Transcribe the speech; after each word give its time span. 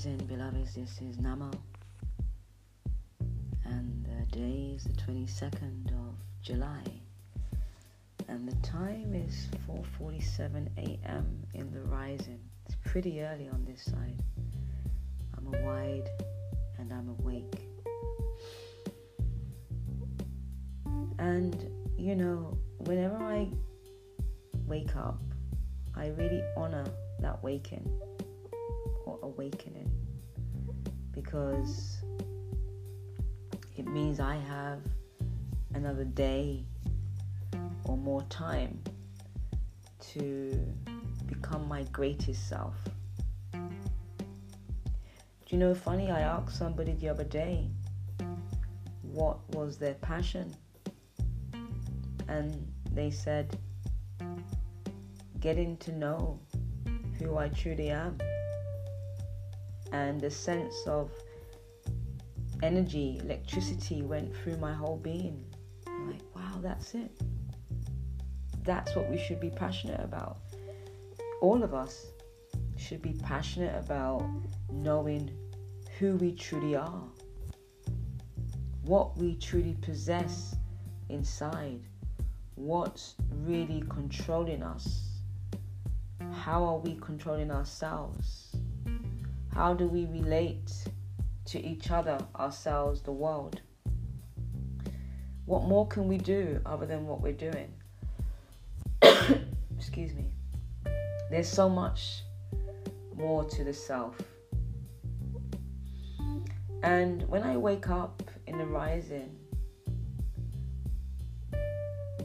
rising, 0.00 0.26
beloveds. 0.26 0.74
This 0.74 0.98
is 1.02 1.18
Namo, 1.18 1.52
and 3.66 4.06
the 4.06 4.34
day 4.34 4.72
is 4.74 4.84
the 4.84 4.94
22nd 4.94 5.88
of 5.88 6.14
July, 6.40 6.82
and 8.28 8.48
the 8.48 8.56
time 8.66 9.12
is 9.12 9.48
4:47 9.66 10.68
a.m. 10.78 11.46
in 11.52 11.70
the 11.70 11.82
rising. 11.82 12.40
It's 12.64 12.76
pretty 12.82 13.20
early 13.20 13.48
on 13.50 13.66
this 13.66 13.82
side. 13.82 14.22
I'm 15.36 15.52
wide 15.64 16.08
and 16.78 16.90
I'm 16.94 17.10
awake. 17.20 17.68
And 21.18 21.54
you 21.98 22.14
know, 22.14 22.56
whenever 22.86 23.16
I 23.16 23.50
wake 24.66 24.96
up, 24.96 25.20
I 25.94 26.06
really 26.08 26.42
honor 26.56 26.86
that 27.18 27.42
waking 27.42 27.86
or 29.04 29.18
awakening 29.22 29.89
because 31.12 31.98
it 33.76 33.86
means 33.86 34.20
I 34.20 34.36
have 34.36 34.80
another 35.74 36.04
day 36.04 36.64
or 37.84 37.96
more 37.96 38.22
time 38.24 38.82
to 40.12 40.58
become 41.26 41.66
my 41.68 41.84
greatest 41.84 42.48
self. 42.48 42.74
Do 43.52 43.60
you 45.56 45.58
know, 45.58 45.74
funny, 45.74 46.10
I 46.10 46.20
asked 46.20 46.56
somebody 46.56 46.92
the 46.92 47.08
other 47.08 47.24
day 47.24 47.70
what 49.02 49.38
was 49.54 49.78
their 49.78 49.94
passion, 49.94 50.54
and 52.28 52.72
they 52.92 53.10
said, 53.10 53.58
getting 55.40 55.76
to 55.78 55.92
know 55.92 56.38
who 57.18 57.36
I 57.36 57.48
truly 57.48 57.90
am 57.90 58.18
and 59.92 60.20
the 60.20 60.30
sense 60.30 60.74
of 60.86 61.10
energy, 62.62 63.20
electricity 63.22 64.02
went 64.02 64.34
through 64.36 64.56
my 64.58 64.72
whole 64.72 64.96
being. 64.96 65.44
I'm 65.86 66.10
like, 66.10 66.22
wow, 66.34 66.58
that's 66.62 66.94
it. 66.94 67.10
That's 68.62 68.94
what 68.94 69.10
we 69.10 69.18
should 69.18 69.40
be 69.40 69.50
passionate 69.50 70.00
about. 70.00 70.38
All 71.40 71.62
of 71.62 71.74
us 71.74 72.06
should 72.76 73.02
be 73.02 73.14
passionate 73.22 73.74
about 73.76 74.28
knowing 74.70 75.30
who 75.98 76.16
we 76.16 76.32
truly 76.32 76.76
are, 76.76 77.04
what 78.82 79.16
we 79.18 79.36
truly 79.36 79.76
possess 79.80 80.56
inside, 81.08 81.80
what's 82.54 83.14
really 83.42 83.82
controlling 83.88 84.62
us, 84.62 85.08
how 86.32 86.62
are 86.64 86.78
we 86.78 86.96
controlling 87.00 87.50
ourselves 87.50 88.49
how 89.54 89.74
do 89.74 89.86
we 89.86 90.06
relate 90.06 90.72
to 91.46 91.60
each 91.60 91.90
other, 91.90 92.18
ourselves, 92.38 93.02
the 93.02 93.12
world? 93.12 93.60
What 95.44 95.64
more 95.64 95.86
can 95.88 96.06
we 96.06 96.18
do 96.18 96.60
other 96.64 96.86
than 96.86 97.06
what 97.06 97.20
we're 97.20 97.32
doing? 97.32 97.72
Excuse 99.76 100.14
me. 100.14 100.26
There's 101.30 101.48
so 101.48 101.68
much 101.68 102.22
more 103.16 103.44
to 103.44 103.64
the 103.64 103.72
self. 103.72 104.16
And 106.82 107.28
when 107.28 107.42
I 107.42 107.56
wake 107.56 107.90
up 107.90 108.22
in 108.46 108.56
the 108.58 108.64
rising, 108.64 109.36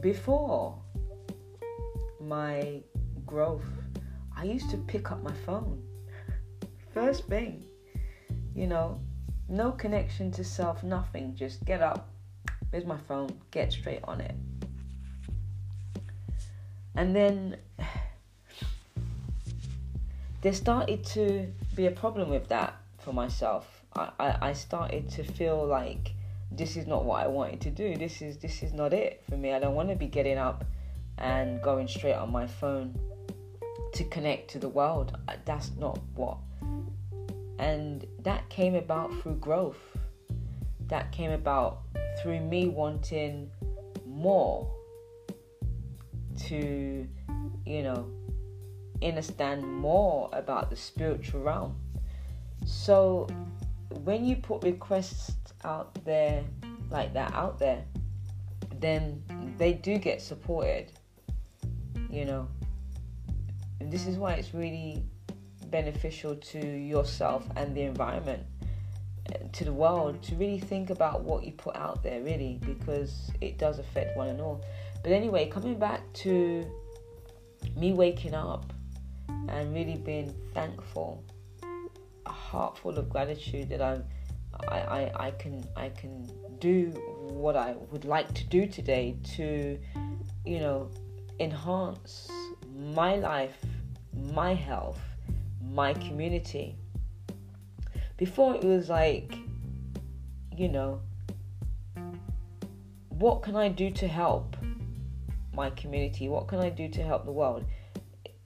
before 0.00 0.78
my 2.20 2.80
growth, 3.26 3.66
I 4.36 4.44
used 4.44 4.70
to 4.70 4.76
pick 4.78 5.10
up 5.10 5.22
my 5.22 5.34
phone 5.44 5.82
First 6.96 7.26
thing, 7.26 7.62
you 8.54 8.66
know, 8.66 8.98
no 9.50 9.70
connection 9.72 10.30
to 10.30 10.42
self, 10.42 10.82
nothing. 10.82 11.34
Just 11.34 11.62
get 11.66 11.82
up, 11.82 12.08
here's 12.72 12.86
my 12.86 12.96
phone, 12.96 13.38
get 13.50 13.70
straight 13.70 14.00
on 14.04 14.22
it. 14.22 14.34
And 16.94 17.14
then 17.14 17.58
there 20.40 20.54
started 20.54 21.04
to 21.08 21.52
be 21.74 21.84
a 21.84 21.90
problem 21.90 22.30
with 22.30 22.48
that 22.48 22.74
for 22.96 23.12
myself. 23.12 23.82
I, 23.94 24.12
I, 24.18 24.48
I 24.48 24.52
started 24.54 25.10
to 25.10 25.22
feel 25.22 25.66
like 25.66 26.14
this 26.50 26.78
is 26.78 26.86
not 26.86 27.04
what 27.04 27.22
I 27.22 27.26
wanted 27.26 27.60
to 27.60 27.70
do. 27.70 27.98
This 27.98 28.22
is 28.22 28.38
this 28.38 28.62
is 28.62 28.72
not 28.72 28.94
it 28.94 29.22
for 29.28 29.36
me. 29.36 29.52
I 29.52 29.58
don't 29.58 29.74
want 29.74 29.90
to 29.90 29.96
be 29.96 30.06
getting 30.06 30.38
up 30.38 30.64
and 31.18 31.60
going 31.60 31.88
straight 31.88 32.14
on 32.14 32.32
my 32.32 32.46
phone 32.46 32.98
to 33.92 34.04
connect 34.04 34.48
to 34.52 34.58
the 34.58 34.70
world. 34.70 35.18
Uh, 35.28 35.34
that's 35.44 35.72
not 35.76 35.98
what 36.14 36.38
and 37.58 38.06
that 38.20 38.48
came 38.48 38.74
about 38.74 39.12
through 39.20 39.36
growth. 39.36 39.78
That 40.88 41.10
came 41.12 41.30
about 41.30 41.80
through 42.22 42.40
me 42.40 42.68
wanting 42.68 43.50
more 44.06 44.70
to, 46.46 47.08
you 47.64 47.82
know, 47.82 48.08
understand 49.02 49.66
more 49.66 50.30
about 50.32 50.70
the 50.70 50.76
spiritual 50.76 51.42
realm. 51.42 51.76
So 52.64 53.26
when 54.04 54.24
you 54.24 54.36
put 54.36 54.62
requests 54.62 55.32
out 55.64 56.04
there 56.04 56.44
like 56.90 57.12
that 57.14 57.32
out 57.34 57.58
there, 57.58 57.84
then 58.78 59.22
they 59.58 59.72
do 59.72 59.98
get 59.98 60.20
supported. 60.20 60.92
You 62.10 62.24
know. 62.24 62.48
And 63.80 63.92
this 63.92 64.06
is 64.06 64.16
why 64.16 64.34
it's 64.34 64.54
really 64.54 65.04
beneficial 65.70 66.36
to 66.36 66.58
yourself 66.58 67.46
and 67.56 67.76
the 67.76 67.82
environment 67.82 68.42
uh, 69.28 69.38
to 69.52 69.64
the 69.64 69.72
world 69.72 70.22
to 70.22 70.34
really 70.36 70.58
think 70.58 70.90
about 70.90 71.22
what 71.22 71.44
you 71.44 71.52
put 71.52 71.76
out 71.76 72.02
there 72.02 72.20
really 72.22 72.58
because 72.64 73.30
it 73.40 73.58
does 73.58 73.78
affect 73.78 74.16
one 74.16 74.28
and 74.28 74.40
all. 74.40 74.64
But 75.02 75.12
anyway 75.12 75.48
coming 75.48 75.78
back 75.78 76.00
to 76.24 76.64
me 77.76 77.92
waking 77.92 78.34
up 78.34 78.72
and 79.48 79.74
really 79.74 79.96
being 79.96 80.34
thankful 80.54 81.24
a 82.26 82.32
heart 82.32 82.76
full 82.78 82.98
of 82.98 83.08
gratitude 83.08 83.68
that 83.68 83.82
I'm 83.82 84.04
I, 84.68 84.78
I, 84.78 85.26
I 85.26 85.30
can 85.32 85.64
I 85.76 85.90
can 85.90 86.28
do 86.60 86.86
what 87.18 87.56
I 87.56 87.74
would 87.90 88.04
like 88.04 88.32
to 88.34 88.44
do 88.44 88.66
today 88.66 89.16
to 89.36 89.78
you 90.44 90.58
know 90.58 90.90
enhance 91.40 92.28
my 92.74 93.16
life 93.16 93.58
my 94.32 94.54
health 94.54 95.00
my 95.72 95.94
community. 95.94 96.76
Before 98.16 98.54
it 98.54 98.64
was 98.64 98.88
like, 98.88 99.36
you 100.56 100.68
know, 100.68 101.00
what 103.10 103.42
can 103.42 103.56
I 103.56 103.68
do 103.68 103.90
to 103.90 104.08
help 104.08 104.56
my 105.54 105.70
community? 105.70 106.28
What 106.28 106.48
can 106.48 106.60
I 106.60 106.70
do 106.70 106.88
to 106.88 107.02
help 107.02 107.24
the 107.24 107.32
world? 107.32 107.64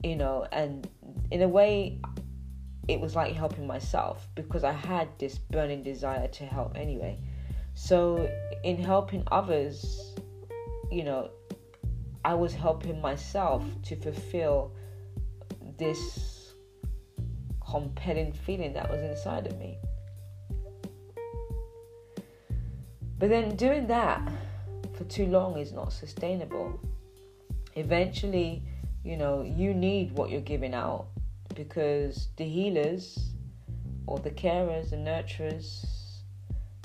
You 0.03 0.15
know, 0.15 0.47
and 0.51 0.87
in 1.29 1.41
a 1.41 1.47
way, 1.47 1.99
it 2.87 2.99
was 2.99 3.15
like 3.15 3.35
helping 3.35 3.67
myself 3.67 4.27
because 4.35 4.63
I 4.63 4.71
had 4.71 5.07
this 5.19 5.37
burning 5.37 5.83
desire 5.83 6.27
to 6.27 6.45
help 6.45 6.77
anyway. 6.77 7.19
So, 7.73 8.29
in 8.63 8.77
helping 8.77 9.23
others, 9.31 10.13
you 10.91 11.03
know, 11.03 11.29
I 12.25 12.33
was 12.33 12.53
helping 12.53 12.99
myself 13.01 13.63
to 13.83 13.95
fulfill 13.95 14.73
this 15.77 16.30
compelling 17.71 18.33
feeling 18.33 18.73
that 18.73 18.89
was 18.89 19.01
inside 19.01 19.47
of 19.47 19.57
me. 19.57 19.77
But 23.17 23.29
then 23.29 23.55
doing 23.55 23.87
that 23.87 24.29
for 24.93 25.05
too 25.05 25.27
long 25.27 25.57
is 25.57 25.71
not 25.71 25.93
sustainable. 25.93 26.79
Eventually, 27.75 28.63
you 29.05 29.15
know, 29.15 29.43
you 29.43 29.73
need 29.73 30.11
what 30.11 30.31
you're 30.31 30.41
giving 30.41 30.73
out 30.73 31.07
because 31.55 32.27
the 32.35 32.43
healers 32.43 33.31
or 34.05 34.19
the 34.19 34.31
carers, 34.31 34.89
the 34.89 34.97
nurturers, 34.97 35.85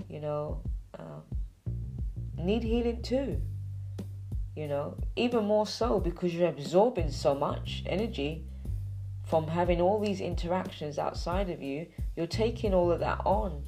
you 0.09 0.21
know, 0.21 0.61
um, 0.99 1.23
need 2.39 2.63
healing 2.63 3.03
too. 3.03 3.41
You 4.55 4.69
know, 4.69 4.97
even 5.17 5.45
more 5.47 5.67
so 5.67 5.99
because 5.99 6.33
you're 6.33 6.49
absorbing 6.49 7.11
so 7.11 7.35
much 7.35 7.83
energy 7.87 8.45
from 9.27 9.49
having 9.49 9.81
all 9.81 10.01
these 10.01 10.21
interactions 10.21 10.99
outside 10.99 11.51
of 11.51 11.61
you, 11.61 11.87
you're 12.17 12.27
taking 12.27 12.73
all 12.73 12.91
of 12.93 13.01
that 13.01 13.21
on. 13.25 13.65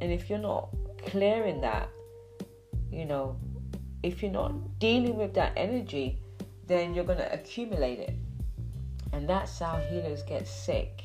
And 0.00 0.12
if 0.12 0.28
you're 0.28 0.38
not 0.40 0.70
clearing 1.06 1.60
that, 1.60 1.88
you 2.90 3.04
know, 3.04 3.36
if 4.02 4.22
you're 4.22 4.32
not 4.32 4.78
dealing 4.80 5.16
with 5.16 5.34
that 5.34 5.52
energy, 5.56 6.18
then 6.66 6.94
you're 6.94 7.04
going 7.04 7.18
to 7.18 7.32
accumulate 7.32 8.00
it. 8.00 8.14
And 9.12 9.28
that's 9.28 9.58
how 9.58 9.76
healers 9.76 10.22
get 10.24 10.48
sick. 10.48 11.04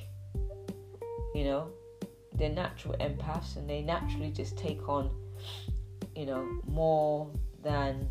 You 1.35 1.43
know, 1.43 1.67
they're 2.33 2.49
natural 2.49 2.95
empaths 2.99 3.57
and 3.57 3.69
they 3.69 3.81
naturally 3.83 4.31
just 4.31 4.57
take 4.57 4.89
on, 4.89 5.11
you 6.15 6.25
know, 6.25 6.43
more 6.65 7.29
than 7.61 8.09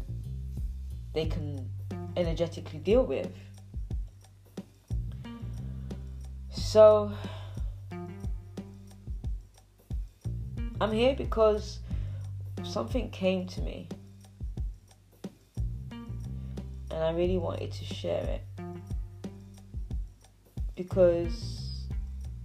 they 1.13 1.27
can 1.27 1.69
energetically 2.17 2.79
deal 2.79 3.05
with. 3.05 3.33
So, 6.59 7.13
I'm 10.81 10.93
here 10.93 11.15
because 11.17 11.81
something 12.63 13.11
came 13.11 13.47
to 13.47 13.61
me. 13.63 13.89
And 15.91 17.03
I 17.05 17.13
really 17.13 17.39
wanted 17.39 17.73
to 17.73 17.85
share 17.85 18.23
it. 18.23 18.45
Because 20.77 21.87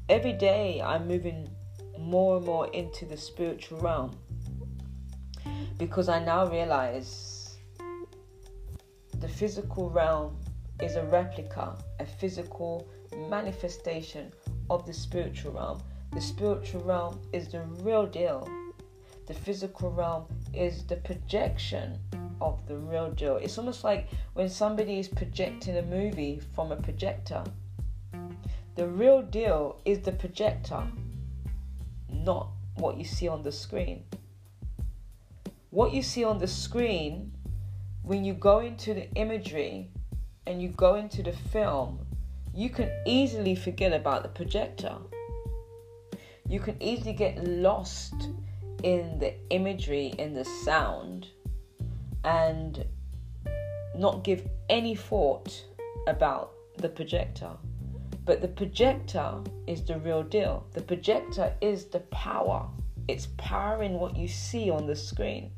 every 0.09 0.33
day 0.33 0.81
I'm 0.81 1.07
moving 1.07 1.49
more 1.99 2.37
and 2.37 2.45
more 2.45 2.67
into 2.67 3.05
the 3.05 3.17
spiritual 3.17 3.79
realm. 3.79 4.17
Because 5.77 6.07
I 6.07 6.23
now 6.23 6.47
realize 6.47 7.57
the 9.19 9.27
physical 9.27 9.89
realm 9.89 10.37
is 10.81 10.95
a 10.95 11.03
replica, 11.03 11.77
a 11.99 12.05
physical 12.05 12.87
manifestation 13.29 14.31
of 14.69 14.85
the 14.85 14.93
spiritual 14.93 15.53
realm. 15.53 15.81
The 16.11 16.21
spiritual 16.21 16.81
realm 16.81 17.19
is 17.31 17.47
the 17.47 17.61
real 17.81 18.05
deal. 18.05 18.47
The 19.27 19.33
physical 19.33 19.91
realm 19.91 20.25
is 20.53 20.85
the 20.85 20.97
projection 20.97 21.99
of 22.41 22.65
the 22.67 22.77
real 22.77 23.11
deal. 23.11 23.37
It's 23.37 23.57
almost 23.57 23.83
like 23.83 24.09
when 24.33 24.49
somebody 24.49 24.99
is 24.99 25.07
projecting 25.07 25.77
a 25.77 25.81
movie 25.81 26.41
from 26.53 26.71
a 26.71 26.75
projector. 26.75 27.43
The 28.75 28.87
real 28.87 29.21
deal 29.21 29.79
is 29.85 29.99
the 29.99 30.11
projector, 30.11 30.83
not 32.09 32.49
what 32.75 32.97
you 32.97 33.05
see 33.05 33.27
on 33.27 33.43
the 33.43 33.51
screen. 33.51 34.03
What 35.69 35.93
you 35.93 36.01
see 36.01 36.23
on 36.23 36.37
the 36.37 36.47
screen, 36.47 37.31
when 38.03 38.25
you 38.25 38.33
go 38.33 38.59
into 38.59 38.93
the 38.93 39.11
imagery 39.13 39.89
and 40.45 40.61
you 40.61 40.69
go 40.69 40.95
into 40.95 41.23
the 41.23 41.31
film, 41.33 42.02
you 42.53 42.69
can 42.69 42.91
easily 43.05 43.55
forget 43.55 43.93
about 43.93 44.23
the 44.23 44.29
projector. 44.29 44.95
You 46.47 46.59
can 46.59 46.81
easily 46.81 47.13
get 47.13 47.43
lost 47.43 48.13
in 48.83 49.17
the 49.19 49.33
imagery, 49.49 50.13
in 50.19 50.33
the 50.33 50.45
sound, 50.45 51.27
and 52.23 52.85
not 53.95 54.23
give 54.23 54.47
any 54.69 54.95
thought 54.95 55.63
about 56.07 56.51
the 56.77 56.89
projector. 56.89 57.51
But 58.25 58.41
the 58.41 58.47
projector 58.47 59.41
is 59.67 59.83
the 59.83 59.97
real 59.99 60.23
deal. 60.23 60.65
The 60.73 60.81
projector 60.81 61.53
is 61.61 61.85
the 61.85 61.99
power, 61.99 62.67
it's 63.07 63.27
powering 63.37 63.93
what 63.93 64.15
you 64.15 64.27
see 64.27 64.69
on 64.69 64.85
the 64.85 64.95
screen. 64.95 65.51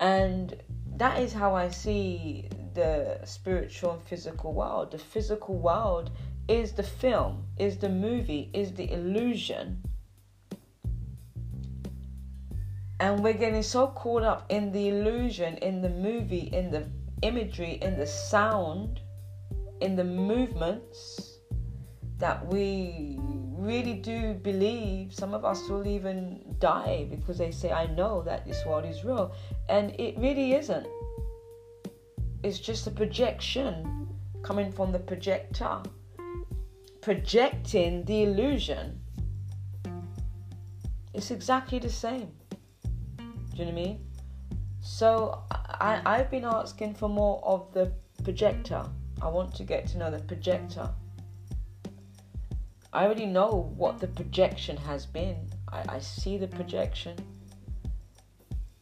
And 0.00 0.56
that 0.96 1.20
is 1.20 1.32
how 1.32 1.54
I 1.54 1.68
see 1.68 2.48
the 2.74 3.20
spiritual 3.24 3.92
and 3.92 4.02
physical 4.02 4.52
world. 4.52 4.90
The 4.90 4.98
physical 4.98 5.56
world 5.56 6.10
is 6.48 6.72
the 6.72 6.82
film, 6.82 7.46
is 7.58 7.78
the 7.78 7.88
movie, 7.88 8.50
is 8.52 8.72
the 8.72 8.90
illusion. 8.92 9.82
And 13.00 13.22
we're 13.22 13.32
getting 13.32 13.62
so 13.62 13.88
caught 13.88 14.22
up 14.22 14.46
in 14.48 14.70
the 14.70 14.88
illusion, 14.88 15.56
in 15.56 15.82
the 15.82 15.88
movie, 15.88 16.50
in 16.52 16.70
the 16.70 16.86
imagery, 17.22 17.78
in 17.82 17.98
the 17.98 18.06
sound, 18.06 19.00
in 19.80 19.96
the 19.96 20.04
movements 20.04 21.38
that 22.18 22.46
we 22.46 23.18
really 23.18 23.94
do 23.94 24.34
believe. 24.34 25.12
Some 25.12 25.34
of 25.34 25.44
us 25.44 25.68
will 25.68 25.86
even 25.86 26.54
die 26.60 27.06
because 27.10 27.38
they 27.38 27.50
say, 27.50 27.72
I 27.72 27.86
know 27.86 28.22
that 28.22 28.46
this 28.46 28.64
world 28.64 28.84
is 28.84 29.04
real. 29.04 29.34
And 29.68 29.90
it 29.98 30.16
really 30.18 30.54
isn't. 30.54 30.86
It's 32.42 32.58
just 32.58 32.86
a 32.86 32.90
projection 32.90 34.08
coming 34.42 34.72
from 34.72 34.90
the 34.90 34.98
projector, 34.98 35.80
projecting 37.00 38.04
the 38.04 38.24
illusion. 38.24 39.00
It's 41.14 41.30
exactly 41.30 41.78
the 41.78 41.88
same. 41.88 42.32
Do 43.16 43.24
you 43.54 43.64
know 43.64 43.64
what 43.64 43.68
I 43.68 43.72
mean? 43.72 44.06
So 44.80 45.44
I, 45.50 46.02
I've 46.04 46.30
been 46.30 46.44
asking 46.44 46.94
for 46.94 47.08
more 47.08 47.40
of 47.44 47.72
the 47.72 47.92
projector. 48.24 48.84
I 49.20 49.28
want 49.28 49.54
to 49.56 49.62
get 49.64 49.86
to 49.88 49.98
know 49.98 50.10
the 50.10 50.18
projector. 50.18 50.90
I 52.92 53.04
already 53.04 53.26
know 53.26 53.72
what 53.76 54.00
the 54.00 54.08
projection 54.08 54.76
has 54.78 55.06
been. 55.06 55.48
I, 55.68 55.84
I 55.88 55.98
see 56.00 56.38
the 56.38 56.48
projection. 56.48 57.16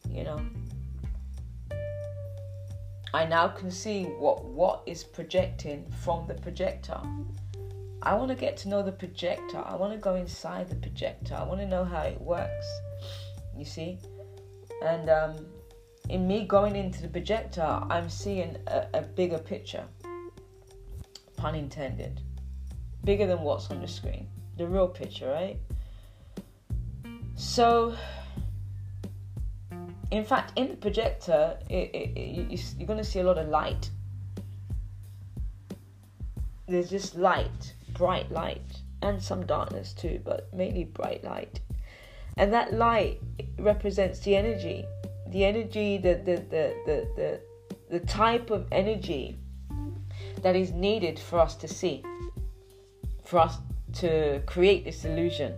You 0.09 0.23
know, 0.23 0.41
I 3.13 3.25
now 3.25 3.47
can 3.49 3.69
see 3.69 4.05
what 4.05 4.45
what 4.45 4.83
is 4.85 5.03
projecting 5.03 5.91
from 6.03 6.27
the 6.27 6.35
projector. 6.35 6.99
I 8.03 8.15
want 8.15 8.29
to 8.29 8.35
get 8.35 8.57
to 8.57 8.69
know 8.69 8.81
the 8.81 8.91
projector. 8.91 9.61
I 9.63 9.75
want 9.75 9.93
to 9.93 9.99
go 9.99 10.15
inside 10.15 10.69
the 10.69 10.75
projector. 10.75 11.35
I 11.35 11.43
want 11.43 11.59
to 11.59 11.67
know 11.67 11.83
how 11.83 12.01
it 12.01 12.19
works. 12.19 12.67
You 13.55 13.65
see, 13.65 13.99
and 14.83 15.09
um, 15.09 15.45
in 16.09 16.27
me 16.27 16.45
going 16.45 16.75
into 16.75 17.01
the 17.01 17.07
projector, 17.07 17.61
I'm 17.61 18.09
seeing 18.09 18.57
a, 18.67 18.87
a 18.93 19.01
bigger 19.01 19.37
picture. 19.37 19.83
Pun 21.35 21.55
intended. 21.55 22.21
Bigger 23.03 23.27
than 23.27 23.41
what's 23.41 23.69
on 23.69 23.81
the 23.81 23.87
screen. 23.87 24.27
The 24.57 24.67
real 24.67 24.87
picture, 24.87 25.29
right? 25.29 25.57
So 27.35 27.95
in 30.11 30.25
fact, 30.25 30.51
in 30.57 30.67
the 30.67 30.75
projector, 30.75 31.57
it, 31.69 31.89
it, 31.93 32.19
it, 32.19 32.73
you're 32.77 32.87
going 32.87 32.99
to 32.99 33.03
see 33.05 33.19
a 33.19 33.23
lot 33.23 33.37
of 33.37 33.47
light. 33.47 33.89
There's 36.67 36.89
this 36.89 37.15
light, 37.15 37.73
bright 37.93 38.29
light, 38.29 38.81
and 39.01 39.23
some 39.23 39.45
darkness 39.45 39.93
too, 39.93 40.19
but 40.23 40.53
mainly 40.53 40.83
bright 40.83 41.23
light. 41.23 41.61
And 42.37 42.53
that 42.53 42.73
light 42.73 43.21
represents 43.57 44.19
the 44.19 44.35
energy, 44.35 44.85
the 45.27 45.45
energy, 45.45 45.97
the 45.97 46.15
the 46.15 46.35
the 46.35 46.75
the 46.85 47.07
the, 47.15 47.39
the 47.89 47.99
type 48.05 48.51
of 48.51 48.67
energy 48.71 49.37
that 50.41 50.55
is 50.55 50.71
needed 50.71 51.19
for 51.19 51.39
us 51.39 51.55
to 51.55 51.67
see, 51.67 52.03
for 53.23 53.39
us 53.39 53.57
to 53.93 54.41
create 54.45 54.83
this 54.83 55.05
illusion. 55.05 55.53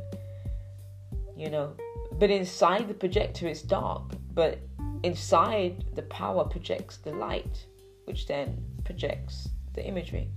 You 1.35 1.49
know, 1.49 1.73
but 2.13 2.29
inside 2.29 2.87
the 2.87 2.93
projector, 2.93 3.47
it's 3.47 3.61
dark 3.61 4.13
but 4.33 4.59
inside, 5.03 5.85
the 5.95 6.01
power 6.03 6.45
projects 6.45 6.97
the 6.97 7.11
light, 7.11 7.65
which 8.05 8.27
then 8.27 8.63
projects 8.83 9.49
the 9.73 9.85
imagery. 9.85 10.29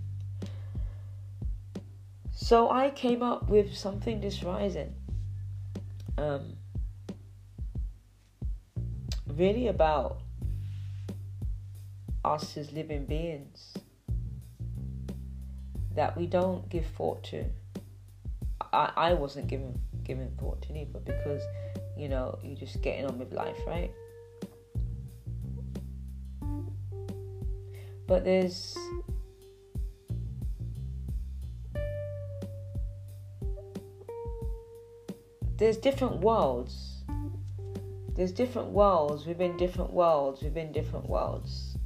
So 2.32 2.71
I 2.71 2.90
came 2.90 3.23
up 3.23 3.49
with 3.49 3.75
something 3.75 4.21
this 4.21 4.42
rising. 4.42 4.94
Um, 6.18 6.56
really 9.26 9.68
about 9.68 10.21
us 12.25 12.56
as 12.56 12.73
living 12.73 13.06
beings 13.06 13.75
that 15.94 16.16
we 16.16 16.26
don't 16.26 16.68
give 16.68 16.87
thought 16.87 17.23
to. 17.25 17.44
I, 18.73 18.92
I 18.97 19.12
wasn't 19.14 19.47
giving 19.47 19.80
giving 20.04 20.30
thought 20.38 20.62
to 20.62 20.76
either 20.76 21.00
because 21.00 21.42
you 21.97 22.09
know, 22.09 22.38
you're 22.43 22.57
just 22.57 22.83
getting 22.83 23.07
on 23.07 23.19
with 23.19 23.33
life, 23.33 23.59
right? 23.67 23.91
But 28.07 28.25
there's 28.25 28.76
there's 35.57 35.76
different 35.79 36.21
worlds. 36.21 37.03
There's 38.15 38.33
different 38.33 38.69
worlds 38.69 39.26
within 39.26 39.57
different 39.57 39.93
worlds 39.93 40.43
within 40.43 40.73
different 40.73 41.09
worlds. 41.09 41.76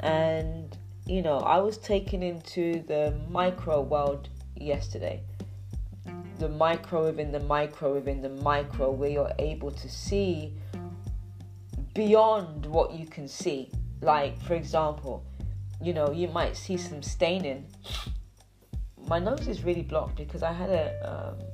And 0.00 0.76
you 1.06 1.20
know, 1.20 1.38
I 1.38 1.58
was 1.58 1.76
taken 1.78 2.22
into 2.22 2.82
the 2.86 3.14
micro 3.28 3.82
world 3.82 4.28
yesterday 4.56 5.22
the 6.38 6.48
micro 6.48 7.04
within 7.04 7.30
the 7.30 7.40
micro 7.40 7.94
within 7.94 8.20
the 8.20 8.28
micro 8.28 8.90
where 8.90 9.10
you're 9.10 9.32
able 9.38 9.70
to 9.70 9.88
see 9.88 10.52
beyond 11.94 12.66
what 12.66 12.92
you 12.92 13.06
can 13.06 13.28
see. 13.28 13.70
Like, 14.00 14.40
for 14.42 14.54
example, 14.54 15.24
you 15.80 15.94
know, 15.94 16.10
you 16.10 16.28
might 16.28 16.56
see 16.56 16.76
some 16.76 17.02
staining. 17.02 17.66
My 19.06 19.18
nose 19.18 19.46
is 19.46 19.64
really 19.64 19.82
blocked 19.82 20.16
because 20.16 20.42
I 20.42 20.52
had 20.52 20.70
a 20.70 20.86
um, 21.10 21.46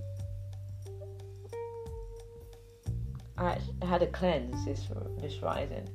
I 3.37 3.59
had 3.87 4.03
a 4.03 4.07
cleanse 4.07 4.65
this 4.65 4.87
this 5.19 5.43
rising, 5.43 5.89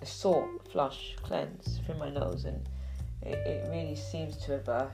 a 0.00 0.06
salt 0.06 0.48
flush 0.70 1.16
cleanse 1.22 1.80
through 1.84 1.98
my 1.98 2.10
nose, 2.10 2.44
and 2.44 2.68
it, 3.22 3.38
it 3.46 3.68
really 3.70 3.96
seems 3.96 4.36
to 4.38 4.52
have 4.52 4.68
uh, 4.68 4.86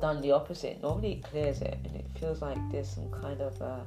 done 0.00 0.20
the 0.20 0.32
opposite. 0.32 0.80
Normally 0.82 1.12
it 1.12 1.22
clears 1.22 1.60
it 1.60 1.78
and 1.84 1.96
it 1.96 2.06
feels 2.18 2.42
like 2.42 2.58
there's 2.70 2.88
some 2.88 3.10
kind 3.10 3.40
of 3.40 3.60
uh, 3.62 3.80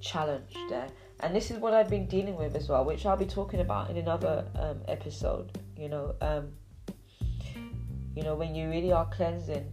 challenge 0.00 0.54
there. 0.68 0.88
And 1.20 1.34
this 1.34 1.50
is 1.50 1.58
what 1.58 1.72
I've 1.72 1.88
been 1.88 2.06
dealing 2.06 2.36
with 2.36 2.56
as 2.56 2.68
well, 2.68 2.84
which 2.84 3.06
I'll 3.06 3.16
be 3.16 3.26
talking 3.26 3.60
about 3.60 3.90
in 3.90 3.96
another 3.96 4.44
um, 4.56 4.80
episode. 4.88 5.56
You 5.76 5.88
know, 5.88 6.14
um, 6.20 6.52
you 8.14 8.22
know 8.22 8.34
when 8.34 8.54
you 8.54 8.68
really 8.68 8.92
are 8.92 9.06
cleansing, 9.06 9.72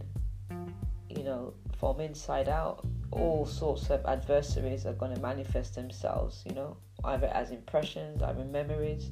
you 1.08 1.24
know, 1.24 1.54
from 1.78 2.00
inside 2.00 2.48
out, 2.48 2.86
all 3.10 3.44
sorts 3.46 3.90
of 3.90 4.04
adversaries 4.06 4.86
are 4.86 4.92
going 4.92 5.14
to 5.14 5.20
manifest 5.20 5.74
themselves, 5.74 6.42
you 6.46 6.54
know, 6.54 6.76
either 7.04 7.26
as 7.28 7.50
impressions, 7.50 8.22
either 8.22 8.44
memories, 8.44 9.10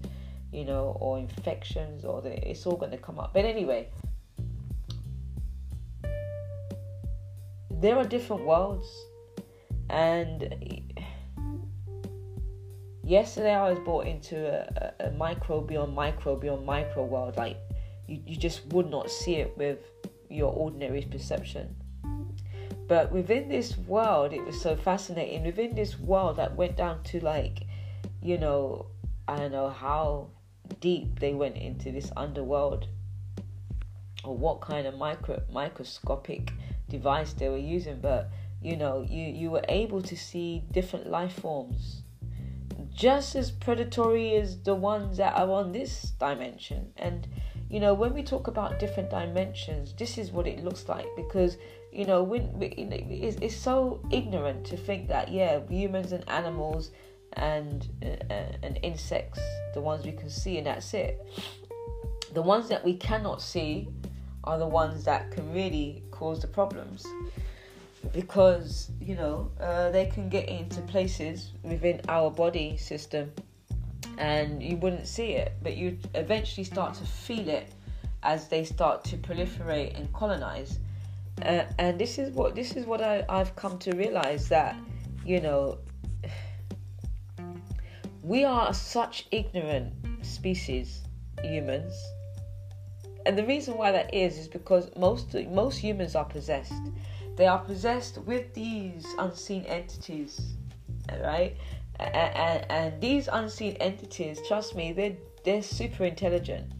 you 0.53 0.65
know, 0.65 0.97
or 1.01 1.19
infections, 1.19 2.05
or 2.05 2.23
the, 2.23 2.49
it's 2.49 2.65
all 2.67 2.77
going 2.77 2.93
to 2.93 2.99
come 2.99 3.19
up. 3.19 3.35
But 3.35 3.45
anyway, 3.45 3.89
there 7.81 7.97
are 7.97 8.05
different 8.05 8.45
worlds, 8.45 8.87
and 9.89 10.55
yesterday 13.05 13.55
I 13.55 13.71
was 13.71 13.79
brought 13.81 14.07
into 14.07 14.37
a, 14.37 14.93
a, 15.01 15.09
a 15.09 15.11
micro 15.13 15.61
beyond 15.61 15.95
micro 15.95 16.37
beyond 16.37 16.67
micro 16.67 17.05
world. 17.05 17.37
Like 17.37 17.57
you, 18.07 18.21
you 18.27 18.37
just 18.37 18.67
would 18.67 18.91
not 18.91 19.11
see 19.11 19.37
it 19.37 19.57
with 19.57 19.79
your 20.29 20.53
ordinary 20.53 21.03
perception. 21.03 21.77
But 22.89 23.13
within 23.13 23.49
this 23.49 23.77
world, 23.77 24.33
it 24.33 24.45
was 24.45 24.61
so 24.61 24.75
fascinating. 24.75 25.45
Within 25.45 25.75
this 25.75 25.99
world 25.99 26.37
that 26.39 26.57
went 26.57 26.77
down 26.77 27.03
to 27.05 27.21
like, 27.21 27.65
you 28.23 28.39
know, 28.39 28.87
I 29.29 29.37
don't 29.37 29.53
know 29.53 29.69
how 29.69 30.29
deep 30.81 31.21
they 31.21 31.35
went 31.35 31.57
into 31.57 31.93
this 31.93 32.11
underworld 32.17 32.89
or 34.25 34.37
what 34.37 34.61
kind 34.61 34.87
of 34.87 34.97
micro 34.97 35.43
microscopic 35.53 36.51
device 36.89 37.33
they 37.33 37.49
were 37.49 37.57
using, 37.57 38.01
but 38.01 38.31
you 38.61 38.77
know, 38.77 39.07
you, 39.09 39.23
you 39.23 39.51
were 39.51 39.65
able 39.69 40.03
to 40.03 40.17
see 40.17 40.65
different 40.73 41.09
life 41.09 41.41
forms 41.41 42.03
just 42.99 43.37
as 43.37 43.53
predatory 43.53 44.35
as 44.35 44.59
the 44.63 44.75
ones 44.75 45.19
that 45.19 45.33
are 45.37 45.51
on 45.51 45.71
this 45.71 46.13
dimension. 46.19 46.93
And 46.97 47.29
you 47.71 47.79
know, 47.81 47.95
when 47.95 48.13
we 48.13 48.23
talk 48.23 48.49
about 48.49 48.81
different 48.81 49.11
dimensions, 49.11 49.95
this 49.97 50.19
is 50.19 50.33
what 50.33 50.47
it 50.47 50.65
looks 50.65 50.89
like 50.89 51.07
because 51.17 51.57
you 51.93 52.05
know, 52.05 52.23
when 52.23 52.51
it's, 52.61 53.39
it's 53.41 53.57
so 53.57 54.01
ignorant 54.11 54.67
to 54.67 54.77
think 54.77 55.09
that 55.09 55.31
yeah, 55.31 55.61
humans 55.69 56.13
and 56.13 56.29
animals 56.29 56.91
and 57.35 57.89
uh, 58.03 58.35
and 58.63 58.79
insects, 58.83 59.41
the 59.75 59.81
ones 59.81 60.05
we 60.05 60.13
can 60.13 60.29
see, 60.29 60.59
and 60.59 60.67
that's 60.67 60.93
it. 60.93 61.25
The 62.35 62.43
ones 62.43 62.69
that 62.69 62.85
we 62.85 62.95
cannot 62.95 63.41
see 63.41 63.89
are 64.49 64.59
the 64.59 64.67
ones 64.67 65.05
that 65.05 65.31
can 65.31 65.53
really 65.53 66.03
cause 66.11 66.41
the 66.41 66.49
problems. 66.49 67.07
Because 68.15 68.91
you 69.01 69.15
know 69.15 69.51
uh, 69.61 69.91
they 69.91 70.07
can 70.07 70.29
get 70.29 70.49
into 70.49 70.81
places 70.83 71.53
within 71.63 72.01
our 72.09 72.31
body 72.31 72.77
system 72.77 73.31
and 74.17 74.63
you 74.63 74.77
wouldn't 74.77 75.07
see 75.07 75.33
it 75.33 75.53
but 75.63 75.77
you 75.77 75.99
eventually 76.15 76.65
start 76.65 76.95
to 76.95 77.05
feel 77.05 77.49
it 77.49 77.73
as 78.23 78.49
they 78.49 78.65
start 78.65 79.05
to 79.05 79.17
proliferate 79.17 79.97
and 79.97 80.13
colonize. 80.13 80.79
Uh, 81.43 81.65
and 81.79 81.99
this 81.99 82.19
is 82.19 82.33
what 82.33 82.55
this 82.55 82.77
is 82.77 82.87
what 82.87 83.03
I, 83.03 83.25
I've 83.29 83.55
come 83.57 83.79
to 83.81 83.95
realize 83.95 84.49
that 84.49 84.75
you 85.27 85.41
know 85.41 85.79
we 88.23 88.45
are 88.45 88.73
such 88.73 89.27
ignorant 89.31 89.93
species 90.23 91.03
humans 91.43 91.95
and 93.29 93.39
the 93.39 93.45
reason 93.45 93.77
why 93.77 93.93
that 93.93 94.13
is 94.13 94.39
is 94.39 94.49
because 94.49 94.91
most 94.97 95.35
most 95.51 95.79
humans 95.79 96.17
are 96.17 96.25
possessed 96.25 96.73
they 97.39 97.47
are 97.47 97.61
possessed 97.61 98.19
with 98.19 98.53
these 98.53 99.07
unseen 99.17 99.63
entities, 99.67 100.57
right? 101.23 101.57
And, 102.01 102.15
and, 102.17 102.67
and 102.69 103.01
these 103.01 103.29
unseen 103.33 103.75
entities, 103.75 104.41
trust 104.49 104.75
me, 104.75 104.93
they're 104.93 105.17
they're 105.45 105.63
super 105.63 106.05
intelligent. 106.05 106.73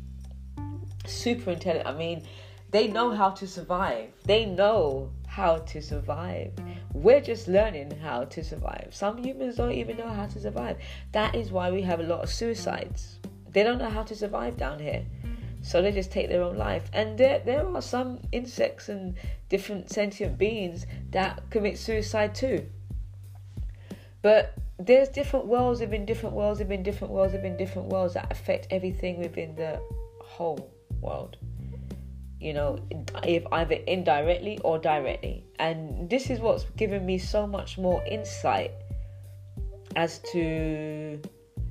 Super 1.07 1.53
intelligent. 1.53 1.87
I 1.87 1.93
mean, 1.93 2.27
they 2.73 2.89
know 2.89 3.13
how 3.13 3.31
to 3.31 3.47
survive. 3.47 4.11
They 4.25 4.47
know 4.47 5.13
how 5.29 5.59
to 5.59 5.81
survive. 5.81 6.55
We're 6.93 7.21
just 7.21 7.47
learning 7.47 7.93
how 7.93 8.25
to 8.25 8.43
survive. 8.43 8.89
Some 8.91 9.23
humans 9.23 9.55
don't 9.55 9.71
even 9.71 9.97
know 9.97 10.09
how 10.09 10.27
to 10.27 10.41
survive. 10.41 10.79
That 11.13 11.37
is 11.37 11.53
why 11.53 11.71
we 11.71 11.83
have 11.83 12.01
a 12.01 12.03
lot 12.03 12.25
of 12.25 12.31
suicides. 12.31 13.21
They 13.53 13.63
don't 13.63 13.79
know 13.79 13.91
how 13.91 14.03
to 14.03 14.17
survive 14.17 14.57
down 14.57 14.81
here 14.81 15.05
so 15.63 15.83
they 15.83 15.93
just 15.93 16.11
take 16.11 16.29
their 16.29 16.43
own 16.43 16.57
life. 16.57 16.89
And 16.93 17.19
there, 17.19 17.41
there 17.45 17.67
are 17.67 17.83
some 17.83 18.21
insects 18.33 18.89
and 18.89 19.15
different 19.49 19.91
sentient 19.91 20.39
beings 20.39 20.87
that 21.11 21.43
commit 21.51 21.79
suicide 21.79 22.35
too. 22.35 22.67
But 24.23 24.55
there's 24.79 25.09
different 25.09 25.47
worlds 25.47 25.81
within 25.81 26.05
different 26.07 26.35
worlds 26.35 26.61
within 26.61 26.83
different 26.83 27.13
worlds 27.13 27.33
within 27.33 27.57
different 27.57 27.89
worlds 27.89 28.15
that 28.15 28.31
affect 28.31 28.69
everything 28.71 29.19
within 29.19 29.55
the 29.57 29.81
whole 30.21 30.71
world. 31.01 31.37
You 32.41 32.53
know, 32.53 32.79
if 33.25 33.45
either 33.51 33.75
indirectly 33.75 34.59
or 34.63 34.79
directly. 34.79 35.45
And 35.59 36.09
this 36.09 36.31
is 36.31 36.39
what's 36.39 36.65
given 36.77 37.05
me 37.05 37.19
so 37.19 37.47
much 37.47 37.79
more 37.79 38.05
insight 38.07 38.71
as 39.97 40.21
to 40.33 41.21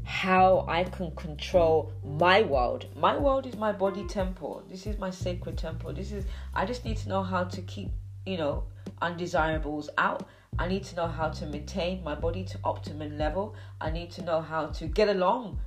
how 0.07 0.63
I 0.69 0.85
can 0.85 1.11
control 1.17 1.91
my 2.01 2.41
world. 2.41 2.85
My 2.95 3.17
world 3.17 3.45
is 3.45 3.57
my 3.57 3.73
body 3.73 4.05
temple. 4.07 4.63
This 4.69 4.87
is 4.87 4.97
my 4.97 5.09
sacred 5.09 5.57
temple. 5.57 5.91
This 5.91 6.13
is 6.13 6.23
I 6.55 6.65
just 6.65 6.85
need 6.85 6.95
to 6.99 7.09
know 7.09 7.23
how 7.23 7.43
to 7.43 7.61
keep, 7.63 7.91
you 8.25 8.37
know, 8.37 8.63
undesirables 9.01 9.89
out. 9.97 10.25
I 10.57 10.69
need 10.69 10.85
to 10.85 10.95
know 10.95 11.07
how 11.07 11.27
to 11.31 11.45
maintain 11.45 12.05
my 12.05 12.15
body 12.15 12.45
to 12.45 12.59
optimum 12.63 13.17
level. 13.17 13.53
I 13.81 13.91
need 13.91 14.09
to 14.11 14.21
know 14.21 14.39
how 14.39 14.67
to 14.67 14.87
get 14.87 15.09
along, 15.09 15.59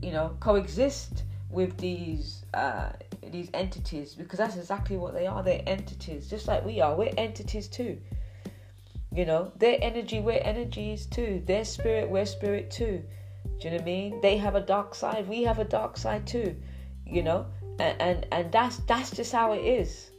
you 0.00 0.12
know, 0.12 0.36
coexist 0.38 1.24
with 1.50 1.76
these 1.76 2.44
uh, 2.54 2.90
these 3.32 3.50
entities 3.52 4.14
because 4.14 4.38
that's 4.38 4.54
exactly 4.56 4.96
what 4.96 5.12
they 5.12 5.26
are. 5.26 5.42
They're 5.42 5.64
entities, 5.66 6.30
just 6.30 6.46
like 6.46 6.64
we 6.64 6.80
are. 6.80 6.94
We're 6.94 7.12
entities 7.18 7.66
too. 7.66 7.98
You 9.12 9.24
know, 9.24 9.50
their 9.56 9.76
energy, 9.82 10.20
we're 10.20 10.40
energies 10.40 11.06
too. 11.06 11.42
Their 11.44 11.64
spirit, 11.64 12.08
we're 12.08 12.26
spirit 12.26 12.70
too. 12.70 13.02
Do 13.58 13.68
you 13.68 13.70
know 13.70 13.76
what 13.76 13.82
I 13.82 13.84
mean? 13.84 14.20
They 14.20 14.36
have 14.36 14.54
a 14.54 14.60
dark 14.60 14.94
side. 14.94 15.28
We 15.28 15.42
have 15.44 15.58
a 15.58 15.64
dark 15.64 15.96
side 15.96 16.26
too. 16.26 16.56
You 17.06 17.22
know, 17.22 17.46
and 17.78 18.00
and, 18.00 18.26
and 18.32 18.52
that's 18.52 18.78
that's 18.78 19.10
just 19.10 19.32
how 19.32 19.52
it 19.52 19.64
is. 19.64 20.10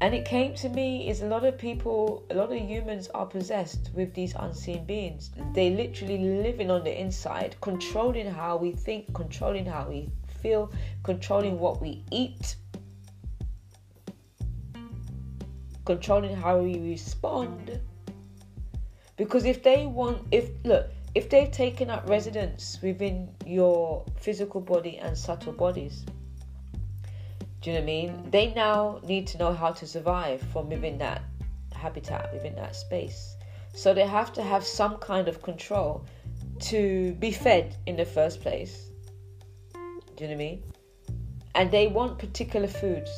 And 0.00 0.14
it 0.14 0.24
came 0.24 0.54
to 0.56 0.68
me 0.68 1.08
is 1.08 1.22
a 1.22 1.26
lot 1.26 1.44
of 1.44 1.58
people, 1.58 2.24
a 2.30 2.34
lot 2.34 2.52
of 2.52 2.58
humans 2.58 3.08
are 3.08 3.26
possessed 3.26 3.90
with 3.94 4.14
these 4.14 4.32
unseen 4.36 4.84
beings. 4.84 5.32
They 5.54 5.70
literally 5.70 6.18
living 6.18 6.70
on 6.70 6.84
the 6.84 7.00
inside, 7.00 7.56
controlling 7.60 8.30
how 8.30 8.58
we 8.58 8.70
think, 8.70 9.12
controlling 9.12 9.66
how 9.66 9.88
we 9.88 10.08
feel, 10.40 10.70
controlling 11.02 11.58
what 11.58 11.82
we 11.82 12.04
eat, 12.12 12.54
controlling 15.84 16.36
how 16.36 16.58
we 16.58 16.78
respond. 16.78 17.80
Because 19.16 19.44
if 19.44 19.64
they 19.64 19.86
want, 19.86 20.22
if 20.30 20.48
look, 20.64 20.86
if 21.18 21.28
they've 21.28 21.50
taken 21.50 21.90
up 21.90 22.08
residence 22.08 22.78
within 22.80 23.28
your 23.44 24.04
physical 24.20 24.60
body 24.60 24.98
and 24.98 25.18
subtle 25.18 25.52
bodies, 25.52 26.04
do 27.60 27.70
you 27.70 27.72
know 27.72 27.80
what 27.80 27.82
I 27.82 27.86
mean? 27.86 28.30
They 28.30 28.54
now 28.54 29.00
need 29.02 29.26
to 29.28 29.38
know 29.38 29.52
how 29.52 29.72
to 29.72 29.84
survive 29.84 30.40
from 30.52 30.68
within 30.68 30.96
that 30.98 31.22
habitat, 31.74 32.32
within 32.32 32.54
that 32.54 32.76
space. 32.76 33.36
So 33.74 33.92
they 33.92 34.06
have 34.06 34.32
to 34.34 34.44
have 34.44 34.62
some 34.62 34.98
kind 34.98 35.26
of 35.26 35.42
control 35.42 36.06
to 36.70 37.14
be 37.14 37.32
fed 37.32 37.74
in 37.86 37.96
the 37.96 38.04
first 38.04 38.40
place. 38.40 38.86
Do 39.72 40.22
you 40.22 40.28
know 40.28 40.28
what 40.28 40.30
I 40.30 40.36
mean? 40.36 40.62
And 41.56 41.68
they 41.72 41.88
want 41.88 42.20
particular 42.20 42.68
foods. 42.68 43.10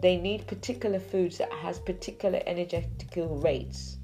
They 0.00 0.16
need 0.16 0.46
particular 0.46 0.98
foods 0.98 1.36
that 1.36 1.52
has 1.52 1.78
particular 1.78 2.40
energetical 2.46 3.36
rates 3.36 3.98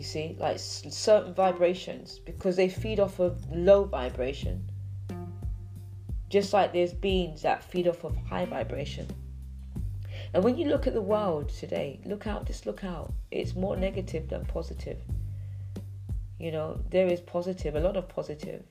you 0.00 0.04
see, 0.04 0.34
like 0.40 0.58
certain 0.58 1.34
vibrations 1.34 2.20
because 2.20 2.56
they 2.56 2.70
feed 2.70 2.98
off 2.98 3.18
of 3.20 3.38
low 3.50 3.84
vibration. 3.84 4.66
Just 6.30 6.54
like 6.54 6.72
there's 6.72 6.94
beings 6.94 7.42
that 7.42 7.62
feed 7.62 7.86
off 7.86 8.02
of 8.04 8.16
high 8.16 8.46
vibration. 8.46 9.06
And 10.32 10.42
when 10.42 10.56
you 10.56 10.68
look 10.68 10.86
at 10.86 10.94
the 10.94 11.02
world 11.02 11.50
today, 11.50 12.00
look 12.06 12.26
out, 12.26 12.46
just 12.46 12.64
look 12.64 12.82
out. 12.82 13.12
It's 13.30 13.54
more 13.54 13.76
negative 13.76 14.30
than 14.30 14.46
positive. 14.46 14.96
You 16.38 16.50
know, 16.50 16.82
there 16.88 17.06
is 17.06 17.20
positive, 17.20 17.74
a 17.74 17.80
lot 17.80 17.98
of 17.98 18.08
positive, 18.08 18.62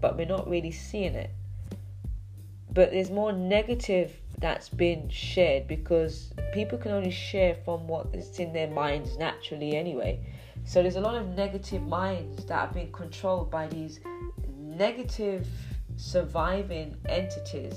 but 0.00 0.16
we're 0.16 0.26
not 0.26 0.48
really 0.48 0.70
seeing 0.70 1.16
it. 1.16 1.30
But 2.72 2.92
there's 2.92 3.10
more 3.10 3.32
negative 3.32 4.16
that's 4.38 4.68
been 4.68 5.08
shared 5.08 5.66
because 5.66 6.32
people 6.52 6.78
can 6.78 6.92
only 6.92 7.10
share 7.10 7.56
from 7.64 7.88
what 7.88 8.14
is 8.14 8.38
in 8.38 8.52
their 8.52 8.70
minds 8.70 9.18
naturally 9.18 9.74
anyway. 9.74 10.24
So 10.64 10.82
there's 10.82 10.96
a 10.96 11.00
lot 11.00 11.14
of 11.14 11.28
negative 11.28 11.82
minds 11.82 12.44
that 12.46 12.68
are 12.68 12.72
being 12.72 12.92
controlled 12.92 13.50
by 13.50 13.66
these 13.66 14.00
negative 14.56 15.46
surviving 15.96 16.96
entities. 17.08 17.76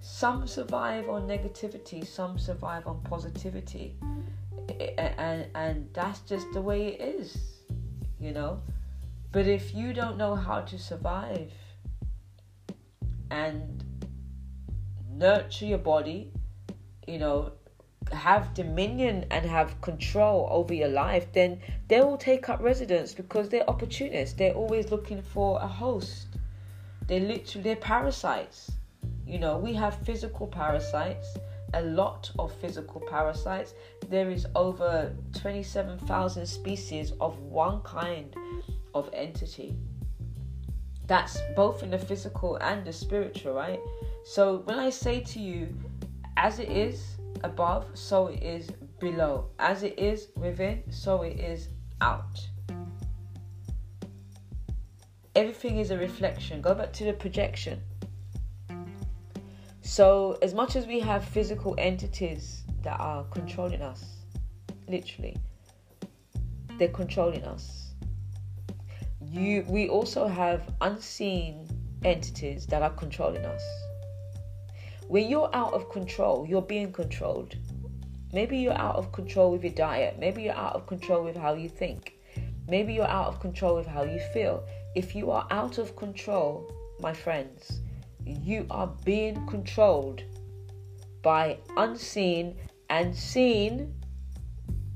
Some 0.00 0.46
survive 0.46 1.08
on 1.08 1.26
negativity, 1.26 2.06
some 2.06 2.38
survive 2.38 2.86
on 2.86 3.00
positivity. 3.02 3.96
And 4.98 5.46
and 5.54 5.88
that's 5.92 6.20
just 6.20 6.46
the 6.52 6.60
way 6.60 6.88
it 6.88 7.00
is, 7.00 7.38
you 8.20 8.32
know. 8.32 8.60
But 9.32 9.46
if 9.46 9.74
you 9.74 9.92
don't 9.92 10.16
know 10.16 10.34
how 10.34 10.60
to 10.62 10.78
survive 10.78 11.52
and 13.30 13.84
nurture 15.10 15.66
your 15.66 15.78
body, 15.78 16.32
you 17.06 17.18
know, 17.18 17.52
have 18.12 18.54
dominion 18.54 19.24
and 19.30 19.44
have 19.46 19.80
control 19.80 20.48
over 20.50 20.72
your 20.72 20.88
life, 20.88 21.32
then 21.32 21.60
they 21.88 22.00
will 22.00 22.16
take 22.16 22.48
up 22.48 22.60
residence 22.62 23.12
because 23.14 23.48
they're 23.48 23.68
opportunists. 23.68 24.34
They're 24.34 24.54
always 24.54 24.90
looking 24.90 25.22
for 25.22 25.60
a 25.60 25.66
host. 25.66 26.26
They're 27.06 27.20
literally 27.20 27.62
they're 27.62 27.76
parasites. 27.76 28.70
You 29.26 29.38
know, 29.38 29.58
we 29.58 29.74
have 29.74 29.96
physical 30.04 30.46
parasites, 30.46 31.36
a 31.74 31.82
lot 31.82 32.30
of 32.38 32.54
physical 32.54 33.00
parasites. 33.00 33.74
There 34.08 34.30
is 34.30 34.46
over 34.54 35.12
27,000 35.34 36.46
species 36.46 37.12
of 37.20 37.38
one 37.40 37.80
kind 37.80 38.34
of 38.94 39.10
entity. 39.12 39.76
That's 41.06 41.38
both 41.54 41.82
in 41.82 41.90
the 41.90 41.98
physical 41.98 42.56
and 42.56 42.84
the 42.84 42.92
spiritual, 42.92 43.54
right? 43.54 43.80
So 44.24 44.58
when 44.64 44.78
I 44.78 44.90
say 44.90 45.20
to 45.20 45.40
you, 45.40 45.74
as 46.36 46.58
it 46.58 46.68
is 46.68 47.15
above, 47.44 47.86
so 47.94 48.28
it 48.28 48.42
is 48.42 48.70
below. 48.98 49.50
As 49.58 49.82
it 49.82 49.98
is 49.98 50.28
within, 50.36 50.82
so 50.90 51.22
it 51.22 51.38
is 51.38 51.68
out. 52.00 52.48
Everything 55.34 55.78
is 55.78 55.90
a 55.90 55.98
reflection. 55.98 56.60
Go 56.62 56.74
back 56.74 56.92
to 56.94 57.04
the 57.04 57.12
projection. 57.12 57.80
So, 59.82 60.36
as 60.42 60.52
much 60.52 60.76
as 60.76 60.86
we 60.86 60.98
have 61.00 61.24
physical 61.24 61.74
entities 61.78 62.64
that 62.82 62.98
are 62.98 63.24
controlling 63.24 63.82
us, 63.82 64.04
literally, 64.88 65.36
they're 66.78 66.88
controlling 66.88 67.44
us. 67.44 67.92
You, 69.20 69.64
we 69.68 69.88
also 69.88 70.26
have 70.26 70.74
unseen 70.80 71.68
entities 72.04 72.66
that 72.66 72.82
are 72.82 72.90
controlling 72.90 73.44
us. 73.44 73.62
When 75.08 75.28
you're 75.28 75.50
out 75.52 75.72
of 75.72 75.88
control, 75.88 76.44
you're 76.48 76.60
being 76.60 76.92
controlled. 76.92 77.54
Maybe 78.32 78.58
you're 78.58 78.76
out 78.76 78.96
of 78.96 79.12
control 79.12 79.52
with 79.52 79.62
your 79.62 79.72
diet. 79.72 80.18
Maybe 80.18 80.42
you're 80.42 80.52
out 80.52 80.74
of 80.74 80.88
control 80.88 81.22
with 81.22 81.36
how 81.36 81.54
you 81.54 81.68
think. 81.68 82.18
Maybe 82.68 82.92
you're 82.92 83.06
out 83.06 83.28
of 83.28 83.38
control 83.38 83.76
with 83.76 83.86
how 83.86 84.02
you 84.02 84.18
feel. 84.34 84.66
If 84.96 85.14
you 85.14 85.30
are 85.30 85.46
out 85.50 85.78
of 85.78 85.94
control, 85.94 86.72
my 86.98 87.12
friends, 87.12 87.82
you 88.24 88.66
are 88.68 88.88
being 89.04 89.46
controlled 89.46 90.24
by 91.22 91.58
unseen 91.76 92.56
and 92.90 93.14
seen, 93.14 93.94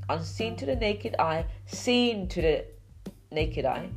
unseen 0.09 0.57
to 0.57 0.67
the 0.67 0.75
naked 0.75 1.15
eye, 1.21 1.47
seen 1.67 2.27
to 2.29 2.43
the 2.43 2.65
naked 3.31 3.65
eye. 3.65 3.89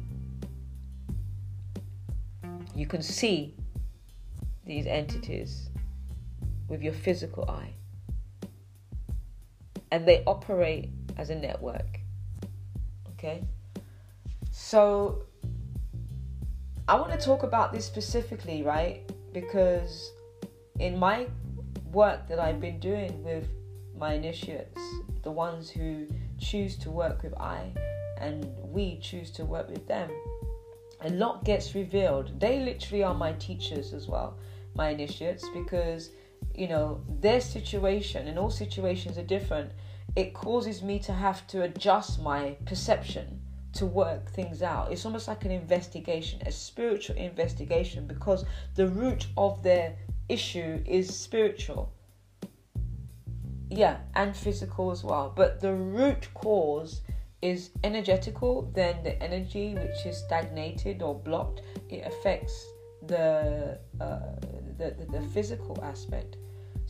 You 2.75 2.86
can 2.86 3.01
see 3.01 3.55
these 4.63 4.86
entities 4.86 5.70
with 6.73 6.81
your 6.81 6.91
physical 6.91 7.45
eye. 7.49 7.71
And 9.91 10.07
they 10.07 10.23
operate 10.25 10.89
as 11.17 11.29
a 11.29 11.35
network. 11.35 11.99
Okay? 13.11 13.43
So, 14.51 15.21
I 16.87 16.95
want 16.95 17.11
to 17.11 17.17
talk 17.23 17.43
about 17.43 17.71
this 17.71 17.85
specifically, 17.85 18.63
right? 18.63 19.09
Because 19.33 20.11
in 20.79 20.97
my 20.97 21.27
work 21.91 22.27
that 22.27 22.39
I've 22.39 22.59
been 22.59 22.79
doing 22.79 23.23
with 23.23 23.47
my 23.95 24.15
initiates, 24.15 24.81
the 25.21 25.31
ones 25.31 25.69
who 25.69 26.07
choose 26.39 26.75
to 26.77 26.89
work 26.89 27.21
with 27.21 27.35
I 27.35 27.71
and 28.19 28.47
we 28.63 28.97
choose 28.99 29.29
to 29.31 29.45
work 29.45 29.69
with 29.69 29.87
them, 29.87 30.09
a 31.01 31.09
lot 31.11 31.45
gets 31.45 31.75
revealed. 31.75 32.39
They 32.39 32.61
literally 32.61 33.03
are 33.03 33.13
my 33.13 33.33
teachers 33.33 33.93
as 33.93 34.07
well, 34.07 34.37
my 34.73 34.89
initiates, 34.89 35.47
because 35.53 36.09
you 36.55 36.67
know, 36.67 37.01
their 37.07 37.41
situation, 37.41 38.27
and 38.27 38.38
all 38.38 38.49
situations 38.49 39.17
are 39.17 39.23
different, 39.23 39.71
it 40.15 40.34
causes 40.34 40.84
me 40.84 40.99
to 40.99 41.13
have 41.13 41.47
to 41.47 41.63
adjust 41.63 42.21
my 42.21 42.56
perception 42.65 43.41
to 43.73 43.86
work 43.86 44.30
things 44.30 44.62
out. 44.62 44.91
It's 44.91 45.06
almost 45.06 45.27
like 45.27 45.45
an 45.45 45.51
investigation, 45.51 46.41
a 46.45 46.51
spiritual 46.51 47.15
investigation, 47.15 48.06
because 48.06 48.45
the 48.75 48.88
root 48.88 49.27
of 49.36 49.63
their 49.63 49.95
issue 50.30 50.84
is 50.86 51.17
spiritual. 51.17 51.91
Yeah, 53.69 53.97
and 54.13 54.36
physical 54.36 54.91
as 54.91 55.04
well. 55.04 55.34
But 55.36 55.60
the 55.60 55.73
root 55.73 56.27
cause 56.36 57.01
is 57.41 57.71
energetical, 57.84 58.71
then 58.75 59.04
the 59.04 59.21
energy 59.21 59.73
which 59.73 60.06
is 60.06 60.17
stagnated 60.17 61.01
or 61.01 61.15
blocked, 61.15 61.62
it 61.89 62.06
affects 62.06 62.65
the, 63.08 63.80
uh, 63.99 64.19
the, 64.77 64.95
the, 64.97 65.19
the 65.19 65.21
physical 65.30 65.84
aspect. 65.84 66.38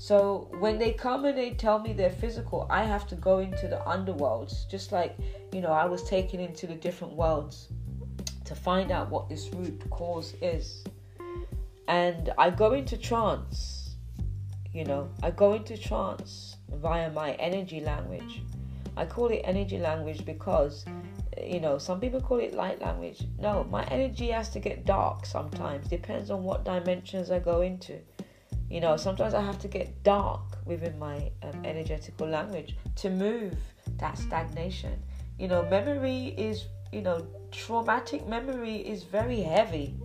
So 0.03 0.49
when 0.59 0.79
they 0.79 0.91
come 0.91 1.23
and 1.23 1.37
they 1.37 1.51
tell 1.51 1.79
me 1.79 1.93
they're 1.93 2.09
physical, 2.09 2.67
I 2.69 2.83
have 2.83 3.07
to 3.07 3.15
go 3.15 3.39
into 3.39 3.69
the 3.69 3.77
underworlds, 3.87 4.67
just 4.69 4.91
like 4.91 5.15
you 5.53 5.61
know 5.61 5.71
I 5.71 5.85
was 5.85 6.03
taken 6.03 6.41
into 6.41 6.67
the 6.67 6.75
different 6.75 7.13
worlds 7.13 7.69
to 8.43 8.53
find 8.53 8.91
out 8.91 9.09
what 9.09 9.29
this 9.29 9.47
root 9.53 9.81
cause 9.89 10.33
is. 10.41 10.83
And 11.87 12.33
I 12.37 12.49
go 12.49 12.73
into 12.73 12.97
trance, 12.97 13.95
you 14.73 14.83
know, 14.83 15.09
I 15.23 15.31
go 15.31 15.53
into 15.53 15.77
trance 15.77 16.57
via 16.69 17.09
my 17.09 17.35
energy 17.35 17.79
language. 17.79 18.41
I 18.97 19.05
call 19.05 19.27
it 19.27 19.41
energy 19.45 19.79
language 19.79 20.25
because 20.25 20.83
you 21.41 21.61
know, 21.61 21.77
some 21.77 22.01
people 22.01 22.19
call 22.19 22.39
it 22.39 22.53
light 22.53 22.81
language. 22.81 23.23
No, 23.39 23.63
my 23.71 23.85
energy 23.85 24.31
has 24.31 24.49
to 24.49 24.59
get 24.59 24.85
dark 24.85 25.25
sometimes, 25.25 25.87
depends 25.87 26.29
on 26.29 26.43
what 26.43 26.65
dimensions 26.65 27.31
I 27.31 27.39
go 27.39 27.61
into. 27.61 27.99
You 28.73 28.79
know, 28.79 28.97
sometimes 28.97 29.35
I 29.35 29.41
have 29.41 29.59
to 29.59 29.67
get 29.67 30.01
dark 30.01 30.57
within 30.65 30.97
my 30.97 31.29
um, 31.43 31.63
energetical 31.63 32.27
language 32.27 32.75
to 32.95 33.11
move 33.11 33.55
that 33.99 34.17
stagnation. 34.17 34.99
You 35.37 35.47
know, 35.47 35.61
memory 35.69 36.33
is, 36.35 36.65
you 36.91 37.03
know, 37.03 37.27
traumatic 37.51 38.27
memory 38.27 38.77
is 38.77 39.03
very 39.03 39.41
heavy. 39.41 39.95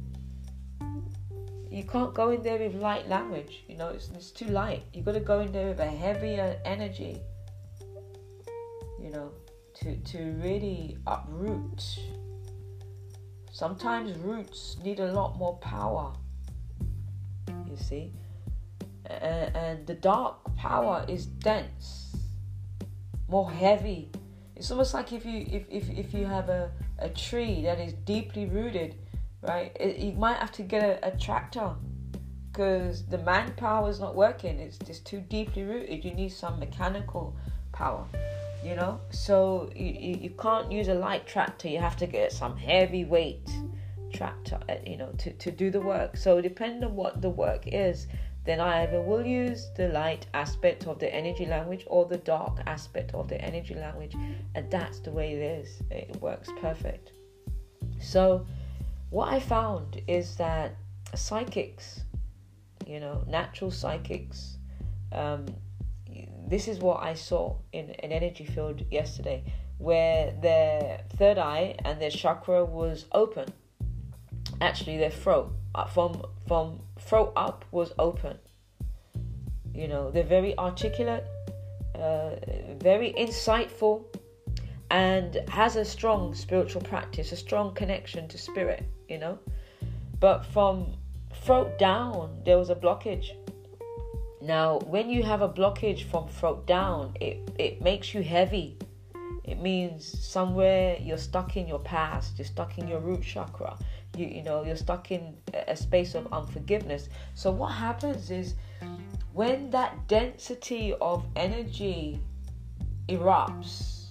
You 1.70 1.82
can't 1.82 2.12
go 2.12 2.28
in 2.28 2.42
there 2.42 2.58
with 2.58 2.74
light 2.74 3.08
language. 3.08 3.64
You 3.68 3.78
know, 3.78 3.88
it's, 3.88 4.10
it's 4.14 4.30
too 4.30 4.48
light. 4.48 4.82
You've 4.92 5.06
got 5.06 5.12
to 5.12 5.20
go 5.20 5.40
in 5.40 5.50
there 5.50 5.68
with 5.68 5.80
a 5.80 5.86
heavier 5.86 6.60
energy. 6.66 7.22
You 9.00 9.10
know, 9.10 9.30
to 9.76 9.96
to 9.96 10.32
really 10.42 10.98
uproot. 11.06 11.98
Sometimes 13.50 14.18
roots 14.18 14.76
need 14.84 15.00
a 15.00 15.10
lot 15.10 15.38
more 15.38 15.56
power. 15.56 16.12
You 17.66 17.76
see, 17.78 18.12
and, 19.08 19.86
the 19.86 19.94
dark 19.94 20.36
power 20.56 21.04
is 21.08 21.26
dense, 21.26 22.16
more 23.28 23.50
heavy. 23.50 24.10
It's 24.56 24.70
almost 24.70 24.94
like 24.94 25.12
if 25.12 25.24
you 25.24 25.46
if, 25.50 25.64
if, 25.70 25.90
if 25.90 26.14
you 26.14 26.26
have 26.26 26.48
a, 26.48 26.70
a 26.98 27.08
tree 27.08 27.62
that 27.62 27.78
is 27.78 27.92
deeply 27.92 28.46
rooted, 28.46 28.96
right? 29.42 29.76
It, 29.78 29.98
you 29.98 30.12
might 30.12 30.38
have 30.38 30.52
to 30.52 30.62
get 30.62 30.82
a, 30.82 31.08
a 31.08 31.16
tractor 31.18 31.74
because 32.50 33.06
the 33.06 33.18
manpower 33.18 33.88
is 33.88 34.00
not 34.00 34.16
working. 34.16 34.58
It's 34.58 34.78
just 34.78 35.06
too 35.06 35.20
deeply 35.20 35.62
rooted. 35.62 36.04
You 36.04 36.12
need 36.12 36.30
some 36.30 36.58
mechanical 36.58 37.36
power, 37.72 38.04
you 38.64 38.74
know. 38.74 39.00
So 39.10 39.70
you, 39.76 39.86
you, 39.86 40.14
you 40.22 40.30
can't 40.30 40.72
use 40.72 40.88
a 40.88 40.94
light 40.94 41.26
tractor. 41.26 41.68
You 41.68 41.78
have 41.78 41.96
to 41.98 42.06
get 42.06 42.32
some 42.32 42.56
heavy 42.56 43.04
weight 43.04 43.48
tractor, 44.12 44.58
uh, 44.68 44.74
you 44.84 44.96
know, 44.96 45.12
to, 45.18 45.32
to 45.32 45.50
do 45.50 45.70
the 45.70 45.80
work. 45.80 46.16
So 46.16 46.40
depending 46.40 46.84
on 46.84 46.96
what 46.96 47.22
the 47.22 47.30
work 47.30 47.62
is, 47.66 48.06
then 48.48 48.60
I 48.60 48.84
either 48.84 49.02
will 49.02 49.26
use 49.26 49.68
the 49.76 49.88
light 49.88 50.26
aspect 50.32 50.86
of 50.86 50.98
the 50.98 51.14
energy 51.14 51.44
language 51.44 51.84
or 51.86 52.06
the 52.06 52.16
dark 52.16 52.60
aspect 52.66 53.12
of 53.12 53.28
the 53.28 53.38
energy 53.40 53.74
language, 53.74 54.14
and 54.54 54.70
that's 54.70 55.00
the 55.00 55.10
way 55.10 55.34
it 55.34 55.42
is. 55.42 55.82
It 55.90 56.16
works 56.22 56.48
perfect. 56.58 57.12
So, 58.00 58.46
what 59.10 59.32
I 59.32 59.38
found 59.38 60.00
is 60.08 60.36
that 60.36 60.76
psychics, 61.14 62.00
you 62.86 63.00
know, 63.00 63.22
natural 63.26 63.70
psychics, 63.70 64.56
um, 65.12 65.44
this 66.48 66.68
is 66.68 66.78
what 66.78 67.02
I 67.02 67.14
saw 67.14 67.56
in 67.72 67.90
an 68.02 68.12
energy 68.12 68.46
field 68.46 68.82
yesterday, 68.90 69.44
where 69.76 70.32
their 70.40 71.02
third 71.16 71.36
eye 71.36 71.76
and 71.84 72.00
their 72.00 72.10
chakra 72.10 72.64
was 72.64 73.04
open. 73.12 73.52
Actually, 74.60 74.98
their 74.98 75.10
throat 75.10 75.52
uh, 75.74 75.86
from 75.86 76.22
from 76.46 76.80
throat 77.00 77.32
up 77.36 77.64
was 77.70 77.92
open. 77.98 78.38
You 79.74 79.88
know, 79.88 80.10
they're 80.10 80.24
very 80.24 80.58
articulate, 80.58 81.24
uh, 81.94 82.30
very 82.80 83.14
insightful, 83.16 84.04
and 84.90 85.36
has 85.48 85.76
a 85.76 85.84
strong 85.84 86.34
spiritual 86.34 86.82
practice, 86.82 87.32
a 87.32 87.36
strong 87.36 87.74
connection 87.74 88.26
to 88.28 88.38
spirit. 88.38 88.84
You 89.08 89.18
know, 89.18 89.38
but 90.20 90.44
from 90.46 90.94
throat 91.42 91.78
down, 91.78 92.42
there 92.44 92.58
was 92.58 92.70
a 92.70 92.74
blockage. 92.74 93.30
Now, 94.40 94.78
when 94.86 95.10
you 95.10 95.22
have 95.24 95.42
a 95.42 95.48
blockage 95.48 96.04
from 96.04 96.28
throat 96.28 96.66
down, 96.66 97.14
it, 97.20 97.50
it 97.58 97.82
makes 97.82 98.14
you 98.14 98.22
heavy. 98.22 98.78
It 99.44 99.60
means 99.60 100.06
somewhere 100.24 100.96
you're 101.00 101.18
stuck 101.18 101.56
in 101.56 101.66
your 101.66 101.80
past, 101.80 102.38
you're 102.38 102.46
stuck 102.46 102.78
in 102.78 102.86
your 102.86 103.00
root 103.00 103.22
chakra, 103.22 103.76
you, 104.16 104.26
you 104.26 104.42
know, 104.42 104.64
you're 104.64 104.76
stuck 104.76 105.10
in 105.10 105.36
a 105.52 105.76
space 105.76 106.14
of 106.14 106.32
unforgiveness. 106.32 107.08
So, 107.34 107.50
what 107.50 107.72
happens 107.72 108.30
is 108.30 108.54
when 109.32 109.70
that 109.70 110.08
density 110.08 110.94
of 111.00 111.24
energy 111.36 112.20
erupts, 113.08 114.06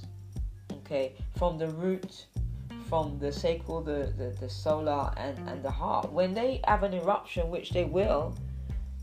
okay, 0.72 1.14
from 1.38 1.58
the 1.58 1.68
root, 1.68 2.26
from 2.88 3.20
the 3.20 3.32
sacral, 3.32 3.82
the, 3.82 4.14
the, 4.18 4.36
the 4.40 4.50
solar, 4.50 5.12
and, 5.18 5.38
and 5.50 5.64
the 5.64 5.72
heart, 5.72 6.12
when 6.12 6.34
they 6.34 6.62
have 6.66 6.84
an 6.84 6.94
eruption, 6.94 7.50
which 7.50 7.72
they 7.72 7.84
will, 7.84 8.34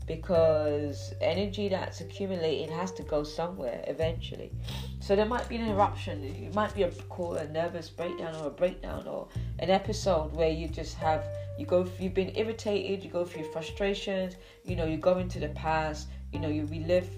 because 0.05 1.13
energy 1.21 1.67
that's 1.67 2.01
accumulating 2.01 2.69
has 2.75 2.91
to 2.91 3.03
go 3.03 3.23
somewhere 3.23 3.83
eventually. 3.87 4.51
So 4.99 5.15
there 5.15 5.25
might 5.25 5.49
be 5.49 5.55
an 5.55 5.67
eruption. 5.67 6.23
It 6.23 6.53
might 6.53 6.73
be 6.75 6.83
a 6.83 6.91
call 7.09 7.35
a 7.35 7.47
nervous 7.47 7.89
breakdown 7.89 8.35
or 8.35 8.47
a 8.47 8.51
breakdown 8.51 9.07
or 9.07 9.27
an 9.59 9.69
episode 9.69 10.33
where 10.33 10.49
you 10.49 10.67
just 10.67 10.95
have 10.95 11.23
you 11.57 11.65
go 11.65 11.87
you've 11.99 12.13
been 12.13 12.35
irritated, 12.35 13.03
you 13.03 13.09
go 13.09 13.25
through 13.25 13.51
frustrations, 13.51 14.35
you 14.63 14.75
know, 14.75 14.85
you 14.85 14.97
go 14.97 15.17
into 15.17 15.39
the 15.39 15.49
past, 15.49 16.07
you 16.31 16.39
know, 16.39 16.49
you 16.49 16.65
relive 16.65 17.09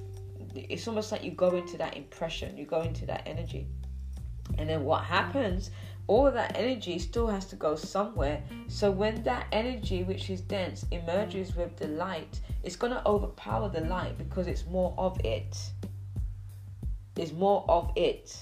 it's 0.55 0.87
almost 0.87 1.11
like 1.11 1.23
you 1.23 1.31
go 1.31 1.55
into 1.55 1.77
that 1.77 1.95
impression, 1.95 2.57
you 2.57 2.65
go 2.65 2.81
into 2.81 3.05
that 3.05 3.23
energy. 3.25 3.67
And 4.57 4.69
then 4.69 4.83
what 4.83 5.03
happens 5.03 5.71
all 6.07 6.31
that 6.31 6.57
energy 6.57 6.97
still 6.99 7.27
has 7.27 7.45
to 7.47 7.55
go 7.55 7.75
somewhere. 7.75 8.41
So 8.67 8.89
when 8.89 9.23
that 9.23 9.47
energy, 9.51 10.03
which 10.03 10.29
is 10.29 10.41
dense, 10.41 10.85
emerges 10.91 11.55
with 11.55 11.75
the 11.77 11.87
light, 11.87 12.39
it's 12.63 12.75
going 12.75 12.93
to 12.93 13.05
overpower 13.05 13.69
the 13.69 13.81
light 13.81 14.17
because 14.17 14.47
it's 14.47 14.65
more 14.65 14.93
of 14.97 15.19
it. 15.25 15.57
It's 17.15 17.33
more 17.33 17.65
of 17.67 17.91
it. 17.95 18.37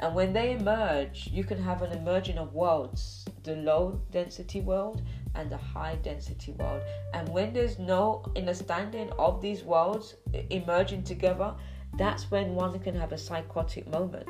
And 0.00 0.14
when 0.14 0.32
they 0.32 0.52
emerge, 0.52 1.28
you 1.32 1.44
can 1.44 1.62
have 1.62 1.82
an 1.82 1.92
emerging 1.92 2.38
of 2.38 2.52
worlds 2.52 3.24
the 3.44 3.56
low 3.56 4.00
density 4.10 4.60
world 4.60 5.02
and 5.34 5.50
the 5.50 5.56
high 5.56 5.96
density 5.96 6.52
world. 6.52 6.82
And 7.12 7.28
when 7.28 7.52
there's 7.52 7.78
no 7.78 8.24
understanding 8.36 9.10
of 9.18 9.40
these 9.40 9.62
worlds 9.62 10.14
emerging 10.50 11.04
together, 11.04 11.54
that's 11.98 12.30
when 12.30 12.54
one 12.54 12.78
can 12.80 12.94
have 12.94 13.12
a 13.12 13.18
psychotic 13.18 13.86
moment. 13.90 14.26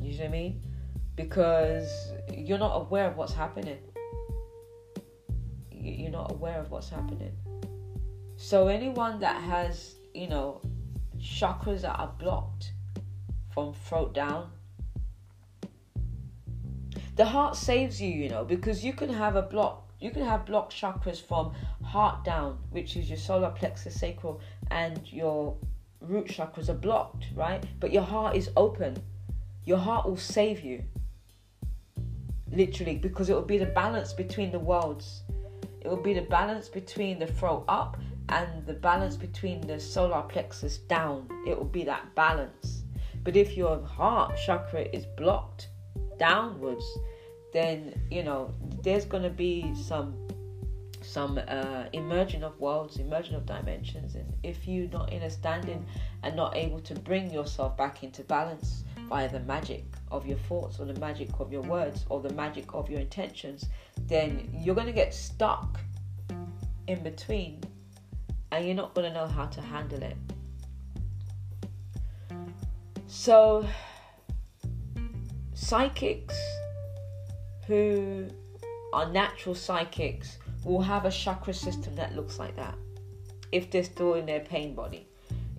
You 0.00 0.12
see 0.12 0.18
what 0.18 0.26
I 0.26 0.28
mean? 0.28 0.69
Because 1.20 2.12
you're 2.32 2.58
not 2.58 2.74
aware 2.80 3.06
of 3.06 3.16
what's 3.16 3.34
happening. 3.34 3.78
You're 5.70 6.10
not 6.10 6.32
aware 6.32 6.58
of 6.58 6.70
what's 6.70 6.88
happening. 6.88 7.32
So, 8.36 8.68
anyone 8.68 9.20
that 9.20 9.42
has, 9.42 9.96
you 10.14 10.28
know, 10.28 10.62
chakras 11.18 11.82
that 11.82 11.98
are 11.98 12.12
blocked 12.18 12.72
from 13.52 13.74
throat 13.74 14.14
down, 14.14 14.50
the 17.16 17.26
heart 17.26 17.54
saves 17.54 18.00
you, 18.00 18.08
you 18.08 18.30
know, 18.30 18.44
because 18.44 18.82
you 18.82 18.94
can 18.94 19.12
have 19.12 19.36
a 19.36 19.42
block, 19.42 19.92
you 20.00 20.10
can 20.10 20.24
have 20.24 20.46
blocked 20.46 20.74
chakras 20.74 21.20
from 21.20 21.52
heart 21.84 22.24
down, 22.24 22.58
which 22.70 22.96
is 22.96 23.10
your 23.10 23.18
solar 23.18 23.50
plexus 23.50 23.94
sacral, 23.94 24.40
and 24.70 25.00
your 25.12 25.54
root 26.00 26.28
chakras 26.28 26.70
are 26.70 26.80
blocked, 26.88 27.26
right? 27.34 27.62
But 27.78 27.92
your 27.92 28.04
heart 28.04 28.36
is 28.36 28.48
open. 28.56 28.96
Your 29.66 29.78
heart 29.78 30.06
will 30.06 30.16
save 30.16 30.64
you 30.64 30.82
literally, 32.52 32.96
because 32.96 33.30
it 33.30 33.34
will 33.34 33.42
be 33.42 33.58
the 33.58 33.66
balance 33.66 34.12
between 34.12 34.50
the 34.50 34.58
worlds. 34.58 35.22
It 35.80 35.88
will 35.88 36.02
be 36.02 36.14
the 36.14 36.22
balance 36.22 36.68
between 36.68 37.18
the 37.18 37.26
throat 37.26 37.64
up 37.68 37.98
and 38.28 38.66
the 38.66 38.74
balance 38.74 39.16
between 39.16 39.60
the 39.60 39.80
solar 39.80 40.22
plexus 40.22 40.78
down. 40.78 41.28
It 41.46 41.56
will 41.56 41.64
be 41.64 41.84
that 41.84 42.14
balance. 42.14 42.82
But 43.24 43.36
if 43.36 43.56
your 43.56 43.82
heart 43.84 44.38
chakra 44.44 44.82
is 44.92 45.06
blocked 45.16 45.68
downwards, 46.18 46.84
then 47.52 48.00
you 48.10 48.22
know 48.22 48.54
there's 48.82 49.04
going 49.04 49.22
to 49.22 49.30
be 49.30 49.74
some 49.74 50.14
some 51.02 51.40
uh, 51.48 51.84
emerging 51.92 52.44
of 52.44 52.58
worlds, 52.60 52.98
emerging 52.98 53.34
of 53.34 53.46
dimensions, 53.46 54.14
and 54.14 54.32
if 54.42 54.68
you're 54.68 54.88
not 54.90 55.12
in 55.12 55.22
a 55.22 55.30
standing 55.30 55.84
and 56.22 56.36
not 56.36 56.56
able 56.56 56.80
to 56.80 56.94
bring 56.94 57.30
yourself 57.30 57.76
back 57.76 58.04
into 58.04 58.22
balance 58.24 58.84
via 59.10 59.28
the 59.28 59.40
magic 59.40 59.84
of 60.12 60.24
your 60.24 60.38
thoughts 60.48 60.78
or 60.78 60.86
the 60.86 60.98
magic 61.00 61.28
of 61.40 61.52
your 61.52 61.62
words 61.62 62.06
or 62.08 62.20
the 62.20 62.32
magic 62.34 62.72
of 62.72 62.88
your 62.88 63.00
intentions, 63.00 63.66
then 64.06 64.48
you're 64.54 64.74
going 64.74 64.86
to 64.86 64.92
get 64.92 65.12
stuck 65.12 65.80
in 66.86 67.02
between 67.02 67.60
and 68.52 68.64
you're 68.64 68.74
not 68.74 68.94
going 68.94 69.06
to 69.06 69.12
know 69.12 69.26
how 69.26 69.46
to 69.46 69.60
handle 69.60 70.00
it. 70.02 70.16
So, 73.08 73.66
psychics 75.54 76.40
who 77.66 78.28
are 78.92 79.10
natural 79.10 79.56
psychics 79.56 80.38
will 80.64 80.80
have 80.80 81.04
a 81.04 81.10
chakra 81.10 81.52
system 81.52 81.96
that 81.96 82.14
looks 82.14 82.38
like 82.38 82.54
that 82.56 82.76
if 83.50 83.70
they're 83.70 83.82
still 83.82 84.14
in 84.14 84.26
their 84.26 84.40
pain 84.40 84.74
body, 84.74 85.08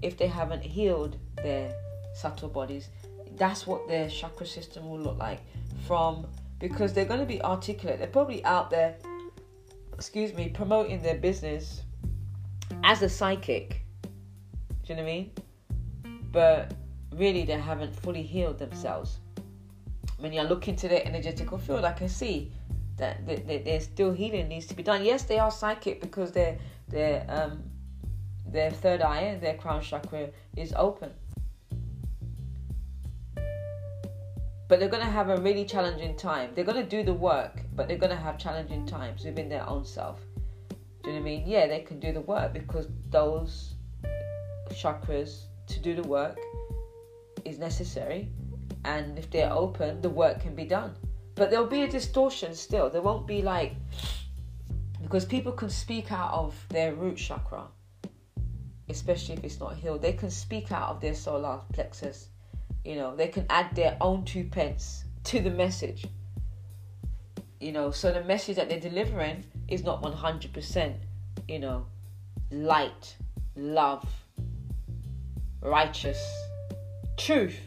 if 0.02 0.18
they 0.18 0.28
haven't 0.28 0.64
healed 0.64 1.18
their 1.44 1.74
subtle 2.14 2.48
bodies, 2.48 2.90
that's 3.38 3.66
what 3.66 3.88
their 3.88 4.10
chakra 4.10 4.46
system 4.46 4.90
will 4.90 5.00
look 5.00 5.18
like 5.18 5.42
from 5.88 6.28
because 6.60 6.94
they're 6.94 7.06
going 7.06 7.20
to 7.20 7.26
be 7.26 7.42
articulate. 7.42 8.00
They're 8.00 8.08
probably 8.08 8.44
out 8.46 8.70
there, 8.70 8.96
excuse 9.94 10.34
me, 10.34 10.50
promoting 10.50 11.02
their 11.02 11.18
business 11.18 11.82
as 12.84 13.02
a 13.02 13.10
psychic. 13.10 13.82
Do 14.84 14.94
you 14.94 14.96
know 14.96 15.04
what 15.04 15.10
I 15.10 15.14
mean? 15.14 15.32
But 16.32 16.74
really, 17.16 17.44
they 17.46 17.60
haven't 17.60 17.96
fully 17.96 18.24
healed 18.24 18.60
themselves. 18.60 19.20
When 20.20 20.32
you 20.32 20.44
look 20.44 20.68
into 20.68 20.88
their 20.88 21.06
energetical 21.06 21.58
field, 21.58 21.84
I 21.84 21.94
can 21.94 22.10
see 22.10 22.52
that 22.98 23.26
there's 23.26 23.86
still 23.86 24.12
healing 24.12 24.48
needs 24.48 24.68
to 24.68 24.76
be 24.76 24.84
done. 24.84 25.04
Yes, 25.04 25.24
they 25.24 25.40
are 25.40 25.50
psychic 25.50 26.02
because 26.02 26.32
their 26.32 26.58
their 26.88 27.26
um 27.28 27.64
their 28.46 28.70
third 28.70 29.02
eye, 29.02 29.38
their 29.42 29.56
crown 29.56 29.82
chakra, 29.82 30.30
is 30.56 30.74
open. 30.76 31.12
But 34.72 34.80
they're 34.80 34.88
going 34.88 35.04
to 35.04 35.12
have 35.12 35.28
a 35.28 35.36
really 35.36 35.66
challenging 35.66 36.16
time. 36.16 36.52
They're 36.56 36.64
going 36.64 36.82
to 36.82 36.90
do 36.90 37.04
the 37.04 37.14
work, 37.14 37.60
but 37.76 37.90
they're 37.90 37.98
going 37.98 38.16
to 38.16 38.16
have 38.16 38.38
challenging 38.38 38.86
times 38.86 39.26
within 39.26 39.50
their 39.50 39.68
own 39.68 39.84
self. 39.84 40.22
Do 41.04 41.10
you 41.10 41.16
know 41.18 41.20
what 41.20 41.20
I 41.20 41.24
mean? 41.24 41.44
Yeah, 41.46 41.68
they 41.68 41.82
can 41.82 42.00
do 42.00 42.14
the 42.14 42.22
work 42.22 42.54
because 42.54 42.88
those 43.10 43.74
chakras 44.70 45.48
to 45.68 45.80
do 45.82 45.94
the 45.94 46.04
work 46.04 46.40
is 47.44 47.60
necessary, 47.60 48.30
and 48.86 49.20
if 49.20 49.30
they're 49.30 49.52
open, 49.52 50.02
the 50.02 50.10
work 50.10 50.40
can 50.40 50.56
be 50.56 50.64
done. 50.64 50.96
But 51.36 51.50
there'll 51.50 51.68
be 51.68 51.82
a 51.82 51.90
distortion 51.90 52.56
still. 52.56 52.90
There 52.90 53.02
won't 53.02 53.28
be 53.28 53.42
like 53.42 53.74
because 55.02 55.26
people 55.26 55.52
can 55.52 55.70
speak 55.70 56.14
out 56.14 56.32
of 56.32 56.56
their 56.70 56.94
root 56.96 57.18
chakra, 57.18 57.66
especially 58.88 59.36
if 59.36 59.44
it's 59.44 59.60
not 59.60 59.76
healed. 59.76 60.02
They 60.02 60.14
can 60.14 60.32
speak 60.32 60.72
out 60.72 60.92
of 60.92 61.02
their 61.02 61.14
solar 61.14 61.60
plexus 61.74 62.30
you 62.84 62.96
know, 62.96 63.16
they 63.16 63.28
can 63.28 63.46
add 63.50 63.76
their 63.76 63.98
own 64.02 64.26
two 64.26 64.46
pence 64.46 65.04
to 65.26 65.40
the 65.40 65.50
message. 65.50 66.06
You 67.60 67.72
know, 67.72 67.92
so 67.92 68.12
the 68.12 68.24
message 68.24 68.56
that 68.56 68.70
they're 68.70 68.80
delivering 68.80 69.44
is 69.68 69.84
not 69.84 70.02
100%, 70.02 70.96
you 71.48 71.60
know, 71.60 71.86
light, 72.52 73.16
love, 73.56 74.08
righteous, 75.62 76.20
truth 77.18 77.60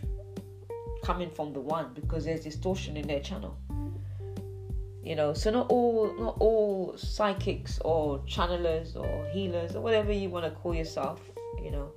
coming 1.04 1.30
from 1.30 1.52
the 1.52 1.60
one 1.60 1.92
because 1.94 2.24
there's 2.24 2.40
distortion 2.40 2.96
in 2.96 3.06
their 3.06 3.20
channel 3.20 3.56
you 5.04 5.14
know 5.14 5.34
so 5.34 5.50
not 5.50 5.66
all 5.68 6.14
not 6.18 6.36
all 6.40 6.94
psychics 6.96 7.78
or 7.84 8.18
channelers 8.20 8.96
or 8.96 9.26
healers 9.26 9.76
or 9.76 9.82
whatever 9.82 10.12
you 10.12 10.30
want 10.30 10.44
to 10.44 10.50
call 10.50 10.74
yourself 10.74 11.20
you 11.62 11.70
know 11.70 11.92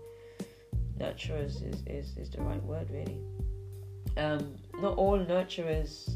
nurturers 1.00 1.64
is, 1.64 1.84
is, 1.88 2.18
is 2.18 2.30
the 2.30 2.42
right 2.42 2.64
word, 2.64 2.90
really. 2.90 3.20
Um, 4.18 4.56
not 4.82 4.98
all 4.98 5.20
nurturers 5.20 6.16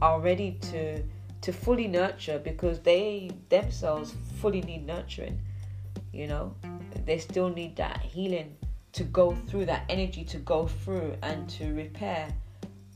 are 0.00 0.20
ready 0.20 0.58
to 0.72 1.02
to 1.42 1.52
fully 1.52 1.86
nurture 1.86 2.38
because 2.38 2.80
they 2.80 3.30
themselves 3.48 4.14
fully 4.40 4.60
need 4.62 4.86
nurturing. 4.86 5.40
You 6.12 6.26
know, 6.26 6.54
they 7.06 7.18
still 7.18 7.48
need 7.48 7.76
that 7.76 8.00
healing 8.00 8.56
to 8.92 9.04
go 9.04 9.34
through 9.48 9.66
that 9.66 9.84
energy 9.88 10.24
to 10.24 10.38
go 10.38 10.66
through 10.66 11.16
and 11.22 11.48
to 11.50 11.72
repair 11.74 12.28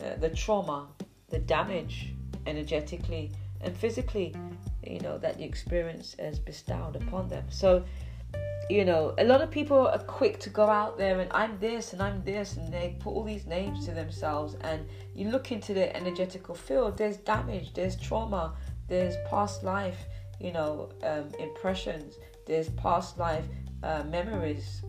uh, 0.03 0.17
the 0.17 0.29
trauma, 0.31 0.89
the 1.31 1.39
damage 1.39 2.13
energetically 2.47 3.31
and 3.61 3.75
physically, 3.75 4.35
you 4.83 5.01
know, 5.01 5.17
that 5.19 5.39
the 5.39 5.45
experience 5.45 6.15
has 6.19 6.39
bestowed 6.39 6.97
upon 6.97 7.29
them. 7.29 7.45
So 7.49 7.85
you 8.71 8.85
know, 8.85 9.15
a 9.19 9.25
lot 9.25 9.43
of 9.43 9.51
people 9.51 9.89
are 9.89 9.99
quick 9.99 10.39
to 10.41 10.51
go 10.51 10.67
out 10.67 10.97
there 10.97 11.21
and 11.21 11.31
I'm 11.33 11.59
this 11.59 11.93
and 11.93 12.03
I'm 12.03 12.23
this, 12.25 12.57
and 12.57 12.73
they 12.73 12.97
put 12.99 13.11
all 13.11 13.25
these 13.25 13.47
names 13.47 13.85
to 13.87 13.93
themselves. 13.93 14.57
And 14.63 14.87
you 15.15 15.31
look 15.31 15.53
into 15.53 15.75
the 15.75 15.95
energetical 15.95 16.55
field, 16.55 16.97
there's 16.97 17.19
damage, 17.19 17.75
there's 17.75 17.97
trauma, 17.97 18.55
there's 18.89 19.17
past 19.29 19.65
life, 19.65 19.99
you 20.41 20.53
know, 20.53 20.91
um, 21.03 21.31
impressions, 21.39 22.15
there's 22.47 22.69
past 22.71 23.19
life 23.19 23.45
uh, 23.83 24.03
memories. 24.05 24.83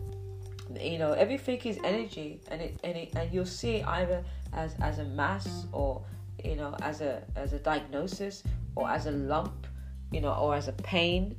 You 0.80 0.98
know, 0.98 1.12
everything 1.12 1.60
is 1.60 1.78
energy, 1.84 2.40
and 2.48 2.60
it 2.60 2.80
and 2.82 2.96
it 2.96 3.14
and 3.14 3.32
you'll 3.32 3.46
see 3.46 3.82
either 3.82 4.24
as 4.52 4.74
as 4.82 4.98
a 4.98 5.04
mass 5.04 5.66
or 5.72 6.02
you 6.44 6.56
know 6.56 6.74
as 6.82 7.00
a 7.00 7.22
as 7.36 7.52
a 7.52 7.58
diagnosis 7.60 8.42
or 8.74 8.90
as 8.90 9.06
a 9.06 9.12
lump, 9.12 9.66
you 10.12 10.20
know, 10.20 10.32
or 10.34 10.54
as 10.54 10.68
a 10.68 10.72
pain 10.72 11.36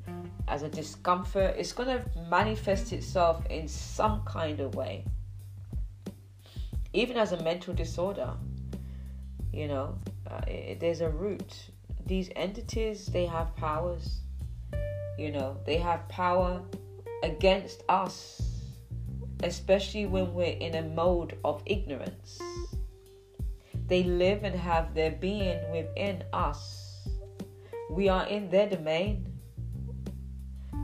as 0.48 0.64
a 0.64 0.70
discomfort. 0.70 1.56
It's 1.58 1.74
going 1.74 1.90
to 1.90 2.04
manifest 2.30 2.94
itself 2.94 3.46
in 3.48 3.68
some 3.68 4.22
kind 4.26 4.60
of 4.60 4.76
way, 4.76 5.06
even 6.94 7.18
as 7.18 7.32
a 7.32 7.44
mental 7.44 7.74
disorder. 7.74 8.34
You 9.52 9.68
know, 9.68 9.98
uh, 10.30 10.42
it, 10.48 10.80
there's 10.80 11.02
a 11.02 11.10
root. 11.10 11.72
These 12.06 12.30
entities, 12.36 13.08
they 13.08 13.26
have 13.26 13.56
powers. 13.56 14.22
You 15.18 15.32
know, 15.32 15.58
they 15.66 15.78
have 15.78 16.08
power 16.08 16.62
against 17.24 17.84
us, 17.90 18.42
especially 19.44 20.06
when 20.06 20.34
we're 20.34 20.58
in 20.58 20.76
a 20.76 20.84
mode 20.84 21.38
of 21.44 21.64
ignorance. 21.66 22.40
They 23.88 24.04
live 24.04 24.44
and 24.44 24.56
have 24.56 24.94
their 24.94 25.12
being 25.12 25.60
within 25.72 26.24
us. 26.34 26.87
We 27.90 28.10
are 28.10 28.26
in 28.28 28.50
their 28.50 28.70
domain. 28.70 29.26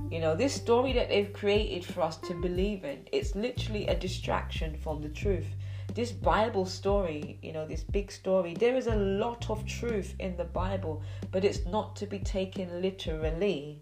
You 0.09 0.19
know, 0.19 0.35
this 0.35 0.53
story 0.53 0.93
that 0.93 1.09
they've 1.09 1.33
created 1.33 1.83
for 1.83 2.01
us 2.01 2.17
to 2.17 2.39
believe 2.39 2.85
in, 2.85 3.07
it's 3.11 3.35
literally 3.35 3.87
a 3.87 3.95
distraction 3.95 4.77
from 4.77 5.01
the 5.01 5.09
truth. 5.09 5.47
This 5.93 6.11
Bible 6.11 6.65
story, 6.65 7.39
you 7.41 7.51
know, 7.51 7.67
this 7.67 7.83
big 7.83 8.11
story, 8.11 8.53
there 8.53 8.75
is 8.75 8.87
a 8.87 8.95
lot 8.95 9.49
of 9.49 9.65
truth 9.65 10.15
in 10.19 10.37
the 10.37 10.43
Bible, 10.43 11.03
but 11.31 11.43
it's 11.43 11.65
not 11.65 11.95
to 11.97 12.05
be 12.05 12.19
taken 12.19 12.81
literally. 12.81 13.81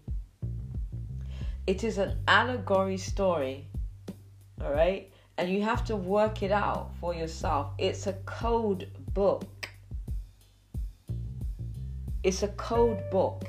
It 1.66 1.84
is 1.84 1.98
an 1.98 2.18
allegory 2.28 2.98
story, 2.98 3.68
all 4.60 4.72
right? 4.72 5.12
And 5.38 5.48
you 5.48 5.62
have 5.62 5.84
to 5.86 5.96
work 5.96 6.42
it 6.42 6.50
out 6.50 6.90
for 7.00 7.14
yourself. 7.14 7.72
It's 7.78 8.06
a 8.06 8.14
code 8.24 8.88
book. 9.14 9.44
It's 12.24 12.44
a 12.44 12.48
code 12.48 13.02
book. 13.10 13.44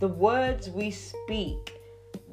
The 0.00 0.08
words 0.08 0.68
we 0.68 0.90
speak, 0.90 1.80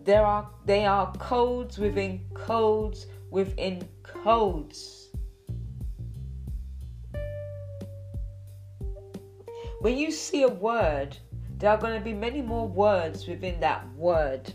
there 0.04 0.26
are 0.26 0.50
they 0.66 0.86
are 0.86 1.14
codes 1.14 1.78
within 1.78 2.20
codes 2.34 3.08
within 3.32 3.88
codes. 4.04 5.10
When 9.80 9.98
you 9.98 10.12
see 10.12 10.44
a 10.44 10.50
word, 10.50 11.18
there 11.58 11.70
are 11.70 11.78
going 11.78 11.98
to 11.98 12.04
be 12.04 12.14
many 12.14 12.42
more 12.42 12.68
words 12.68 13.28
within 13.28 13.60
that 13.62 13.88
word. 13.96 14.54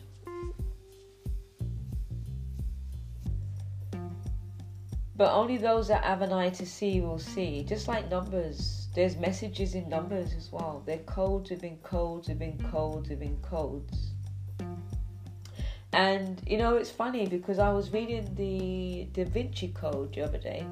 But 5.20 5.34
only 5.34 5.58
those 5.58 5.88
that 5.88 6.02
have 6.02 6.22
an 6.22 6.32
eye 6.32 6.48
to 6.48 6.64
see 6.64 7.02
will 7.02 7.18
see. 7.18 7.62
Just 7.62 7.88
like 7.88 8.08
numbers, 8.08 8.88
there's 8.94 9.18
messages 9.18 9.74
in 9.74 9.86
numbers 9.86 10.32
as 10.32 10.50
well. 10.50 10.82
They're 10.86 11.04
codes 11.04 11.50
within 11.50 11.76
codes 11.82 12.28
within 12.28 12.56
codes 12.70 13.10
within 13.10 13.36
codes. 13.42 14.12
And 15.92 16.40
you 16.46 16.56
know, 16.56 16.76
it's 16.76 16.90
funny 16.90 17.26
because 17.26 17.58
I 17.58 17.70
was 17.70 17.92
reading 17.92 18.34
the 18.34 19.08
Da 19.12 19.24
Vinci 19.24 19.68
Code 19.68 20.14
the 20.14 20.22
other 20.22 20.38
day, 20.38 20.64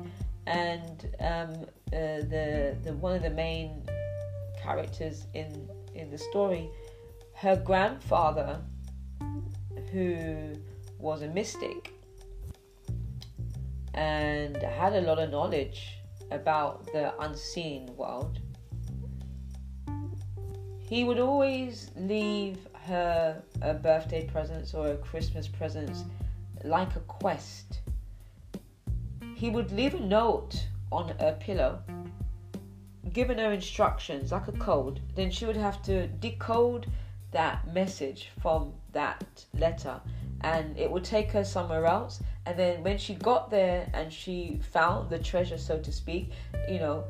and 0.46 1.04
um, 1.20 1.66
uh, 1.92 2.24
the 2.32 2.74
the 2.84 2.94
one 2.94 3.14
of 3.16 3.22
the 3.22 3.28
main 3.28 3.82
characters 4.62 5.26
in 5.34 5.68
in 5.94 6.10
the 6.10 6.16
story, 6.16 6.70
her 7.34 7.56
grandfather, 7.56 8.62
who 9.92 10.54
was 10.98 11.20
a 11.20 11.28
mystic, 11.28 11.97
and 13.94 14.56
had 14.56 14.94
a 14.94 15.00
lot 15.00 15.18
of 15.18 15.30
knowledge 15.30 15.98
about 16.30 16.84
the 16.92 17.12
unseen 17.20 17.94
world, 17.96 18.38
he 20.80 21.04
would 21.04 21.18
always 21.18 21.90
leave 21.96 22.66
her 22.86 23.42
a 23.60 23.74
birthday 23.74 24.26
presents 24.26 24.72
or 24.72 24.88
a 24.88 24.96
Christmas 24.96 25.46
presents 25.46 26.04
like 26.64 26.96
a 26.96 27.00
quest. 27.00 27.80
He 29.34 29.50
would 29.50 29.70
leave 29.72 29.94
a 29.94 30.00
note 30.00 30.66
on 30.90 31.14
a 31.20 31.32
pillow, 31.32 31.82
giving 33.12 33.38
her 33.38 33.52
instructions 33.52 34.32
like 34.32 34.48
a 34.48 34.52
code. 34.52 35.00
Then 35.14 35.30
she 35.30 35.44
would 35.44 35.56
have 35.56 35.82
to 35.82 36.06
decode 36.06 36.86
that 37.30 37.72
message 37.72 38.30
from 38.40 38.72
that 38.92 39.44
letter 39.54 40.00
and 40.40 40.76
it 40.78 40.90
would 40.90 41.04
take 41.04 41.30
her 41.32 41.44
somewhere 41.44 41.86
else 41.86 42.22
and 42.48 42.58
then 42.58 42.82
when 42.82 42.96
she 42.96 43.14
got 43.14 43.50
there 43.50 43.90
and 43.92 44.10
she 44.10 44.58
found 44.72 45.10
the 45.10 45.18
treasure 45.18 45.58
so 45.58 45.78
to 45.78 45.92
speak 45.92 46.32
you 46.66 46.78
know 46.78 47.04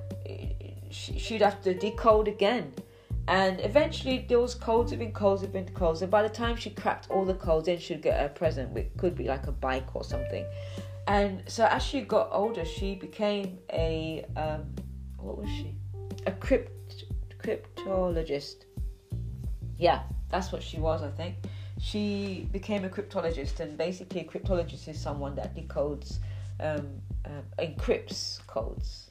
she'd 0.90 1.42
have 1.42 1.62
to 1.62 1.74
decode 1.74 2.28
again. 2.28 2.72
And 3.26 3.60
eventually 3.60 4.26
those 4.28 4.54
codes 4.54 4.90
have 4.90 5.00
been 5.00 5.12
codes 5.12 5.42
have 5.42 5.52
been 5.52 5.68
codes. 5.68 6.00
And 6.02 6.10
by 6.10 6.22
the 6.22 6.28
time 6.30 6.56
she 6.56 6.70
cracked 6.70 7.10
all 7.10 7.24
the 7.24 7.34
codes 7.34 7.66
then 7.66 7.78
she'd 7.78 8.02
get 8.02 8.24
a 8.24 8.28
present 8.30 8.70
which 8.70 8.88
could 8.96 9.14
be 9.14 9.24
like 9.24 9.46
a 9.46 9.52
bike 9.52 9.94
or 9.94 10.02
something. 10.02 10.44
And 11.06 11.42
so 11.46 11.66
as 11.66 11.82
she 11.82 12.00
got 12.00 12.30
older 12.32 12.64
she 12.64 12.94
became 12.94 13.58
a 13.72 14.24
um, 14.36 14.64
what 15.18 15.38
was 15.38 15.48
she? 15.48 15.74
A 16.26 16.32
crypt 16.32 17.04
cryptologist. 17.38 18.64
Yeah 19.76 20.02
that's 20.30 20.52
what 20.52 20.62
she 20.62 20.78
was 20.78 21.02
i 21.02 21.08
think 21.08 21.36
she 21.80 22.48
became 22.52 22.84
a 22.84 22.88
cryptologist, 22.88 23.60
and 23.60 23.78
basically, 23.78 24.20
a 24.20 24.24
cryptologist 24.24 24.88
is 24.88 25.00
someone 25.00 25.34
that 25.36 25.54
decodes, 25.54 26.18
um, 26.60 26.88
um, 27.24 27.42
encrypts 27.58 28.44
codes. 28.46 29.10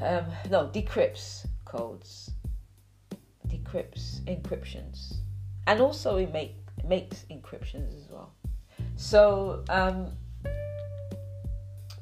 Um, 0.00 0.26
no, 0.50 0.66
decrypts 0.66 1.46
codes, 1.64 2.30
decrypts 3.46 4.20
encryptions, 4.24 5.14
and 5.66 5.80
also 5.80 6.16
it 6.16 6.32
make 6.32 6.56
makes 6.84 7.24
encryptions 7.30 7.96
as 7.96 8.10
well. 8.10 8.32
So 8.96 9.64
um, 9.68 10.08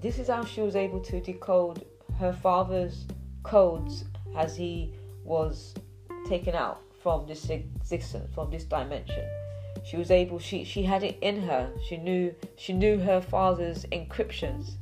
this 0.01 0.18
is 0.18 0.29
how 0.29 0.44
she 0.44 0.62
was 0.62 0.77
able 0.77 1.01
to 1.01 1.20
decode 1.20 1.85
her 2.18 2.33
father's 2.33 3.05
codes 3.42 4.05
as 4.37 4.57
he 4.57 4.94
was 5.25 5.75
taken 6.27 6.55
out 6.55 6.81
from 7.03 7.27
this 7.27 7.49
existence, 7.51 8.33
from 8.35 8.51
this 8.51 8.65
dimension. 8.65 9.25
She 9.85 9.97
was 9.97 10.11
able. 10.11 10.39
She 10.39 10.65
she 10.65 10.83
had 10.83 11.03
it 11.03 11.19
in 11.21 11.43
her. 11.43 11.71
She 11.89 11.97
knew. 11.97 12.35
She 12.57 12.73
knew 12.73 12.99
her 12.99 13.21
father's 13.21 13.85
encryptions. 13.87 14.73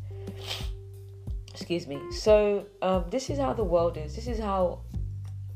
Excuse 1.51 1.87
me. 1.87 2.01
So 2.13 2.67
um, 2.83 3.05
this 3.11 3.31
is 3.31 3.39
how 3.39 3.53
the 3.53 3.65
world 3.65 3.97
is. 3.97 4.15
This 4.15 4.27
is 4.27 4.39
how 4.39 4.81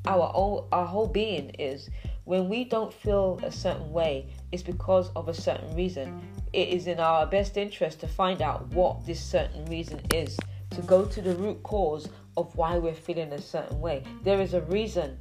our 0.07 0.27
all, 0.27 0.69
our 0.73 0.87
whole 0.87 1.07
being 1.07 1.51
is. 1.59 1.91
When 2.25 2.49
we 2.49 2.65
don't 2.65 2.93
feel 2.93 3.41
a 3.43 3.51
certain 3.51 3.91
way, 3.93 4.29
it's 4.53 4.63
because 4.63 5.11
of 5.17 5.29
a 5.29 5.35
certain 5.35 5.75
reason. 5.75 6.23
It 6.53 6.69
is 6.69 6.87
in 6.87 7.01
our 7.01 7.27
best 7.27 7.57
interest 7.57 8.01
to 8.01 8.09
find 8.09 8.43
out 8.43 8.69
what 8.69 9.05
this 9.05 9.21
certain 9.21 9.65
reason 9.67 10.01
is. 10.15 10.39
To 10.71 10.83
go 10.83 11.05
to 11.05 11.21
the 11.21 11.35
root 11.35 11.63
cause 11.63 12.09
of 12.37 12.55
why 12.57 12.79
we're 12.79 12.95
feeling 12.95 13.33
a 13.33 13.41
certain 13.41 13.81
way. 13.81 14.05
There 14.23 14.41
is 14.41 14.55
a 14.55 14.61
reason 14.63 15.19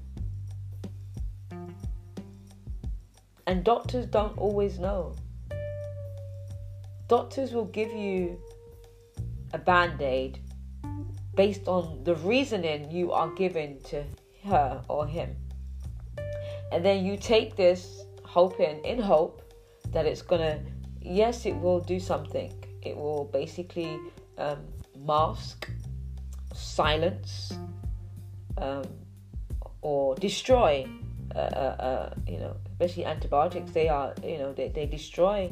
And 3.51 3.65
doctors 3.65 4.05
don't 4.05 4.37
always 4.37 4.79
know. 4.79 5.13
Doctors 7.09 7.51
will 7.51 7.65
give 7.65 7.91
you 7.91 8.39
a 9.51 9.57
band 9.57 10.01
aid 10.01 10.39
based 11.35 11.67
on 11.67 12.01
the 12.05 12.15
reasoning 12.15 12.89
you 12.89 13.11
are 13.11 13.29
given 13.31 13.81
to 13.89 14.05
her 14.45 14.81
or 14.87 15.05
him. 15.05 15.35
And 16.71 16.85
then 16.85 17.03
you 17.03 17.17
take 17.17 17.57
this 17.57 18.05
hoping, 18.23 18.85
in 18.85 18.97
hope, 18.97 19.41
that 19.89 20.05
it's 20.05 20.21
gonna, 20.21 20.61
yes, 21.01 21.45
it 21.45 21.57
will 21.57 21.81
do 21.81 21.99
something. 21.99 22.53
It 22.81 22.95
will 22.95 23.25
basically 23.33 23.99
um, 24.37 24.59
mask, 24.97 25.69
silence, 26.53 27.51
um, 28.57 28.85
or 29.81 30.15
destroy 30.15 30.87
uh, 31.35 31.39
uh, 31.39 31.83
uh, 31.83 32.13
you 32.27 32.37
know, 32.37 32.55
especially 32.71 33.05
antibiotics, 33.05 33.71
they 33.71 33.89
are, 33.89 34.13
you 34.23 34.37
know, 34.37 34.53
they, 34.53 34.69
they 34.69 34.85
destroy 34.85 35.51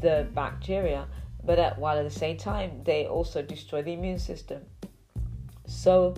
the 0.00 0.26
bacteria, 0.34 1.06
but 1.44 1.58
at, 1.58 1.78
while 1.78 1.98
at 1.98 2.04
the 2.04 2.10
same 2.10 2.36
time, 2.36 2.82
they 2.84 3.06
also 3.06 3.42
destroy 3.42 3.82
the 3.82 3.92
immune 3.92 4.18
system. 4.18 4.62
So 5.66 6.14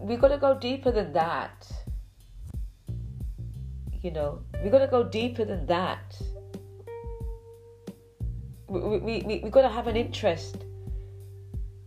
we've 0.00 0.20
got 0.20 0.28
to 0.28 0.38
go 0.38 0.58
deeper 0.58 0.90
than 0.90 1.12
that. 1.12 1.70
You 4.02 4.12
know, 4.12 4.40
we've 4.62 4.72
got 4.72 4.78
to 4.78 4.86
go 4.86 5.02
deeper 5.02 5.44
than 5.44 5.66
that. 5.66 6.16
We, 8.68 8.80
we, 8.80 9.22
we, 9.22 9.40
we 9.44 9.50
got 9.50 9.62
to 9.62 9.68
have 9.68 9.86
an 9.86 9.96
interest 9.96 10.64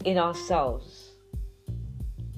in 0.03 0.17
ourselves, 0.17 1.11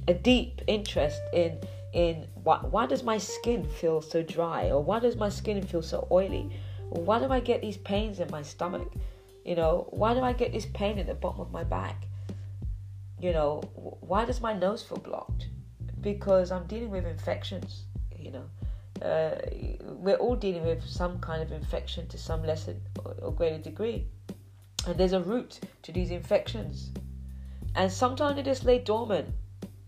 a 0.08 0.14
deep 0.14 0.62
interest 0.68 1.22
in 1.34 1.60
in 1.94 2.28
why, 2.44 2.58
why 2.58 2.86
does 2.86 3.04
my 3.04 3.18
skin 3.18 3.68
feel 3.68 4.02
so 4.02 4.22
dry 4.22 4.70
or 4.70 4.84
why 4.84 5.00
does 5.00 5.16
my 5.16 5.30
skin 5.30 5.62
feel 5.66 5.82
so 5.82 6.08
oily 6.12 6.50
why 6.90 7.20
do 7.20 7.32
i 7.32 7.40
get 7.40 7.62
these 7.62 7.78
pains 7.78 8.20
in 8.20 8.30
my 8.32 8.42
stomach 8.42 8.92
you 9.46 9.56
know 9.56 9.88
why 9.92 10.14
do 10.14 10.22
i 10.22 10.34
get 10.34 10.52
this 10.52 10.66
pain 10.74 10.98
in 10.98 11.08
the 11.08 11.14
bottom 11.14 11.42
of 11.42 11.52
my 11.52 11.64
back 11.64 12.08
you 13.20 13.32
know 13.32 13.62
why 14.02 14.26
does 14.26 14.42
my 14.42 14.54
nose 14.54 14.84
feel 14.84 14.98
blocked 14.98 15.48
because 16.02 16.52
i'm 16.52 16.66
dealing 16.68 16.90
with 16.90 17.06
infections 17.06 17.84
you 18.18 18.32
know 18.32 18.46
uh, 19.04 19.36
we're 19.82 20.16
all 20.16 20.36
dealing 20.36 20.66
with 20.66 20.84
some 20.88 21.20
kind 21.20 21.42
of 21.42 21.52
infection 21.52 22.08
to 22.08 22.18
some 22.18 22.44
lesser 22.44 22.76
or 23.22 23.34
greater 23.34 23.58
degree. 23.58 24.08
And 24.88 24.98
there's 24.98 25.14
a 25.14 25.20
root 25.20 25.60
to 25.84 25.92
these 25.92 26.12
infections. 26.12 26.92
And 27.76 27.92
sometimes 27.92 28.36
they 28.36 28.44
just 28.44 28.64
lay 28.64 28.80
dormant, 28.80 29.30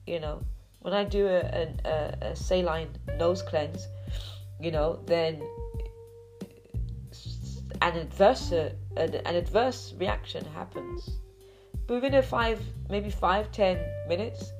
you 0.05 0.19
know. 0.19 0.41
When 0.85 0.93
I 0.93 1.03
do 1.03 1.25
a, 1.25 1.67
a, 1.83 2.15
a 2.21 2.35
saline 2.35 2.89
nose 3.17 3.41
cleanse, 3.41 3.87
you 4.61 4.69
know, 4.69 4.99
then 5.07 5.41
an 7.81 7.97
adverse 7.97 8.51
an, 8.51 8.75
an 8.95 9.35
adverse 9.35 9.95
reaction 9.97 10.45
happens. 10.45 11.09
But 11.87 11.95
within 11.95 12.13
a 12.13 12.21
five, 12.21 12.61
maybe 12.87 13.09
five, 13.09 13.51
ten 13.51 13.83
minutes, 14.07 14.51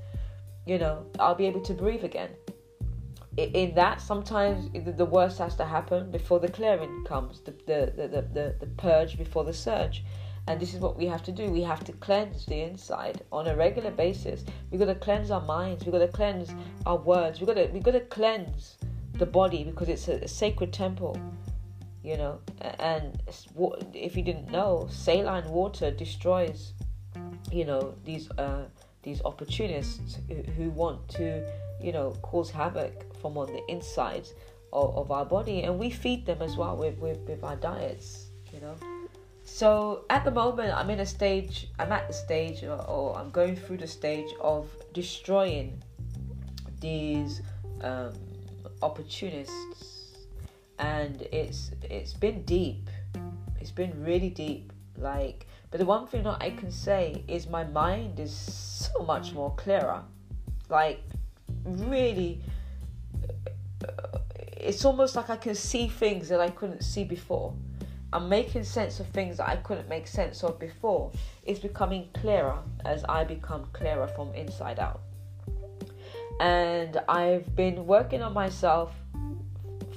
you 0.65 0.79
know, 0.79 1.05
I'll 1.19 1.35
be 1.35 1.45
able 1.45 1.61
to 1.61 1.75
breathe 1.75 2.03
again. 2.03 2.31
In 3.37 3.75
that, 3.75 4.01
sometimes 4.01 4.71
the 4.97 5.05
worst 5.05 5.37
has 5.37 5.55
to 5.57 5.65
happen 5.65 6.09
before 6.09 6.39
the 6.39 6.49
clearing 6.49 7.05
comes, 7.05 7.41
the, 7.41 7.51
the, 7.67 7.93
the, 7.95 8.21
the, 8.33 8.55
the 8.61 8.67
purge 8.77 9.15
before 9.15 9.43
the 9.43 9.53
surge. 9.53 10.03
And 10.47 10.59
this 10.59 10.73
is 10.73 10.79
what 10.79 10.97
we 10.97 11.05
have 11.07 11.23
to 11.23 11.31
do. 11.31 11.49
We 11.49 11.63
have 11.63 11.83
to 11.85 11.93
cleanse 11.93 12.45
the 12.45 12.61
inside 12.61 13.23
on 13.31 13.47
a 13.47 13.55
regular 13.55 13.91
basis. 13.91 14.45
We've 14.69 14.79
got 14.79 14.85
to 14.85 14.95
cleanse 14.95 15.31
our 15.31 15.41
minds. 15.41 15.85
We've 15.85 15.91
got 15.91 15.99
to 15.99 16.07
cleanse 16.07 16.53
our 16.85 16.97
words. 16.97 17.39
We've 17.39 17.47
got 17.47 17.55
to, 17.55 17.65
we've 17.67 17.83
got 17.83 17.91
to 17.91 18.01
cleanse 18.01 18.77
the 19.13 19.25
body 19.25 19.63
because 19.63 19.89
it's 19.89 20.07
a, 20.07 20.15
a 20.23 20.27
sacred 20.27 20.73
temple 20.73 21.17
you 22.05 22.17
know 22.17 22.39
and 22.79 23.19
if 23.93 24.15
you 24.15 24.21
didn't 24.21 24.51
know 24.51 24.87
saline 24.91 25.49
water 25.49 25.89
destroys 25.89 26.73
you 27.51 27.65
know 27.65 27.95
these 28.03 28.29
uh, 28.37 28.65
these 29.01 29.21
opportunists 29.25 30.19
who, 30.27 30.35
who, 30.51 30.69
want 30.69 31.07
to 31.07 31.43
you 31.81 31.91
know 31.91 32.11
cause 32.21 32.51
havoc 32.51 33.15
from 33.19 33.37
on 33.37 33.47
the 33.47 33.61
insides 33.69 34.33
of, 34.71 34.95
of 34.95 35.11
our 35.11 35.25
body 35.25 35.63
and 35.63 35.79
we 35.79 35.89
feed 35.89 36.25
them 36.25 36.41
as 36.41 36.55
well 36.55 36.75
with, 36.75 36.97
with, 36.99 37.17
with 37.27 37.43
our 37.43 37.55
diets 37.55 38.27
you 38.53 38.61
know 38.61 38.75
so 39.45 40.03
at 40.09 40.25
the 40.25 40.31
moment 40.31 40.73
i'm 40.75 40.89
in 40.89 40.99
a 40.99 41.05
stage 41.05 41.69
i'm 41.79 41.91
at 41.91 42.07
the 42.07 42.13
stage 42.13 42.63
or, 42.63 42.81
or 42.87 43.15
i'm 43.17 43.29
going 43.29 43.55
through 43.55 43.77
the 43.77 43.87
stage 43.87 44.27
of 44.41 44.67
destroying 44.93 45.81
these 46.81 47.41
um, 47.81 48.11
opportunists 48.81 49.95
and 50.79 51.21
it's 51.31 51.71
it's 51.83 52.13
been 52.13 52.43
deep. 52.43 52.89
It's 53.59 53.71
been 53.71 54.03
really 54.03 54.29
deep. 54.29 54.71
Like, 54.97 55.47
but 55.71 55.79
the 55.79 55.85
one 55.85 56.07
thing 56.07 56.23
that 56.23 56.37
I 56.41 56.51
can 56.51 56.71
say 56.71 57.23
is 57.27 57.47
my 57.47 57.63
mind 57.63 58.19
is 58.19 58.33
so 58.33 59.03
much 59.03 59.33
more 59.33 59.53
clearer. 59.55 60.03
Like, 60.69 61.03
really, 61.65 62.41
it's 64.57 64.85
almost 64.85 65.15
like 65.15 65.29
I 65.29 65.35
can 65.35 65.55
see 65.55 65.87
things 65.87 66.29
that 66.29 66.39
I 66.39 66.49
couldn't 66.49 66.83
see 66.83 67.03
before. 67.03 67.53
I'm 68.15 68.29
making 68.29 68.63
sense 68.63 69.01
of 69.01 69.07
things 69.07 69.35
that 69.37 69.49
I 69.49 69.57
couldn't 69.57 69.89
make 69.89 70.07
sense 70.07 70.41
of 70.41 70.57
before. 70.57 71.11
It's 71.43 71.59
becoming 71.59 72.07
clearer 72.13 72.59
as 72.85 73.03
I 73.09 73.25
become 73.25 73.67
clearer 73.73 74.07
from 74.07 74.33
inside 74.33 74.79
out. 74.79 75.01
And 76.39 76.97
I've 77.09 77.53
been 77.57 77.85
working 77.85 78.21
on 78.21 78.33
myself 78.33 78.93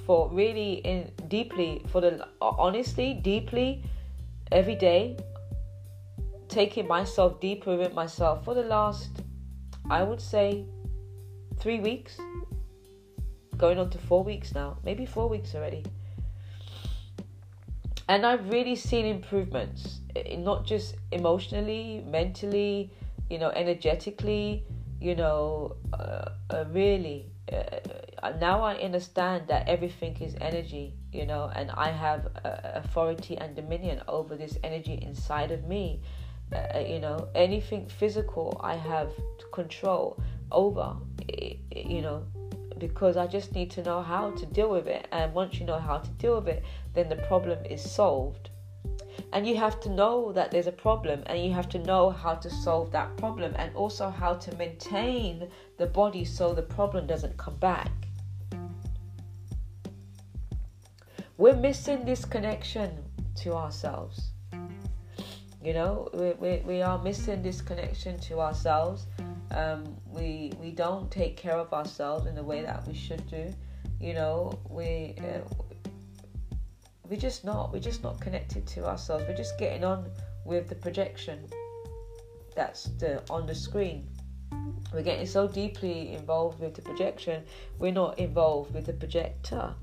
for 0.05 0.29
really 0.33 0.73
in 0.91 1.13
deeply 1.29 1.85
for 1.87 2.01
the 2.01 2.27
honestly 2.41 3.13
deeply 3.13 3.83
every 4.51 4.75
day 4.75 5.15
taking 6.49 6.87
myself 6.87 7.39
deeper 7.39 7.77
with 7.77 7.93
myself 7.93 8.43
for 8.43 8.53
the 8.53 8.63
last 8.63 9.21
I 9.89 10.03
would 10.03 10.19
say 10.19 10.65
3 11.59 11.79
weeks 11.79 12.17
going 13.57 13.77
on 13.77 13.89
to 13.91 13.97
4 13.97 14.23
weeks 14.23 14.55
now 14.55 14.77
maybe 14.83 15.05
4 15.05 15.29
weeks 15.29 15.53
already 15.53 15.83
and 18.09 18.25
I've 18.25 18.49
really 18.49 18.75
seen 18.75 19.05
improvements 19.05 20.01
not 20.37 20.65
just 20.65 20.95
emotionally 21.11 22.03
mentally 22.05 22.91
you 23.29 23.37
know 23.37 23.51
energetically 23.51 24.63
you 24.99 25.15
know 25.15 25.75
uh, 25.93 26.29
uh, 26.49 26.65
really 26.71 27.27
uh, 28.21 28.31
now 28.39 28.61
I 28.61 28.75
understand 28.75 29.47
that 29.47 29.67
everything 29.67 30.17
is 30.17 30.35
energy, 30.41 30.93
you 31.11 31.25
know, 31.25 31.49
and 31.55 31.71
I 31.71 31.89
have 31.89 32.27
uh, 32.43 32.57
authority 32.75 33.37
and 33.37 33.55
dominion 33.55 34.01
over 34.07 34.35
this 34.35 34.57
energy 34.63 34.99
inside 35.01 35.51
of 35.51 35.63
me. 35.63 36.01
Uh, 36.53 36.79
you 36.79 36.99
know, 36.99 37.27
anything 37.35 37.87
physical 37.87 38.59
I 38.63 38.75
have 38.75 39.11
control 39.51 40.21
over, 40.51 40.95
you 41.71 42.01
know, 42.01 42.23
because 42.79 43.17
I 43.17 43.27
just 43.27 43.53
need 43.53 43.69
to 43.71 43.83
know 43.83 44.01
how 44.01 44.31
to 44.31 44.45
deal 44.45 44.69
with 44.69 44.87
it. 44.87 45.07
And 45.11 45.33
once 45.33 45.59
you 45.59 45.65
know 45.65 45.79
how 45.79 45.99
to 45.99 46.09
deal 46.11 46.35
with 46.35 46.47
it, 46.47 46.63
then 46.93 47.09
the 47.09 47.15
problem 47.27 47.63
is 47.65 47.81
solved. 47.81 48.49
And 49.33 49.45
you 49.45 49.57
have 49.57 49.79
to 49.81 49.89
know 49.89 50.31
that 50.31 50.49
there's 50.49 50.67
a 50.67 50.71
problem, 50.71 51.23
and 51.27 51.43
you 51.43 51.51
have 51.53 51.69
to 51.69 51.79
know 51.79 52.09
how 52.09 52.35
to 52.35 52.49
solve 52.49 52.91
that 52.91 53.15
problem, 53.17 53.53
and 53.57 53.75
also 53.75 54.09
how 54.09 54.33
to 54.35 54.55
maintain 54.55 55.49
the 55.77 55.85
body 55.85 56.25
so 56.25 56.53
the 56.53 56.61
problem 56.61 57.05
doesn't 57.05 57.37
come 57.37 57.57
back. 57.57 57.91
We're 61.37 61.55
missing 61.55 62.05
this 62.05 62.25
connection 62.25 62.97
to 63.43 63.53
ourselves. 63.53 64.31
You 65.63 65.73
know, 65.73 66.09
we, 66.13 66.31
we, 66.31 66.57
we 66.65 66.81
are 66.81 67.01
missing 67.01 67.41
this 67.41 67.61
connection 67.61 68.17
to 68.19 68.39
ourselves. 68.39 69.07
Um, 69.51 69.97
we 70.05 70.53
we 70.61 70.71
don't 70.71 71.09
take 71.09 71.35
care 71.35 71.57
of 71.57 71.73
ourselves 71.73 72.27
in 72.27 72.35
the 72.35 72.43
way 72.43 72.61
that 72.61 72.87
we 72.87 72.93
should 72.93 73.25
do. 73.27 73.53
You 73.99 74.13
know, 74.13 74.59
we 74.69 75.15
uh, 75.19 75.39
we're 77.09 77.19
just 77.19 77.43
not 77.43 77.73
we're 77.73 77.79
just 77.79 78.03
not 78.03 78.19
connected 78.21 78.65
to 78.67 78.85
ourselves. 78.85 79.25
We're 79.27 79.35
just 79.35 79.57
getting 79.57 79.83
on 79.83 80.09
with 80.45 80.69
the 80.69 80.75
projection 80.75 81.45
that's 82.55 82.83
the 82.99 83.23
on 83.29 83.45
the 83.45 83.55
screen. 83.55 84.07
We're 84.93 85.03
getting 85.03 85.27
so 85.27 85.47
deeply 85.47 86.13
involved 86.13 86.59
with 86.59 86.73
the 86.73 86.81
projection, 86.81 87.43
we're 87.77 87.91
not 87.91 88.17
involved 88.17 88.73
with 88.73 88.85
the 88.85 88.93
projector 88.93 89.75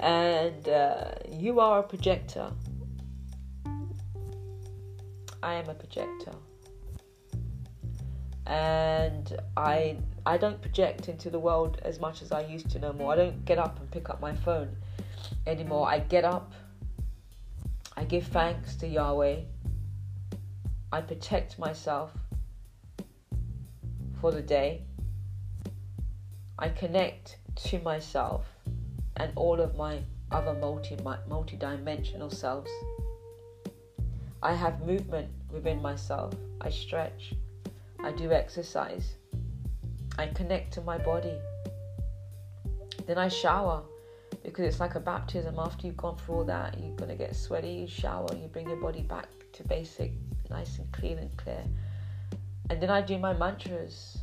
and 0.00 0.68
uh, 0.68 1.12
you 1.28 1.60
are 1.60 1.80
a 1.80 1.82
projector. 1.82 2.50
I 5.42 5.54
am 5.54 5.68
a 5.68 5.74
projector, 5.74 6.32
and 8.46 9.40
I 9.56 9.98
I 10.24 10.38
don't 10.38 10.60
project 10.60 11.08
into 11.08 11.30
the 11.30 11.38
world 11.38 11.80
as 11.82 12.00
much 12.00 12.22
as 12.22 12.32
I 12.32 12.44
used 12.46 12.70
to 12.70 12.78
no 12.78 12.92
more. 12.92 13.12
I 13.12 13.16
don't 13.16 13.44
get 13.44 13.58
up 13.58 13.78
and 13.78 13.90
pick 13.90 14.10
up 14.10 14.20
my 14.20 14.34
phone 14.34 14.76
anymore. 15.46 15.88
I 15.88 16.00
get 16.00 16.24
up. 16.24 16.52
I 17.96 18.04
give 18.04 18.26
thanks 18.26 18.76
to 18.76 18.86
Yahweh. 18.86 19.40
I 20.92 21.00
protect 21.00 21.58
myself 21.58 22.12
for 24.20 24.30
the 24.32 24.42
day. 24.42 24.82
I 26.58 26.68
connect 26.68 27.38
to 27.66 27.80
myself 27.80 28.46
and 29.16 29.32
all 29.36 29.60
of 29.60 29.76
my 29.76 30.00
other 30.30 30.54
multi 30.54 30.96
multi-dimensional 31.28 32.30
selves. 32.30 32.70
I 34.42 34.54
have 34.54 34.80
movement 34.86 35.28
within 35.50 35.80
myself. 35.80 36.34
I 36.60 36.70
stretch. 36.70 37.34
I 38.00 38.12
do 38.12 38.32
exercise. 38.32 39.16
I 40.18 40.26
connect 40.28 40.72
to 40.74 40.80
my 40.82 40.98
body. 40.98 41.38
Then 43.06 43.18
I 43.18 43.28
shower 43.28 43.82
because 44.46 44.64
it's 44.64 44.80
like 44.80 44.94
a 44.94 45.00
baptism. 45.00 45.56
After 45.58 45.86
you've 45.86 45.96
gone 45.96 46.16
through 46.16 46.36
all 46.36 46.44
that, 46.44 46.78
you're 46.78 46.96
to 46.96 47.14
get 47.14 47.34
sweaty. 47.34 47.72
You 47.72 47.86
shower, 47.86 48.28
you 48.34 48.48
bring 48.48 48.68
your 48.68 48.80
body 48.80 49.02
back 49.02 49.28
to 49.52 49.64
basic, 49.64 50.12
nice 50.50 50.78
and 50.78 50.90
clean 50.92 51.18
and 51.18 51.36
clear. 51.36 51.64
And 52.70 52.80
then 52.80 52.90
I 52.90 53.00
do 53.00 53.18
my 53.18 53.32
mantras, 53.32 54.18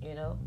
you 0.00 0.14
know, 0.14 0.38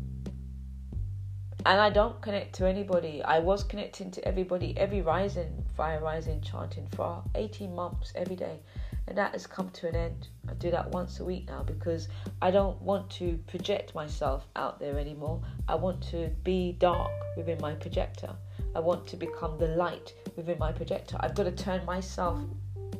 and 1.66 1.80
I 1.80 1.90
don't 1.90 2.20
connect 2.22 2.54
to 2.56 2.68
anybody. 2.68 3.22
I 3.22 3.38
was 3.38 3.62
connecting 3.62 4.10
to 4.12 4.24
everybody 4.26 4.76
every 4.78 5.02
rising, 5.02 5.64
fire 5.76 6.00
rising, 6.02 6.40
chanting 6.40 6.86
for 6.88 7.22
18 7.34 7.74
months 7.74 8.12
every 8.14 8.36
day, 8.36 8.60
and 9.06 9.16
that 9.18 9.32
has 9.32 9.46
come 9.46 9.70
to 9.70 9.88
an 9.88 9.96
end. 9.96 10.28
I 10.48 10.54
do 10.54 10.70
that 10.70 10.90
once 10.90 11.20
a 11.20 11.24
week 11.24 11.48
now 11.48 11.62
because 11.62 12.08
I 12.40 12.50
don't 12.50 12.80
want 12.80 13.10
to 13.12 13.38
project 13.46 13.94
myself 13.94 14.46
out 14.56 14.78
there 14.78 14.98
anymore. 14.98 15.42
I 15.68 15.74
want 15.74 16.02
to 16.10 16.30
be 16.44 16.76
dark 16.78 17.10
within 17.36 17.58
my 17.60 17.74
projector. 17.74 18.34
I 18.74 18.80
want 18.80 19.06
to 19.08 19.16
become 19.16 19.58
the 19.58 19.68
light 19.68 20.14
within 20.36 20.58
my 20.58 20.72
projector. 20.72 21.16
I've 21.20 21.34
got 21.34 21.44
to 21.44 21.52
turn 21.52 21.84
myself 21.84 22.40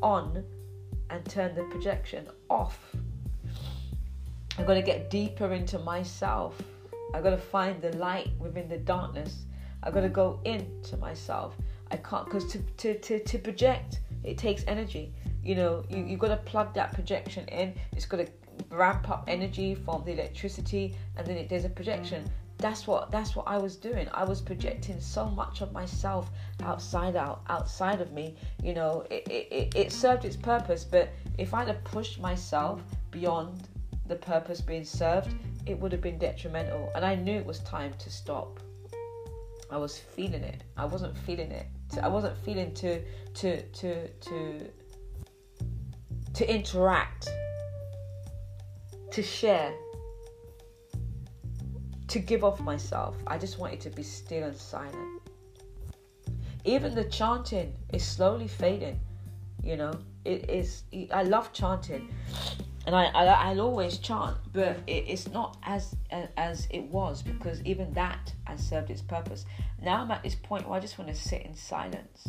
on 0.03 0.45
and 1.11 1.25
turn 1.25 1.55
the 1.55 1.65
projection 1.65 2.29
off. 2.49 2.79
I've 4.59 4.67
got 4.67 4.75
to 4.75 4.83
get 4.83 5.11
deeper 5.11 5.53
into 5.53 5.79
myself 5.79 6.61
I've 7.13 7.25
got 7.25 7.31
to 7.31 7.39
find 7.39 7.81
the 7.83 7.95
light 7.97 8.31
within 8.39 8.69
the 8.69 8.79
darkness. 8.79 9.45
I've 9.83 9.95
got 9.95 10.03
to 10.03 10.09
go 10.09 10.41
into 10.45 10.97
myself. 10.97 11.57
I 11.91 11.97
can't 11.97 12.25
because 12.25 12.47
to, 12.53 12.59
to, 12.59 12.99
to, 12.99 13.19
to 13.19 13.39
project 13.39 14.01
it 14.25 14.39
takes 14.39 14.65
energy. 14.67 15.13
You 15.43 15.55
know, 15.55 15.85
you 15.89 16.05
you 16.05 16.17
got 16.17 16.29
to 16.29 16.37
plug 16.37 16.75
that 16.75 16.93
projection 16.93 17.47
in. 17.49 17.75
It's 17.93 18.07
got 18.07 18.19
to 18.19 18.29
ramp 18.71 19.09
up 19.09 19.25
energy 19.29 19.75
from 19.75 20.05
the 20.05 20.13
electricity, 20.13 20.95
and 21.17 21.27
then 21.27 21.37
it, 21.37 21.49
there's 21.49 21.65
a 21.65 21.71
projection. 21.71 22.25
that's 22.59 22.87
what 22.87 23.11
that's 23.11 23.35
what 23.35 23.49
I 23.49 23.57
was 23.57 23.77
doing. 23.77 24.07
I 24.13 24.25
was 24.25 24.41
projecting 24.41 25.01
so 25.01 25.29
much 25.31 25.63
of 25.63 25.73
myself 25.73 26.31
outside 26.63 27.17
out 27.17 27.43
outside 27.49 28.01
of 28.01 28.13
me. 28.13 28.37
You 28.63 28.75
know, 28.75 29.07
it, 29.11 29.27
it, 29.29 29.75
it 29.75 29.93
served 29.93 30.25
its 30.25 30.37
purpose, 30.37 30.85
but 30.85 31.09
if 31.39 31.55
I'd 31.55 31.69
have 31.69 31.83
pushed 31.85 32.21
myself 32.21 32.83
beyond 33.11 33.69
the 34.07 34.17
purpose 34.17 34.61
being 34.61 34.85
served, 34.85 35.35
it 35.67 35.79
would 35.79 35.93
have 35.93 36.01
been 36.01 36.19
detrimental. 36.19 36.91
And 36.95 37.05
I 37.05 37.15
knew 37.15 37.37
it 37.39 37.47
was 37.47 37.61
time 37.61 37.95
to 37.99 38.11
stop. 38.11 38.61
I 39.71 39.77
was 39.77 39.99
feeling 39.99 40.43
it. 40.43 40.65
I 40.77 40.85
wasn't 40.85 41.17
feeling 41.17 41.53
it. 41.53 41.67
I 41.99 42.09
wasn't 42.09 42.37
feeling 42.39 42.73
to 42.75 43.03
to 43.35 43.63
to 43.63 44.09
to 44.09 44.71
to 46.35 46.55
interact, 46.55 47.29
to 49.11 49.23
share, 49.23 49.75
to 52.09 52.19
give 52.19 52.45
off 52.45 52.61
myself. 52.61 53.17
I 53.27 53.39
just 53.39 53.59
wanted 53.59 53.81
to 53.81 53.91
be 53.91 54.03
still 54.03 54.45
and 54.45 54.57
silent. 54.57 55.23
Even 56.65 56.95
the 56.95 57.05
chanting 57.05 57.75
is 57.93 58.07
slowly 58.07 58.49
fading. 58.49 59.01
You 59.63 59.77
know, 59.77 59.93
it 60.25 60.49
is. 60.49 60.85
I 61.13 61.23
love 61.25 61.53
chanting, 61.53 62.13
and 62.87 62.97
I, 62.97 63.05
I 63.07 63.53
will 63.53 63.61
always 63.61 63.99
chant, 63.99 64.37
but 64.53 64.79
it, 64.87 65.05
it's 65.07 65.29
not 65.29 65.59
as 65.63 65.95
as 66.37 66.67
it 66.71 66.83
was 66.85 67.23
because 67.23 67.63
even 67.63 67.93
that 67.93 68.33
has 68.45 68.67
served 68.67 68.91
its 68.91 69.03
purpose. 69.03 69.45
Now 69.83 70.03
I'm 70.03 70.11
at 70.11 70.23
this 70.23 70.35
point 70.35 70.67
where 70.67 70.79
I 70.79 70.81
just 70.81 70.99
want 70.99 71.15
to 71.15 71.17
sit 71.17 71.43
in 71.43 71.55
silence. 71.55 72.29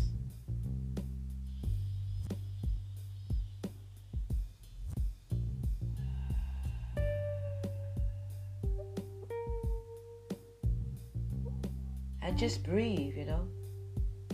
And 12.23 12.37
just 12.37 12.63
breathe, 12.63 13.17
you 13.17 13.25
know, 13.25 13.47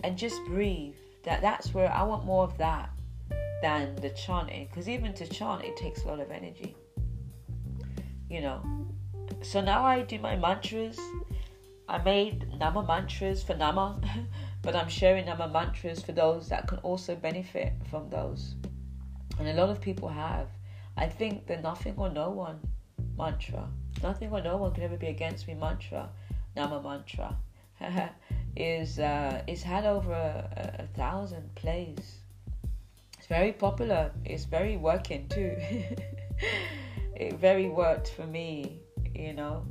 and 0.04 0.18
just 0.18 0.44
breathe. 0.46 0.94
That 1.24 1.40
that's 1.42 1.72
where 1.72 1.90
I 1.90 2.02
want 2.02 2.24
more 2.24 2.44
of 2.44 2.58
that 2.58 2.90
than 3.62 3.96
the 3.96 4.10
chanting 4.10 4.66
because 4.66 4.88
even 4.88 5.12
to 5.14 5.26
chant 5.26 5.64
it 5.64 5.76
takes 5.76 6.02
a 6.04 6.08
lot 6.08 6.20
of 6.20 6.30
energy. 6.30 6.76
You 8.28 8.40
know? 8.40 8.62
So 9.42 9.60
now 9.60 9.84
i 9.84 10.02
do 10.02 10.18
my 10.18 10.36
mantras. 10.36 10.98
I 11.88 11.98
made 11.98 12.46
nama 12.58 12.82
mantras 12.82 13.42
for 13.42 13.54
nama 13.54 14.00
but 14.62 14.76
i'm 14.76 14.88
sharing 14.88 15.26
nama 15.26 15.48
mantras 15.48 16.02
for 16.02 16.12
those 16.12 16.48
that 16.48 16.66
can 16.66 16.78
also 16.78 17.14
benefit 17.16 17.72
from 17.90 18.10
those. 18.10 18.54
And 19.38 19.48
a 19.48 19.54
lot 19.54 19.70
of 19.70 19.80
people 19.80 20.08
have. 20.08 20.48
I 20.96 21.06
think 21.06 21.46
the 21.46 21.56
nothing 21.58 21.94
or 21.96 22.10
no 22.10 22.30
one 22.30 22.60
mantra 23.16 23.68
nothing 24.02 24.30
or 24.30 24.40
no 24.40 24.56
one 24.56 24.72
can 24.72 24.84
ever 24.84 24.96
be 24.96 25.08
against 25.08 25.48
me 25.48 25.54
mantra 25.54 26.08
nama 26.54 26.80
mantra 26.80 27.36
is 28.56 28.98
uh, 28.98 29.42
is 29.46 29.62
had 29.62 29.84
over 29.84 30.12
a, 30.12 30.80
a 30.80 30.86
thousand 30.96 31.54
plays 31.54 32.17
very 33.28 33.52
popular. 33.52 34.10
It's 34.24 34.44
very 34.44 34.76
working 34.76 35.28
too. 35.28 35.56
it 37.16 37.38
very 37.38 37.68
worked 37.68 38.10
for 38.10 38.26
me, 38.26 38.80
you 39.14 39.34
know. 39.34 39.66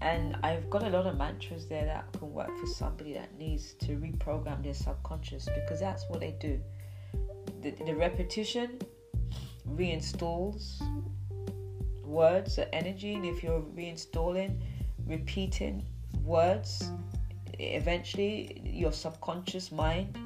And 0.00 0.36
I've 0.44 0.70
got 0.70 0.84
a 0.84 0.88
lot 0.90 1.06
of 1.06 1.16
mantras 1.16 1.66
there 1.66 1.84
that 1.84 2.12
can 2.12 2.32
work 2.32 2.56
for 2.56 2.66
somebody 2.66 3.14
that 3.14 3.36
needs 3.36 3.72
to 3.80 3.96
reprogram 3.96 4.62
their 4.62 4.74
subconscious 4.74 5.48
because 5.56 5.80
that's 5.80 6.04
what 6.08 6.20
they 6.20 6.36
do. 6.38 6.60
The, 7.62 7.72
the 7.84 7.96
repetition 7.96 8.78
reinstalls 9.68 10.80
words 12.04 12.58
or 12.58 12.66
energy, 12.72 13.14
and 13.14 13.24
if 13.24 13.42
you're 13.42 13.60
reinstalling, 13.60 14.60
repeating 15.06 15.84
words, 16.22 16.90
eventually 17.58 18.62
your 18.64 18.92
subconscious 18.92 19.72
mind 19.72 20.16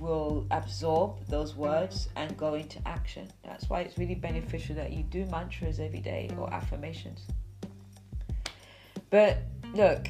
will 0.00 0.46
absorb 0.50 1.24
those 1.26 1.54
words 1.54 2.08
and 2.16 2.36
go 2.36 2.54
into 2.54 2.78
action. 2.86 3.28
That's 3.44 3.68
why 3.68 3.82
it's 3.82 3.98
really 3.98 4.14
beneficial 4.14 4.74
that 4.76 4.92
you 4.92 5.02
do 5.02 5.26
mantras 5.26 5.78
every 5.78 6.00
day 6.00 6.30
or 6.38 6.52
affirmations. 6.52 7.26
But 9.10 9.38
look, 9.74 10.08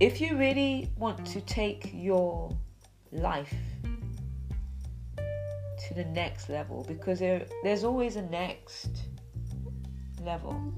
if 0.00 0.20
you 0.20 0.36
really 0.36 0.90
want 0.96 1.26
to 1.26 1.40
take 1.42 1.90
your 1.92 2.56
life 3.12 3.54
to 5.16 5.94
the 5.94 6.04
next 6.04 6.48
level, 6.48 6.84
because 6.88 7.18
there, 7.18 7.46
there's 7.62 7.84
always 7.84 8.16
a 8.16 8.22
next 8.22 9.02
level. 10.22 10.74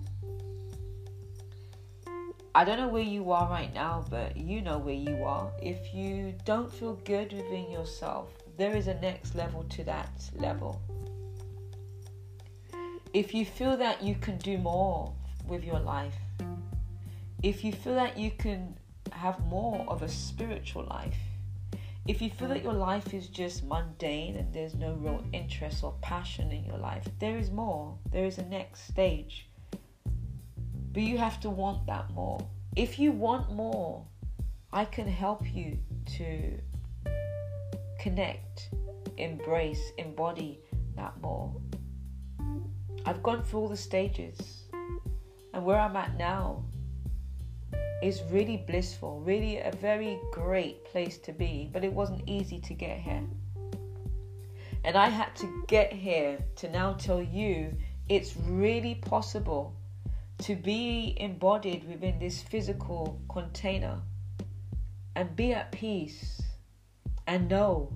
I 2.52 2.64
don't 2.64 2.78
know 2.78 2.88
where 2.88 3.02
you 3.02 3.30
are 3.30 3.48
right 3.48 3.72
now, 3.72 4.04
but 4.10 4.36
you 4.36 4.60
know 4.60 4.78
where 4.78 4.94
you 4.94 5.22
are. 5.22 5.52
If 5.62 5.94
you 5.94 6.34
don't 6.44 6.72
feel 6.72 6.94
good 7.04 7.32
within 7.32 7.70
yourself, 7.70 8.32
there 8.56 8.74
is 8.74 8.88
a 8.88 8.94
next 8.94 9.36
level 9.36 9.62
to 9.70 9.84
that 9.84 10.10
level. 10.34 10.82
If 13.14 13.34
you 13.34 13.44
feel 13.44 13.76
that 13.76 14.02
you 14.02 14.16
can 14.16 14.36
do 14.38 14.58
more 14.58 15.12
with 15.46 15.64
your 15.64 15.78
life, 15.78 16.16
if 17.42 17.62
you 17.62 17.72
feel 17.72 17.94
that 17.94 18.18
you 18.18 18.32
can 18.32 18.76
have 19.12 19.38
more 19.46 19.84
of 19.88 20.02
a 20.02 20.08
spiritual 20.08 20.84
life, 20.90 21.18
if 22.08 22.20
you 22.20 22.30
feel 22.30 22.48
that 22.48 22.64
your 22.64 22.72
life 22.72 23.14
is 23.14 23.28
just 23.28 23.62
mundane 23.62 24.34
and 24.34 24.52
there's 24.52 24.74
no 24.74 24.94
real 24.94 25.22
interest 25.32 25.84
or 25.84 25.94
passion 26.02 26.50
in 26.50 26.64
your 26.64 26.78
life, 26.78 27.06
there 27.20 27.36
is 27.36 27.50
more. 27.50 27.96
There 28.10 28.24
is 28.24 28.38
a 28.38 28.44
next 28.44 28.88
stage. 28.88 29.46
But 30.92 31.02
you 31.02 31.18
have 31.18 31.40
to 31.40 31.50
want 31.50 31.86
that 31.86 32.10
more. 32.10 32.40
If 32.76 32.98
you 32.98 33.12
want 33.12 33.52
more, 33.52 34.04
I 34.72 34.84
can 34.84 35.06
help 35.06 35.54
you 35.54 35.78
to 36.18 36.60
connect, 38.00 38.70
embrace, 39.16 39.92
embody 39.98 40.60
that 40.96 41.20
more. 41.20 41.54
I've 43.06 43.22
gone 43.22 43.42
through 43.42 43.60
all 43.60 43.68
the 43.68 43.76
stages, 43.76 44.64
and 45.54 45.64
where 45.64 45.78
I'm 45.78 45.96
at 45.96 46.16
now 46.16 46.64
is 48.02 48.22
really 48.30 48.56
blissful, 48.56 49.20
really 49.20 49.58
a 49.58 49.72
very 49.80 50.18
great 50.32 50.84
place 50.84 51.18
to 51.18 51.32
be, 51.32 51.68
but 51.72 51.84
it 51.84 51.92
wasn't 51.92 52.22
easy 52.26 52.58
to 52.60 52.74
get 52.74 52.98
here. 52.98 53.22
And 54.84 54.96
I 54.96 55.08
had 55.08 55.36
to 55.36 55.64
get 55.68 55.92
here 55.92 56.38
to 56.56 56.70
now 56.70 56.94
tell 56.94 57.22
you 57.22 57.76
it's 58.08 58.36
really 58.36 58.96
possible 58.96 59.76
to 60.40 60.56
be 60.56 61.16
embodied 61.20 61.86
within 61.88 62.18
this 62.18 62.42
physical 62.42 63.20
container 63.28 64.00
and 65.14 65.36
be 65.36 65.52
at 65.52 65.70
peace 65.70 66.40
and 67.26 67.48
know 67.48 67.92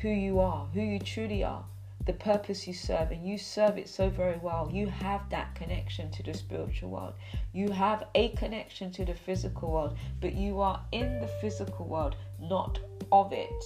who 0.00 0.08
you 0.08 0.40
are, 0.40 0.66
who 0.72 0.80
you 0.80 0.98
truly 0.98 1.44
are, 1.44 1.64
the 2.06 2.12
purpose 2.14 2.66
you 2.66 2.72
serve, 2.72 3.10
and 3.10 3.26
you 3.26 3.36
serve 3.36 3.76
it 3.76 3.88
so 3.88 4.08
very 4.08 4.38
well. 4.38 4.70
You 4.72 4.86
have 4.86 5.28
that 5.28 5.54
connection 5.54 6.10
to 6.12 6.22
the 6.22 6.32
spiritual 6.32 6.90
world, 6.90 7.14
you 7.52 7.70
have 7.70 8.04
a 8.14 8.30
connection 8.30 8.90
to 8.92 9.04
the 9.04 9.14
physical 9.14 9.70
world, 9.70 9.98
but 10.20 10.32
you 10.32 10.60
are 10.60 10.82
in 10.92 11.20
the 11.20 11.28
physical 11.40 11.86
world, 11.86 12.16
not 12.40 12.78
of 13.12 13.32
it. 13.32 13.64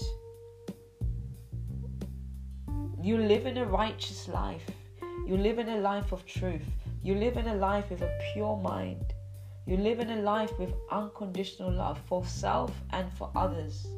You 3.01 3.19
live 3.19 3.47
in 3.47 3.59
a 3.59 3.65
righteous 3.65 4.29
life. 4.29 4.65
You 5.27 5.37
live 5.37 5.59
in 5.59 5.69
a 5.69 5.79
life 5.79 6.13
of 6.13 6.25
truth. 6.27 6.63
You 7.03 7.17
live 7.17 7.37
in 7.37 7.49
a 7.49 7.55
life 7.55 7.91
with 7.91 8.03
a 8.03 8.19
pure 8.33 8.57
mind. 8.57 9.13
You 9.67 9.77
live 9.77 9.99
in 9.99 10.11
a 10.11 10.23
life 10.23 10.57
with 10.57 10.73
unconditional 10.91 11.73
love 11.73 12.01
for 12.07 12.25
self 12.25 12.73
and 12.91 13.13
for 13.13 13.29
others. 13.35 13.89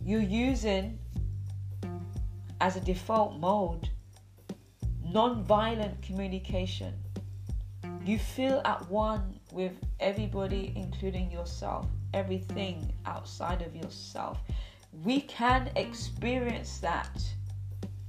You're 0.00 0.20
using 0.20 0.98
as 2.60 2.76
a 2.76 2.80
default 2.80 3.38
mode 3.38 3.88
non-violent 5.04 6.00
communication. 6.02 6.94
You 8.04 8.18
feel 8.18 8.62
at 8.64 8.88
one 8.88 9.40
with 9.52 9.72
everybody, 9.98 10.72
including 10.76 11.30
yourself, 11.30 11.86
everything 12.14 12.92
outside 13.04 13.62
of 13.62 13.74
yourself. 13.74 14.38
We 15.04 15.22
can 15.22 15.70
experience 15.74 16.78
that 16.78 17.20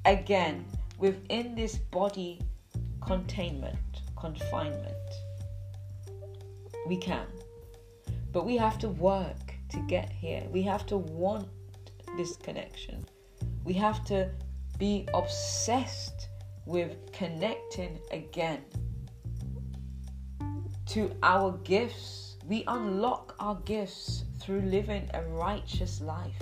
again 0.06 0.66
within 1.02 1.56
this 1.56 1.78
body 1.78 2.40
containment, 3.02 4.04
confinement. 4.16 4.94
We 6.88 6.96
can. 6.96 7.26
But 8.32 8.46
we 8.46 8.56
have 8.58 8.78
to 8.80 8.90
work 8.90 9.56
to 9.70 9.80
get 9.88 10.12
here. 10.12 10.44
We 10.52 10.62
have 10.62 10.86
to 10.86 10.98
want 10.98 11.48
this 12.18 12.38
connection. 12.38 13.04
We 13.64 13.74
have 13.74 14.06
to 14.06 14.30
be 14.78 15.08
obsessed 15.14 16.30
with 16.66 17.12
connecting 17.12 18.00
again 18.12 18.62
to 20.88 21.12
our 21.24 21.58
gifts. 21.64 22.38
We 22.46 22.64
unlock 22.68 23.36
our 23.40 23.56
gifts 23.66 24.26
through 24.40 24.62
living 24.62 25.10
a 25.14 25.24
righteous 25.24 26.00
life. 26.00 26.42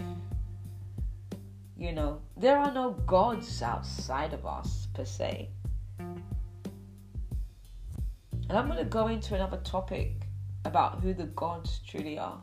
You 1.79 1.93
know, 1.93 2.19
there 2.35 2.57
are 2.57 2.73
no 2.73 2.91
gods 3.07 3.61
outside 3.61 4.33
of 4.33 4.45
us 4.45 4.89
per 4.93 5.05
se. 5.05 5.47
And 5.97 6.21
I'm 8.49 8.67
going 8.67 8.79
to 8.79 8.83
go 8.83 9.07
into 9.07 9.33
another 9.33 9.61
topic 9.63 10.27
about 10.65 10.99
who 10.99 11.13
the 11.13 11.27
gods 11.27 11.79
truly 11.87 12.19
are. 12.19 12.41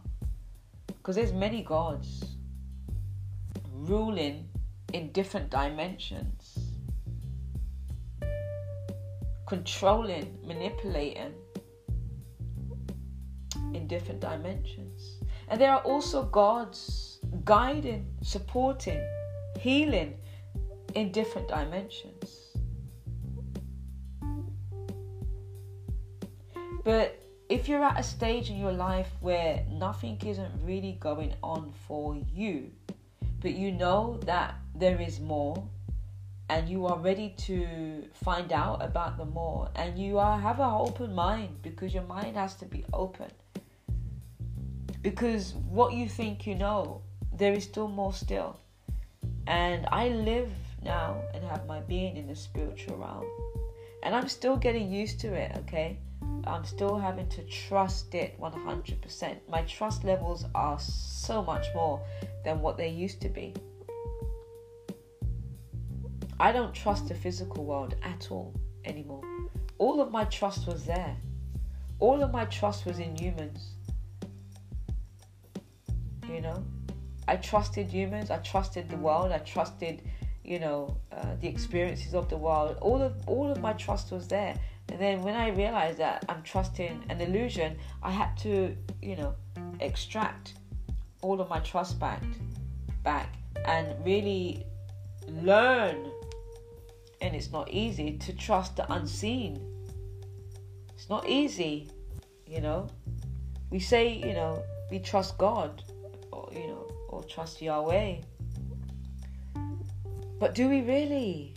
Because 0.86 1.16
there's 1.16 1.34
many 1.34 1.62
gods 1.62 2.36
ruling 3.72 4.48
in 4.94 5.12
different 5.12 5.50
dimensions, 5.50 6.70
controlling, 9.46 10.38
manipulating 10.46 11.34
in 13.74 13.86
different 13.86 14.20
dimensions. 14.20 15.20
And 15.48 15.60
there 15.60 15.72
are 15.72 15.80
also 15.80 16.24
gods 16.24 17.18
guiding, 17.44 18.06
supporting, 18.22 19.02
healing 19.66 20.14
in 20.94 21.10
different 21.10 21.48
dimensions. 21.48 22.28
But 26.84 27.20
if 27.48 27.68
you're 27.68 27.82
at 27.82 27.98
a 27.98 28.02
stage 28.04 28.48
in 28.48 28.58
your 28.58 28.70
life 28.70 29.10
where 29.20 29.64
nothing 29.72 30.18
isn't 30.24 30.52
really 30.62 30.96
going 31.00 31.34
on 31.42 31.72
for 31.88 32.16
you, 32.32 32.70
but 33.40 33.54
you 33.54 33.72
know 33.72 34.20
that 34.24 34.54
there 34.76 35.00
is 35.00 35.18
more 35.18 35.56
and 36.48 36.68
you 36.68 36.86
are 36.86 37.00
ready 37.00 37.34
to 37.48 38.04
find 38.12 38.52
out 38.52 38.84
about 38.84 39.18
the 39.18 39.24
more 39.24 39.68
and 39.74 39.98
you 39.98 40.16
are 40.16 40.38
have 40.38 40.60
an 40.60 40.74
open 40.86 41.12
mind 41.12 41.60
because 41.62 41.92
your 41.92 42.04
mind 42.04 42.36
has 42.36 42.54
to 42.54 42.66
be 42.66 42.84
open 42.92 43.32
because 45.02 45.54
what 45.78 45.92
you 45.92 46.08
think 46.08 46.46
you 46.46 46.54
know 46.54 47.02
there 47.32 47.52
is 47.52 47.64
still 47.64 47.88
more 47.88 48.12
still 48.12 48.60
and 49.46 49.86
i 49.92 50.08
live 50.08 50.50
now 50.82 51.20
and 51.34 51.44
have 51.44 51.66
my 51.66 51.80
being 51.80 52.16
in 52.16 52.26
the 52.26 52.36
spiritual 52.36 52.96
realm 52.96 53.24
and 54.02 54.14
i'm 54.14 54.28
still 54.28 54.56
getting 54.56 54.90
used 54.90 55.20
to 55.20 55.32
it 55.32 55.52
okay 55.56 55.98
i'm 56.46 56.64
still 56.64 56.98
having 56.98 57.28
to 57.28 57.42
trust 57.44 58.14
it 58.14 58.38
100% 58.40 59.36
my 59.48 59.62
trust 59.62 60.04
levels 60.04 60.44
are 60.54 60.78
so 60.78 61.42
much 61.42 61.66
more 61.74 62.00
than 62.44 62.60
what 62.60 62.76
they 62.76 62.88
used 62.88 63.20
to 63.20 63.28
be 63.28 63.54
I 66.38 66.52
don't 66.52 66.74
trust 66.74 67.08
the 67.08 67.14
physical 67.14 67.64
world 67.64 67.94
at 68.02 68.30
all 68.30 68.52
anymore. 68.84 69.22
All 69.78 70.00
of 70.02 70.10
my 70.10 70.24
trust 70.24 70.66
was 70.66 70.84
there. 70.84 71.16
All 71.98 72.22
of 72.22 72.30
my 72.30 72.44
trust 72.44 72.84
was 72.84 72.98
in 72.98 73.16
humans. 73.16 73.70
You 76.28 76.42
know, 76.42 76.62
I 77.28 77.36
trusted 77.36 77.90
humans. 77.90 78.30
I 78.30 78.38
trusted 78.38 78.88
the 78.88 78.96
world. 78.96 79.32
I 79.32 79.38
trusted, 79.38 80.02
you 80.44 80.58
know, 80.58 80.96
uh, 81.12 81.34
the 81.40 81.48
experiences 81.48 82.14
of 82.14 82.28
the 82.28 82.36
world. 82.36 82.76
All 82.80 83.02
of 83.02 83.14
all 83.26 83.50
of 83.50 83.60
my 83.60 83.72
trust 83.74 84.12
was 84.12 84.28
there. 84.28 84.54
And 84.88 85.00
then 85.00 85.22
when 85.22 85.34
I 85.34 85.48
realized 85.48 85.98
that 85.98 86.24
I'm 86.28 86.42
trusting 86.42 87.04
an 87.08 87.20
illusion, 87.20 87.76
I 88.02 88.10
had 88.10 88.36
to, 88.38 88.76
you 89.02 89.16
know, 89.16 89.34
extract 89.80 90.54
all 91.22 91.40
of 91.40 91.48
my 91.48 91.58
trust 91.60 91.98
back, 91.98 92.22
back, 93.02 93.34
and 93.64 93.86
really 94.04 94.64
learn 95.42 96.12
and 97.20 97.34
it's 97.34 97.50
not 97.50 97.70
easy 97.70 98.18
to 98.18 98.32
trust 98.32 98.76
the 98.76 98.92
unseen. 98.92 99.60
It's 100.94 101.08
not 101.08 101.26
easy, 101.28 101.88
you 102.46 102.60
know. 102.60 102.88
We 103.70 103.80
say, 103.80 104.08
you 104.12 104.32
know, 104.32 104.62
we 104.90 104.98
trust 104.98 105.38
God, 105.38 105.82
or 106.30 106.48
you 106.52 106.68
know, 106.68 106.85
or 107.16 107.24
trust 107.24 107.62
Yahweh. 107.62 108.16
But 110.38 110.54
do 110.54 110.68
we 110.68 110.82
really? 110.82 111.54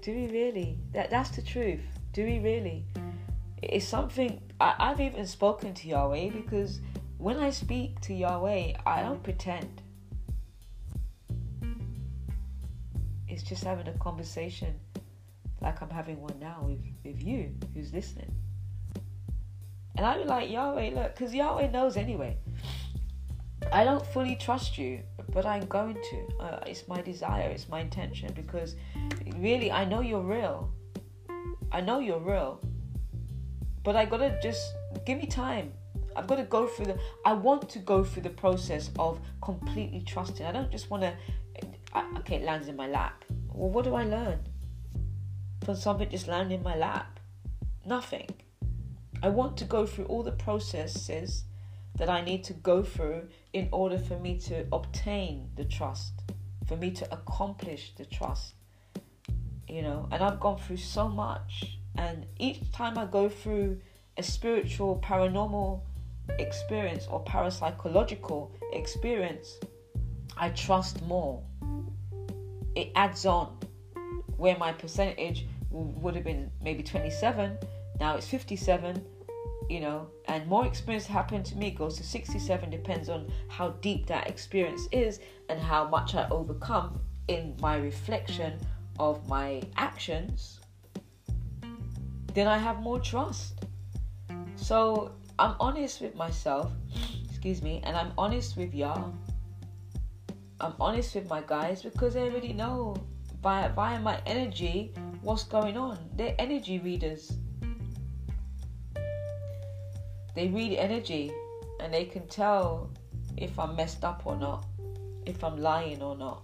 Do 0.00 0.14
we 0.14 0.28
really? 0.28 0.78
That 0.92 1.10
that's 1.10 1.30
the 1.30 1.42
truth. 1.42 1.84
Do 2.12 2.24
we 2.24 2.38
really? 2.38 2.84
It's 3.62 3.86
something 3.86 4.40
I, 4.60 4.74
I've 4.78 5.00
even 5.00 5.26
spoken 5.26 5.74
to 5.74 5.88
Yahweh 5.88 6.30
because 6.30 6.80
when 7.18 7.38
I 7.38 7.50
speak 7.50 8.00
to 8.02 8.14
Yahweh, 8.14 8.72
I 8.86 9.02
don't 9.02 9.22
pretend. 9.22 9.82
It's 13.28 13.42
just 13.42 13.64
having 13.64 13.88
a 13.88 13.98
conversation 13.98 14.80
like 15.60 15.82
I'm 15.82 15.90
having 15.90 16.20
one 16.20 16.38
now 16.40 16.62
with, 16.62 16.80
with 17.04 17.22
you 17.22 17.52
who's 17.74 17.92
listening. 17.92 18.32
And 19.96 20.22
be 20.22 20.28
like, 20.28 20.50
Yahweh, 20.50 20.90
look, 20.94 21.14
because 21.14 21.34
Yahweh 21.34 21.70
knows 21.70 21.96
anyway. 21.96 22.38
I 23.72 23.84
don't 23.84 24.04
fully 24.06 24.36
trust 24.36 24.78
you, 24.78 25.00
but 25.32 25.44
I'm 25.44 25.66
going 25.66 25.94
to. 25.94 26.28
Uh, 26.40 26.60
it's 26.66 26.86
my 26.88 27.02
desire, 27.02 27.48
it's 27.48 27.68
my 27.68 27.80
intention, 27.80 28.32
because 28.34 28.76
really, 29.36 29.70
I 29.70 29.84
know 29.84 30.00
you're 30.00 30.22
real. 30.22 30.72
I 31.72 31.80
know 31.80 31.98
you're 31.98 32.20
real. 32.20 32.60
But 33.82 33.96
I 33.96 34.04
gotta 34.04 34.38
just 34.42 34.72
give 35.04 35.18
me 35.18 35.26
time. 35.26 35.72
I've 36.16 36.26
got 36.26 36.36
to 36.36 36.44
go 36.44 36.66
through 36.66 36.86
the. 36.86 36.98
I 37.24 37.34
want 37.34 37.68
to 37.70 37.78
go 37.78 38.02
through 38.02 38.22
the 38.22 38.30
process 38.30 38.90
of 38.98 39.20
completely 39.42 40.00
trusting. 40.00 40.46
I 40.46 40.52
don't 40.52 40.70
just 40.70 40.90
want 40.90 41.02
to. 41.02 41.14
Okay, 42.18 42.36
it 42.36 42.42
lands 42.42 42.68
in 42.68 42.76
my 42.76 42.88
lap. 42.88 43.24
Well, 43.52 43.70
what 43.70 43.84
do 43.84 43.94
I 43.94 44.04
learn 44.04 44.40
from 45.64 45.76
something 45.76 46.08
just 46.08 46.28
landing 46.28 46.58
in 46.58 46.64
my 46.64 46.76
lap? 46.76 47.20
Nothing. 47.84 48.28
I 49.22 49.28
want 49.28 49.56
to 49.58 49.64
go 49.64 49.86
through 49.86 50.06
all 50.06 50.22
the 50.22 50.32
processes 50.32 51.44
that 51.96 52.08
I 52.08 52.20
need 52.20 52.44
to 52.44 52.52
go 52.52 52.82
through 52.82 53.28
in 53.52 53.68
order 53.72 53.98
for 53.98 54.18
me 54.18 54.38
to 54.40 54.66
obtain 54.72 55.50
the 55.56 55.64
trust, 55.64 56.12
for 56.66 56.76
me 56.76 56.90
to 56.92 57.12
accomplish 57.12 57.94
the 57.96 58.04
trust. 58.04 58.54
You 59.68 59.82
know, 59.82 60.08
and 60.12 60.22
I've 60.22 60.40
gone 60.40 60.58
through 60.58 60.76
so 60.76 61.08
much, 61.08 61.78
and 61.96 62.26
each 62.38 62.70
time 62.72 62.96
I 62.98 63.06
go 63.06 63.28
through 63.28 63.80
a 64.16 64.22
spiritual, 64.22 65.00
paranormal 65.04 65.80
experience 66.38 67.06
or 67.10 67.24
parapsychological 67.24 68.50
experience, 68.72 69.58
I 70.36 70.50
trust 70.50 71.02
more. 71.02 71.42
It 72.74 72.92
adds 72.94 73.26
on. 73.26 73.58
Where 74.36 74.56
my 74.58 74.72
percentage 74.72 75.46
would 75.70 76.14
have 76.14 76.24
been 76.24 76.50
maybe 76.62 76.82
27 76.82 77.58
now 77.98 78.16
it's 78.16 78.28
57 78.28 79.02
you 79.68 79.80
know 79.80 80.06
and 80.26 80.46
more 80.46 80.66
experience 80.66 81.06
happened 81.06 81.44
to 81.44 81.56
me 81.56 81.70
goes 81.70 81.96
to 81.96 82.04
67 82.04 82.70
depends 82.70 83.08
on 83.08 83.30
how 83.48 83.70
deep 83.80 84.06
that 84.06 84.28
experience 84.28 84.88
is 84.92 85.20
and 85.48 85.60
how 85.60 85.88
much 85.88 86.14
i 86.14 86.28
overcome 86.30 87.00
in 87.28 87.56
my 87.60 87.76
reflection 87.76 88.58
of 88.98 89.26
my 89.28 89.62
actions 89.76 90.60
then 92.34 92.46
i 92.46 92.56
have 92.56 92.80
more 92.80 93.00
trust 93.00 93.64
so 94.54 95.12
i'm 95.38 95.54
honest 95.60 96.00
with 96.00 96.14
myself 96.14 96.70
excuse 97.28 97.62
me 97.62 97.80
and 97.84 97.96
i'm 97.96 98.12
honest 98.16 98.56
with 98.56 98.74
y'all 98.74 99.12
I'm 100.58 100.74
honest 100.80 101.14
with 101.14 101.28
my 101.28 101.42
guys 101.46 101.82
because 101.82 102.14
they 102.14 102.22
already 102.22 102.52
know 102.52 102.96
via 103.42 103.68
via 103.72 104.00
my 104.00 104.20
energy 104.24 104.94
what's 105.22 105.44
going 105.44 105.76
on. 105.76 105.98
They're 106.16 106.34
energy 106.38 106.78
readers. 106.78 107.36
They 110.36 110.48
read 110.48 110.76
energy 110.76 111.32
and 111.80 111.92
they 111.92 112.04
can 112.04 112.26
tell 112.28 112.90
if 113.38 113.58
I'm 113.58 113.74
messed 113.74 114.04
up 114.04 114.26
or 114.26 114.36
not, 114.36 114.66
if 115.24 115.42
I'm 115.42 115.56
lying 115.56 116.02
or 116.02 116.14
not. 116.14 116.42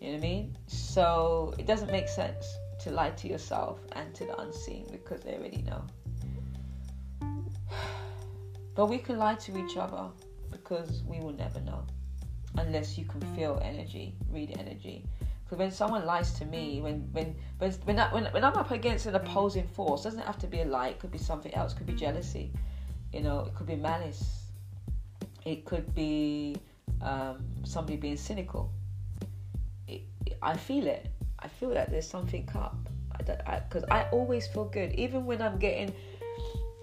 You 0.00 0.12
know 0.12 0.12
what 0.12 0.16
I 0.16 0.20
mean? 0.20 0.56
So 0.68 1.54
it 1.58 1.66
doesn't 1.66 1.90
make 1.90 2.06
sense 2.06 2.46
to 2.84 2.90
lie 2.90 3.10
to 3.10 3.26
yourself 3.26 3.80
and 3.92 4.14
to 4.14 4.26
the 4.26 4.38
unseen 4.38 4.86
because 4.92 5.22
they 5.22 5.34
already 5.34 5.62
know. 5.62 5.82
But 8.74 8.86
we 8.86 8.98
can 8.98 9.18
lie 9.18 9.34
to 9.34 9.58
each 9.58 9.76
other 9.76 10.08
because 10.50 11.02
we 11.04 11.18
will 11.18 11.34
never 11.34 11.60
know 11.60 11.84
unless 12.56 12.96
you 12.96 13.04
can 13.04 13.20
feel 13.34 13.60
energy, 13.62 14.14
read 14.30 14.56
energy. 14.58 15.04
Because 15.52 15.64
when 15.64 15.70
someone 15.70 16.06
lies 16.06 16.32
to 16.38 16.46
me, 16.46 16.80
when 16.80 17.00
when 17.12 17.36
when 17.58 17.72
when, 17.84 17.98
I, 17.98 18.10
when 18.14 18.24
when 18.32 18.42
I'm 18.42 18.56
up 18.56 18.70
against 18.70 19.04
an 19.04 19.14
opposing 19.16 19.68
force, 19.68 20.04
doesn't 20.04 20.24
have 20.24 20.38
to 20.38 20.46
be 20.46 20.62
a 20.62 20.64
lie. 20.64 20.88
It 20.88 20.98
could 20.98 21.12
be 21.12 21.18
something 21.18 21.52
else. 21.52 21.74
It 21.74 21.76
could 21.76 21.86
be 21.88 21.92
jealousy. 21.92 22.54
You 23.12 23.20
know, 23.20 23.40
it 23.40 23.54
could 23.54 23.66
be 23.66 23.76
malice. 23.76 24.44
It 25.44 25.66
could 25.66 25.94
be 25.94 26.56
um, 27.02 27.44
somebody 27.64 27.98
being 27.98 28.16
cynical. 28.16 28.72
It, 29.86 30.04
I 30.40 30.56
feel 30.56 30.86
it. 30.86 31.10
I 31.38 31.48
feel 31.48 31.68
that 31.74 31.90
there's 31.90 32.08
something 32.08 32.48
up. 32.54 32.88
Because 33.18 33.84
I, 33.90 33.96
I, 33.96 34.04
I 34.04 34.08
always 34.08 34.46
feel 34.46 34.64
good, 34.64 34.94
even 34.94 35.26
when 35.26 35.42
I'm 35.42 35.58
getting 35.58 35.92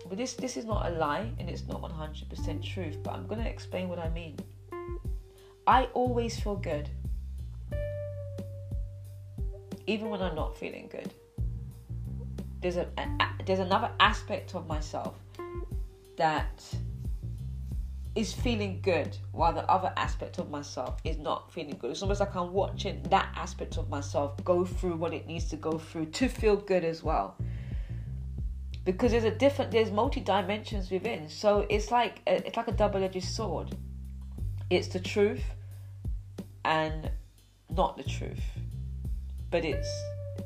but 0.08 0.18
this 0.20 0.34
this 0.34 0.58
is 0.58 0.66
not 0.66 0.86
a 0.86 0.92
lie 0.92 1.32
and 1.40 1.50
it's 1.50 1.68
not 1.68 1.84
100% 1.84 2.64
truth 2.64 2.98
but 3.04 3.14
i'm 3.14 3.28
going 3.28 3.40
to 3.40 3.48
explain 3.48 3.88
what 3.88 4.00
i 4.00 4.10
mean 4.10 4.36
I 5.70 5.84
always 5.94 6.40
feel 6.40 6.56
good. 6.56 6.90
Even 9.90 10.10
when 10.10 10.22
I'm 10.22 10.36
not 10.36 10.58
feeling 10.58 10.88
good. 10.92 11.14
There's 12.62 12.78
a, 12.78 12.88
a, 12.98 13.08
there's 13.46 13.60
another 13.60 13.92
aspect 14.00 14.54
of 14.56 14.68
myself 14.68 15.16
that 16.18 16.64
is 18.16 18.34
feeling 18.34 18.82
good 18.82 19.18
while 19.32 19.54
the 19.54 19.66
other 19.70 19.92
aspect 19.96 20.40
of 20.40 20.50
myself 20.50 21.00
is 21.04 21.18
not 21.18 21.52
feeling 21.54 21.78
good. 21.80 21.92
It's 21.92 22.02
almost 22.02 22.20
like 22.20 22.36
I'm 22.36 22.52
watching 22.54 23.02
that 23.10 23.30
aspect 23.36 23.78
of 23.78 23.90
myself 23.90 24.44
go 24.44 24.66
through 24.66 24.96
what 24.98 25.14
it 25.14 25.26
needs 25.26 25.46
to 25.50 25.56
go 25.56 25.78
through 25.78 26.08
to 26.20 26.28
feel 26.28 26.58
good 26.58 26.84
as 26.84 27.02
well. 27.04 27.38
because 28.86 29.12
there's 29.12 29.24
a 29.24 29.32
different 29.32 29.72
there's 29.72 29.92
multi 29.92 30.20
dimensions 30.20 30.90
within 30.90 31.30
so 31.30 31.66
it's 31.70 31.92
like 31.92 32.22
a, 32.28 32.46
it's 32.48 32.58
like 32.58 32.68
a 32.68 32.72
double-edged 32.72 33.24
sword 33.24 33.76
it's 34.70 34.88
the 34.88 35.00
truth 35.00 35.44
and 36.66 37.10
not 37.70 37.98
the 37.98 38.04
truth 38.04 38.44
but 39.52 39.66
it's 39.66 39.90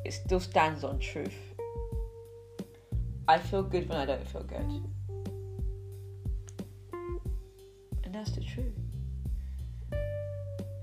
it 0.05 0.11
still 0.11 0.39
stands 0.39 0.83
on 0.83 0.99
truth 0.99 1.33
i 3.27 3.37
feel 3.37 3.63
good 3.63 3.87
when 3.89 3.97
i 3.97 4.05
don't 4.05 4.27
feel 4.27 4.43
good 4.43 4.83
and 8.03 8.13
that's 8.13 8.31
the 8.31 8.41
truth 8.41 8.73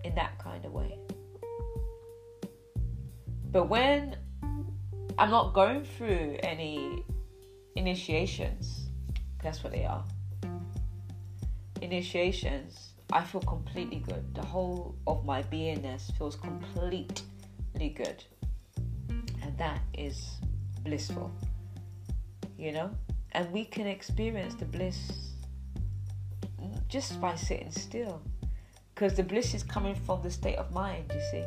in 0.04 0.14
that 0.14 0.38
kind 0.38 0.64
of 0.64 0.72
way 0.72 0.98
but 3.52 3.68
when 3.68 4.16
i'm 5.18 5.30
not 5.30 5.52
going 5.52 5.84
through 5.84 6.36
any 6.42 7.04
initiations. 7.76 8.88
That's 9.42 9.62
what 9.64 9.72
they 9.72 9.84
are. 9.84 10.04
Initiations, 11.80 12.92
I 13.12 13.22
feel 13.22 13.40
completely 13.40 14.00
good. 14.00 14.34
The 14.34 14.44
whole 14.44 14.94
of 15.06 15.24
my 15.24 15.42
beingness 15.42 16.16
feels 16.16 16.36
completely 17.80 18.04
good. 18.04 18.24
And 19.42 19.56
that 19.58 19.80
is 19.94 20.36
blissful. 20.82 21.32
You 22.58 22.72
know? 22.72 22.90
And 23.32 23.50
we 23.52 23.64
can 23.64 23.86
experience 23.86 24.54
the 24.54 24.66
bliss 24.66 25.12
just 26.88 27.20
by 27.20 27.36
sitting 27.36 27.70
still. 27.70 28.20
Because 28.94 29.14
the 29.14 29.22
bliss 29.22 29.54
is 29.54 29.62
coming 29.62 29.94
from 29.94 30.22
the 30.22 30.30
state 30.30 30.56
of 30.56 30.72
mind, 30.72 31.10
you 31.14 31.20
see. 31.30 31.44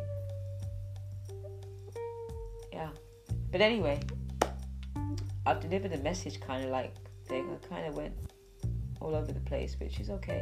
Yeah. 2.71 2.89
But 3.51 3.61
anyway, 3.61 3.99
I've 5.45 5.59
delivered 5.59 5.91
the 5.91 5.97
message 5.97 6.39
kind 6.41 6.63
of 6.63 6.71
like 6.71 6.95
thing. 7.27 7.47
I 7.51 7.67
kind 7.67 7.86
of 7.86 7.95
went 7.95 8.13
all 8.99 9.13
over 9.13 9.31
the 9.31 9.41
place, 9.41 9.75
which 9.79 9.99
is 9.99 10.09
okay. 10.09 10.41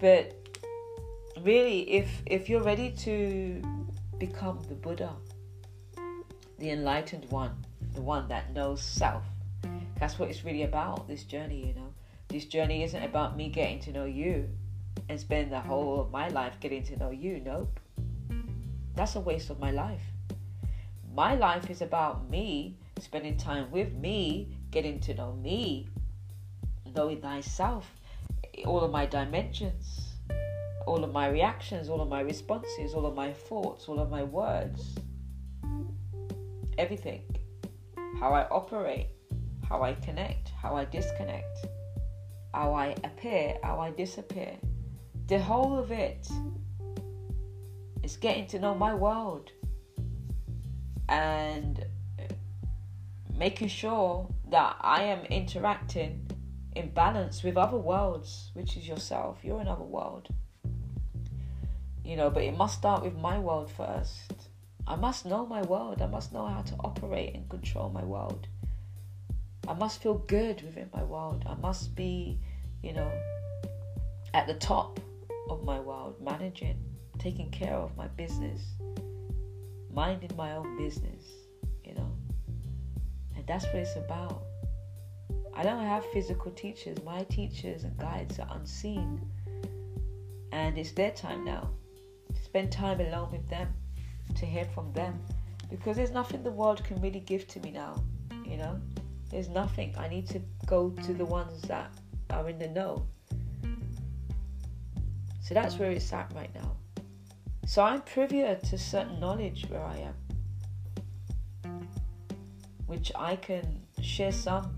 But 0.00 0.34
really, 1.42 1.88
if 1.88 2.08
if 2.26 2.48
you're 2.48 2.62
ready 2.62 2.90
to 2.90 3.62
become 4.18 4.60
the 4.68 4.74
Buddha, 4.74 5.10
the 6.58 6.70
enlightened 6.70 7.26
one, 7.30 7.64
the 7.94 8.00
one 8.00 8.28
that 8.28 8.52
knows 8.52 8.82
self, 8.82 9.22
that's 9.98 10.18
what 10.18 10.28
it's 10.28 10.44
really 10.44 10.62
about. 10.62 11.08
This 11.08 11.24
journey, 11.24 11.66
you 11.68 11.74
know, 11.74 11.92
this 12.28 12.44
journey 12.44 12.82
isn't 12.84 13.02
about 13.02 13.36
me 13.36 13.48
getting 13.48 13.80
to 13.80 13.92
know 13.92 14.04
you 14.04 14.48
and 15.08 15.18
spend 15.18 15.52
the 15.52 15.60
whole 15.60 16.00
of 16.00 16.10
my 16.10 16.28
life 16.28 16.58
getting 16.60 16.82
to 16.84 16.96
know 16.96 17.10
you. 17.10 17.40
Nope, 17.44 17.80
that's 18.94 19.16
a 19.16 19.20
waste 19.20 19.50
of 19.50 19.58
my 19.58 19.70
life. 19.70 20.02
My 21.14 21.34
life 21.34 21.70
is 21.70 21.80
about 21.80 22.28
me 22.28 22.76
spending 23.00 23.36
time 23.36 23.70
with 23.70 23.92
me, 23.92 24.48
getting 24.70 25.00
to 25.00 25.14
know 25.14 25.32
me, 25.32 25.88
knowing 26.94 27.20
thyself, 27.20 27.90
all 28.66 28.80
of 28.80 28.90
my 28.90 29.06
dimensions, 29.06 30.03
all 30.86 31.04
of 31.04 31.12
my 31.12 31.28
reactions, 31.28 31.88
all 31.88 32.00
of 32.00 32.08
my 32.08 32.20
responses, 32.20 32.94
all 32.94 33.06
of 33.06 33.14
my 33.14 33.32
thoughts, 33.32 33.88
all 33.88 33.98
of 33.98 34.10
my 34.10 34.22
words, 34.22 34.94
everything, 36.78 37.22
how 38.20 38.32
I 38.32 38.46
operate, 38.48 39.08
how 39.68 39.82
I 39.82 39.94
connect, 39.94 40.50
how 40.60 40.76
I 40.76 40.84
disconnect, 40.84 41.66
how 42.52 42.74
I 42.74 42.94
appear, 43.04 43.56
how 43.62 43.80
I 43.80 43.90
disappear. 43.90 44.56
The 45.26 45.38
whole 45.38 45.78
of 45.78 45.90
it 45.90 46.28
is 48.02 48.16
getting 48.16 48.46
to 48.48 48.58
know 48.58 48.74
my 48.74 48.94
world. 48.94 49.50
And 51.08 51.84
making 53.36 53.68
sure 53.68 54.28
that 54.50 54.76
I 54.80 55.02
am 55.02 55.24
interacting 55.26 56.30
in 56.76 56.90
balance 56.90 57.42
with 57.42 57.56
other 57.56 57.76
worlds, 57.76 58.50
which 58.54 58.76
is 58.76 58.86
yourself. 58.86 59.38
You're 59.42 59.60
another 59.60 59.84
world. 59.84 60.28
You 62.04 62.16
know, 62.16 62.30
but 62.30 62.42
it 62.42 62.56
must 62.56 62.78
start 62.78 63.02
with 63.02 63.16
my 63.16 63.38
world 63.38 63.70
first. 63.70 64.32
I 64.86 64.96
must 64.96 65.24
know 65.24 65.46
my 65.46 65.62
world. 65.62 66.02
I 66.02 66.06
must 66.06 66.32
know 66.32 66.46
how 66.46 66.62
to 66.62 66.74
operate 66.80 67.34
and 67.34 67.48
control 67.48 67.88
my 67.90 68.04
world. 68.04 68.46
I 69.66 69.72
must 69.72 70.02
feel 70.02 70.14
good 70.14 70.62
within 70.62 70.90
my 70.92 71.02
world. 71.02 71.44
I 71.46 71.54
must 71.54 71.94
be, 71.96 72.38
you 72.82 72.92
know, 72.92 73.10
at 74.34 74.46
the 74.46 74.54
top 74.54 75.00
of 75.48 75.64
my 75.64 75.80
world, 75.80 76.16
managing, 76.20 76.78
taking 77.18 77.50
care 77.50 77.74
of 77.74 77.96
my 77.96 78.08
business, 78.08 78.60
minding 79.90 80.36
my 80.36 80.52
own 80.52 80.76
business 80.76 81.24
you 81.84 81.94
know. 81.94 82.10
And 83.36 83.46
that's 83.46 83.64
what 83.66 83.76
it's 83.76 83.96
about. 83.96 84.42
I 85.54 85.62
don't 85.62 85.84
have 85.84 86.04
physical 86.06 86.50
teachers. 86.52 86.98
My 87.04 87.24
teachers 87.24 87.84
and 87.84 87.96
guides 87.98 88.38
are 88.38 88.48
unseen. 88.52 89.20
And 90.52 90.78
it's 90.78 90.92
their 90.92 91.10
time 91.10 91.44
now 91.44 91.70
spend 92.54 92.70
time 92.70 93.00
alone 93.00 93.32
with 93.32 93.48
them, 93.48 93.66
to 94.36 94.46
hear 94.46 94.64
from 94.66 94.92
them. 94.92 95.20
Because 95.68 95.96
there's 95.96 96.12
nothing 96.12 96.44
the 96.44 96.52
world 96.52 96.84
can 96.84 97.00
really 97.02 97.18
give 97.18 97.48
to 97.48 97.58
me 97.58 97.72
now, 97.72 98.00
you 98.44 98.56
know? 98.56 98.80
There's 99.28 99.48
nothing. 99.48 99.92
I 99.98 100.06
need 100.06 100.28
to 100.28 100.40
go 100.64 100.90
to 100.90 101.12
the 101.12 101.24
ones 101.24 101.62
that 101.62 101.90
are 102.30 102.48
in 102.48 102.60
the 102.60 102.68
know. 102.68 103.04
So 105.42 105.52
that's 105.52 105.80
where 105.80 105.90
it's 105.90 106.12
at 106.12 106.32
right 106.32 106.54
now. 106.54 106.76
So 107.66 107.82
I'm 107.82 108.02
privy 108.02 108.42
to 108.42 108.78
certain 108.78 109.18
knowledge 109.18 109.66
where 109.68 109.82
I 109.82 109.96
am 109.96 110.14
which 112.86 113.10
I 113.16 113.34
can 113.34 113.80
share 114.00 114.30
some 114.30 114.76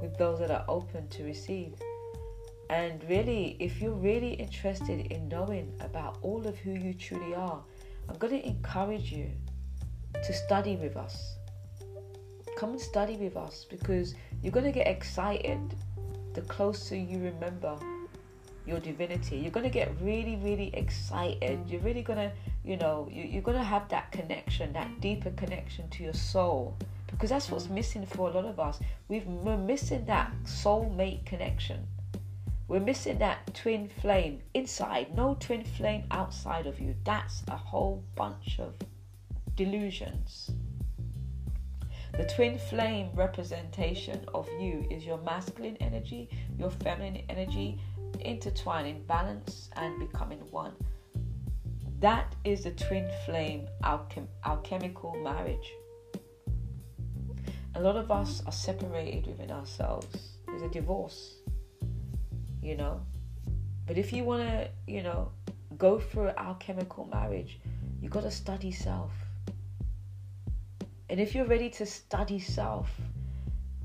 with 0.00 0.16
those 0.18 0.38
that 0.38 0.52
are 0.52 0.64
open 0.68 1.08
to 1.08 1.24
receive. 1.24 1.74
And 2.70 3.02
really, 3.08 3.56
if 3.58 3.80
you're 3.80 3.94
really 3.94 4.34
interested 4.34 5.06
in 5.12 5.28
knowing 5.28 5.72
about 5.80 6.18
all 6.22 6.46
of 6.46 6.58
who 6.58 6.72
you 6.72 6.92
truly 6.94 7.34
are, 7.34 7.62
I'm 8.08 8.16
going 8.18 8.40
to 8.40 8.46
encourage 8.46 9.10
you 9.10 9.30
to 10.14 10.32
study 10.32 10.76
with 10.76 10.96
us. 10.96 11.36
Come 12.56 12.70
and 12.70 12.80
study 12.80 13.16
with 13.16 13.36
us 13.36 13.66
because 13.68 14.14
you're 14.42 14.52
going 14.52 14.66
to 14.66 14.72
get 14.72 14.86
excited 14.86 15.58
the 16.34 16.42
closer 16.42 16.96
you 16.96 17.18
remember 17.18 17.78
your 18.66 18.80
divinity. 18.80 19.38
You're 19.38 19.50
going 19.50 19.64
to 19.64 19.70
get 19.70 19.90
really, 20.02 20.36
really 20.36 20.70
excited. 20.74 21.60
You're 21.68 21.80
really 21.80 22.02
going 22.02 22.18
to 22.18 22.32
you 22.68 22.76
know 22.76 23.08
you, 23.10 23.24
you're 23.24 23.42
going 23.42 23.56
to 23.56 23.64
have 23.64 23.88
that 23.88 24.12
connection 24.12 24.72
that 24.74 25.00
deeper 25.00 25.30
connection 25.30 25.88
to 25.88 26.02
your 26.02 26.12
soul 26.12 26.76
because 27.10 27.30
that's 27.30 27.50
what's 27.50 27.68
missing 27.68 28.04
for 28.04 28.28
a 28.28 28.32
lot 28.32 28.44
of 28.44 28.60
us 28.60 28.78
We've, 29.08 29.26
we're 29.26 29.56
missing 29.56 30.04
that 30.04 30.30
soulmate 30.44 31.24
connection 31.24 31.86
we're 32.68 32.80
missing 32.80 33.18
that 33.18 33.54
twin 33.54 33.88
flame 33.88 34.42
inside. 34.54 35.16
No 35.16 35.36
twin 35.40 35.64
flame 35.64 36.04
outside 36.10 36.66
of 36.66 36.78
you. 36.78 36.94
That's 37.04 37.42
a 37.48 37.56
whole 37.56 38.04
bunch 38.14 38.60
of 38.60 38.74
delusions. 39.56 40.50
The 42.12 42.24
twin 42.24 42.58
flame 42.58 43.10
representation 43.14 44.24
of 44.34 44.48
you 44.60 44.86
is 44.90 45.04
your 45.04 45.18
masculine 45.18 45.76
energy 45.80 46.28
your 46.58 46.70
feminine 46.70 47.22
energy 47.28 47.80
intertwining 48.20 49.04
balance 49.04 49.70
and 49.76 49.98
becoming 49.98 50.40
one. 50.50 50.72
That 52.00 52.34
is 52.44 52.64
the 52.64 52.72
twin 52.72 53.08
flame 53.24 53.66
alchem- 53.82 54.28
alchemical 54.44 55.14
marriage. 55.22 55.72
A 57.74 57.80
lot 57.80 57.96
of 57.96 58.10
us 58.10 58.42
are 58.46 58.52
separated 58.52 59.26
within 59.26 59.50
ourselves. 59.50 60.38
There's 60.46 60.62
a 60.62 60.68
divorce, 60.68 61.37
you 62.62 62.76
know. 62.76 63.00
But 63.86 63.98
if 63.98 64.12
you 64.12 64.24
want 64.24 64.42
to, 64.48 64.68
you 64.86 65.02
know, 65.02 65.30
go 65.76 65.98
through 65.98 66.30
alchemical 66.36 67.06
marriage, 67.06 67.58
you 68.00 68.08
got 68.08 68.22
to 68.22 68.30
study 68.30 68.70
self. 68.70 69.12
And 71.10 71.18
if 71.18 71.34
you're 71.34 71.46
ready 71.46 71.70
to 71.70 71.86
study 71.86 72.38
self, 72.38 72.90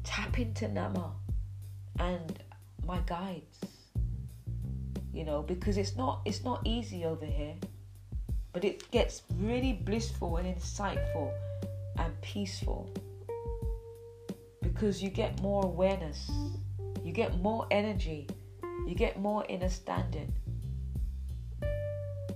tap 0.04 0.40
into 0.40 0.68
Nama 0.68 1.12
and 2.00 2.44
my 2.86 3.00
guides. 3.06 3.60
You 5.14 5.24
know, 5.24 5.42
because 5.42 5.78
it's 5.78 5.96
not 5.96 6.22
it's 6.26 6.44
not 6.44 6.62
easy 6.66 7.06
over 7.06 7.26
here 7.26 7.56
but 8.54 8.64
it 8.64 8.90
gets 8.92 9.24
really 9.40 9.74
blissful 9.74 10.38
and 10.38 10.56
insightful 10.56 11.34
and 11.98 12.22
peaceful 12.22 12.88
because 14.62 15.02
you 15.02 15.10
get 15.10 15.42
more 15.42 15.66
awareness, 15.66 16.32
you 17.04 17.12
get 17.12 17.40
more 17.42 17.68
energy, 17.72 18.28
you 18.88 18.96
get 18.96 19.20
more 19.20 19.50
understanding. 19.52 20.34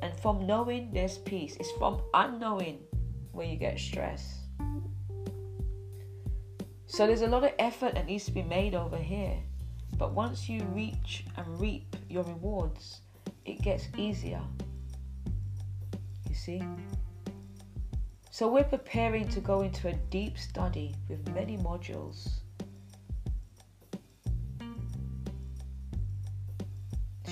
And 0.01 0.13
from 0.19 0.45
knowing 0.45 0.91
there's 0.93 1.17
peace, 1.17 1.57
it's 1.59 1.71
from 1.77 2.01
unknowing 2.13 2.79
where 3.31 3.47
you 3.47 3.57
get 3.57 3.79
stress. 3.79 4.39
So 6.85 7.05
there's 7.05 7.21
a 7.21 7.27
lot 7.27 7.43
of 7.43 7.51
effort 7.59 7.95
that 7.95 8.05
needs 8.05 8.25
to 8.25 8.31
be 8.31 8.43
made 8.43 8.73
over 8.73 8.97
here. 8.97 9.37
But 9.97 10.13
once 10.13 10.47
you 10.47 10.63
reach 10.73 11.25
and 11.35 11.59
reap 11.59 11.95
your 12.09 12.23
rewards, 12.23 13.01
it 13.45 13.61
gets 13.61 13.87
easier 13.97 14.41
You 16.29 16.35
see? 16.35 16.63
So 18.31 18.47
we're 18.47 18.63
preparing 18.63 19.27
to 19.29 19.39
go 19.39 19.61
into 19.61 19.87
a 19.87 19.93
deep 20.11 20.37
study 20.37 20.95
with 21.09 21.27
many 21.33 21.57
modules. 21.57 22.41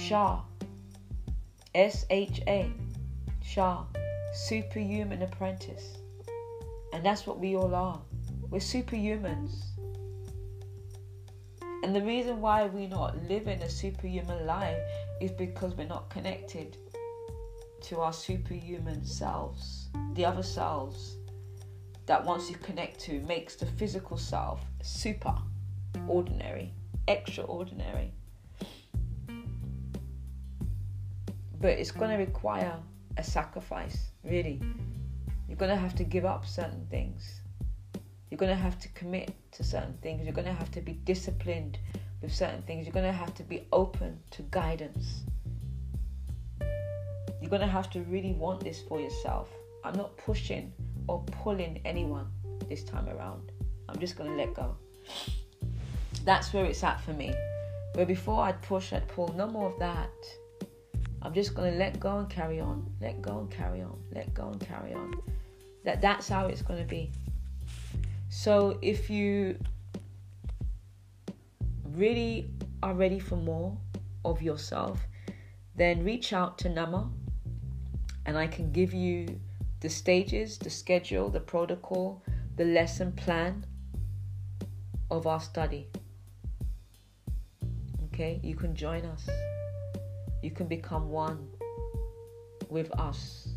Sha, 0.08 0.40
S 1.74 2.06
H 2.12 2.40
A, 2.46 2.72
Sha, 3.42 3.86
superhuman 4.36 5.24
apprentice. 5.24 5.98
And 6.94 7.04
that's 7.04 7.26
what 7.26 7.40
we 7.40 7.56
all 7.56 7.74
are. 7.74 8.00
We're 8.52 8.60
superhumans. 8.60 9.64
And 11.82 11.96
the 11.96 12.04
reason 12.04 12.40
why 12.40 12.68
we're 12.68 12.88
not 12.88 13.18
living 13.28 13.64
a 13.64 13.70
superhuman 13.70 14.46
life 14.46 14.78
is 15.22 15.32
because 15.32 15.74
we're 15.74 15.88
not 15.88 16.12
connected 16.12 16.78
to 17.86 18.02
our 18.02 18.14
superhuman 18.14 19.04
selves, 19.04 19.88
the 20.14 20.24
other 20.24 20.44
selves 20.44 21.16
that 22.06 22.24
once 22.24 22.48
you 22.48 22.58
connect 22.58 23.00
to 23.00 23.22
makes 23.22 23.56
the 23.56 23.66
physical 23.66 24.18
self 24.18 24.62
super 24.84 25.34
ordinary, 26.08 26.76
extraordinary. 27.08 28.14
But 31.66 31.80
it's 31.80 31.90
going 31.90 32.12
to 32.12 32.24
mm. 32.24 32.28
require 32.28 32.78
a 33.18 33.24
sacrifice, 33.24 33.98
really. 34.24 34.62
You're 35.48 35.58
going 35.58 35.72
to 35.72 35.76
have 35.76 35.96
to 35.96 36.04
give 36.04 36.24
up 36.24 36.46
certain 36.46 36.86
things. 36.92 37.42
You're 38.30 38.38
going 38.38 38.56
to 38.56 38.64
have 38.68 38.78
to 38.82 38.88
commit 38.90 39.34
to 39.54 39.64
certain 39.64 39.98
things. 40.04 40.26
You're 40.26 40.36
going 40.36 40.46
to 40.46 40.54
have 40.54 40.70
to 40.74 40.82
be 40.82 40.92
disciplined 40.92 41.80
with 42.22 42.32
certain 42.32 42.62
things. 42.68 42.86
You're 42.86 42.94
going 42.94 43.12
to 43.12 43.12
have 43.12 43.34
to 43.34 43.42
be 43.42 43.66
open 43.74 44.20
to 44.30 44.44
guidance. 44.52 45.24
You're 47.42 47.50
going 47.50 47.64
to 47.64 47.68
have 47.68 47.90
to 47.94 48.02
really 48.02 48.34
want 48.34 48.64
this 48.64 48.84
for 48.84 49.02
yourself. 49.02 49.50
I'm 49.84 49.98
not 49.98 50.16
pushing 50.18 50.72
or 51.08 51.24
pulling 51.42 51.82
anyone 51.84 52.28
this 52.70 52.84
time 52.84 53.10
around. 53.10 53.52
I'm 53.90 53.98
just 53.98 54.16
going 54.16 54.30
to 54.30 54.36
let 54.36 54.54
go. 54.54 54.78
That's 56.26 56.54
where 56.54 56.66
it's 56.66 56.84
at 56.84 57.02
for 57.02 57.14
me. 57.14 57.34
Where 57.96 58.06
before 58.06 58.44
I'd 58.44 58.62
push, 58.62 58.94
I'd 58.94 59.08
pull. 59.08 59.34
No 59.36 59.48
more 59.48 59.72
of 59.72 59.80
that. 59.80 60.12
I'm 61.26 61.34
just 61.34 61.56
going 61.56 61.72
to 61.74 61.80
let 61.80 62.00
go 62.00 62.20
and 62.20 62.30
carry 62.30 62.60
on. 62.60 62.88
Let 63.02 63.20
go 63.20 63.40
and 63.40 63.50
carry 63.50 63.82
on. 63.82 64.00
Let 64.14 64.32
go 64.36 64.50
and 64.50 64.60
carry 64.62 64.94
on. 64.94 65.12
That 65.84 66.00
that's 66.00 66.30
how 66.30 66.46
it's 66.46 66.62
going 66.62 66.80
to 66.80 66.86
be. 66.88 67.12
So 68.30 68.78
if 68.84 69.10
you 69.10 69.58
really 71.94 72.52
are 72.84 72.94
ready 72.94 73.18
for 73.18 73.38
more 73.38 73.76
of 74.24 74.44
yourself, 74.44 75.00
then 75.76 76.04
reach 76.04 76.32
out 76.32 76.60
to 76.60 76.70
Nama 76.70 77.10
and 78.28 78.38
I 78.38 78.46
can 78.46 78.72
give 78.72 78.94
you 78.94 79.40
the 79.80 79.90
stages, 79.90 80.60
the 80.60 80.70
schedule, 80.70 81.30
the 81.30 81.40
protocol, 81.40 82.22
the 82.56 82.66
lesson 82.66 83.12
plan 83.12 83.66
of 85.10 85.26
our 85.26 85.40
study. 85.40 85.88
Okay, 88.14 88.40
you 88.44 88.56
can 88.56 88.76
join 88.76 89.06
us. 89.06 89.28
You 90.46 90.52
can 90.52 90.68
become 90.68 91.10
one 91.10 91.50
with 92.70 92.92
us. 93.00 93.48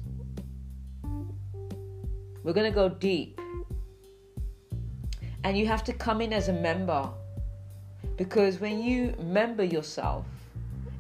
We're 2.42 2.54
going 2.54 2.72
to 2.72 2.74
go 2.74 2.88
deep. 2.88 3.38
And 5.44 5.58
you 5.58 5.66
have 5.66 5.84
to 5.84 5.92
come 5.92 6.22
in 6.22 6.32
as 6.32 6.48
a 6.48 6.54
member. 6.54 7.10
Because 8.16 8.58
when 8.58 8.82
you 8.82 9.14
member 9.20 9.62
yourself 9.62 10.24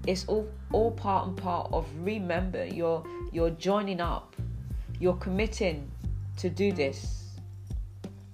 it's 0.06 0.26
all, 0.26 0.46
all 0.72 0.90
part 0.90 1.26
and 1.26 1.36
part 1.36 1.70
of 1.72 1.86
remember 2.00 2.66
you're 2.66 3.02
you're 3.32 3.50
joining 3.50 4.00
up. 4.00 4.36
You're 5.00 5.16
committing 5.16 5.90
to 6.36 6.50
do 6.50 6.70
this. 6.70 7.30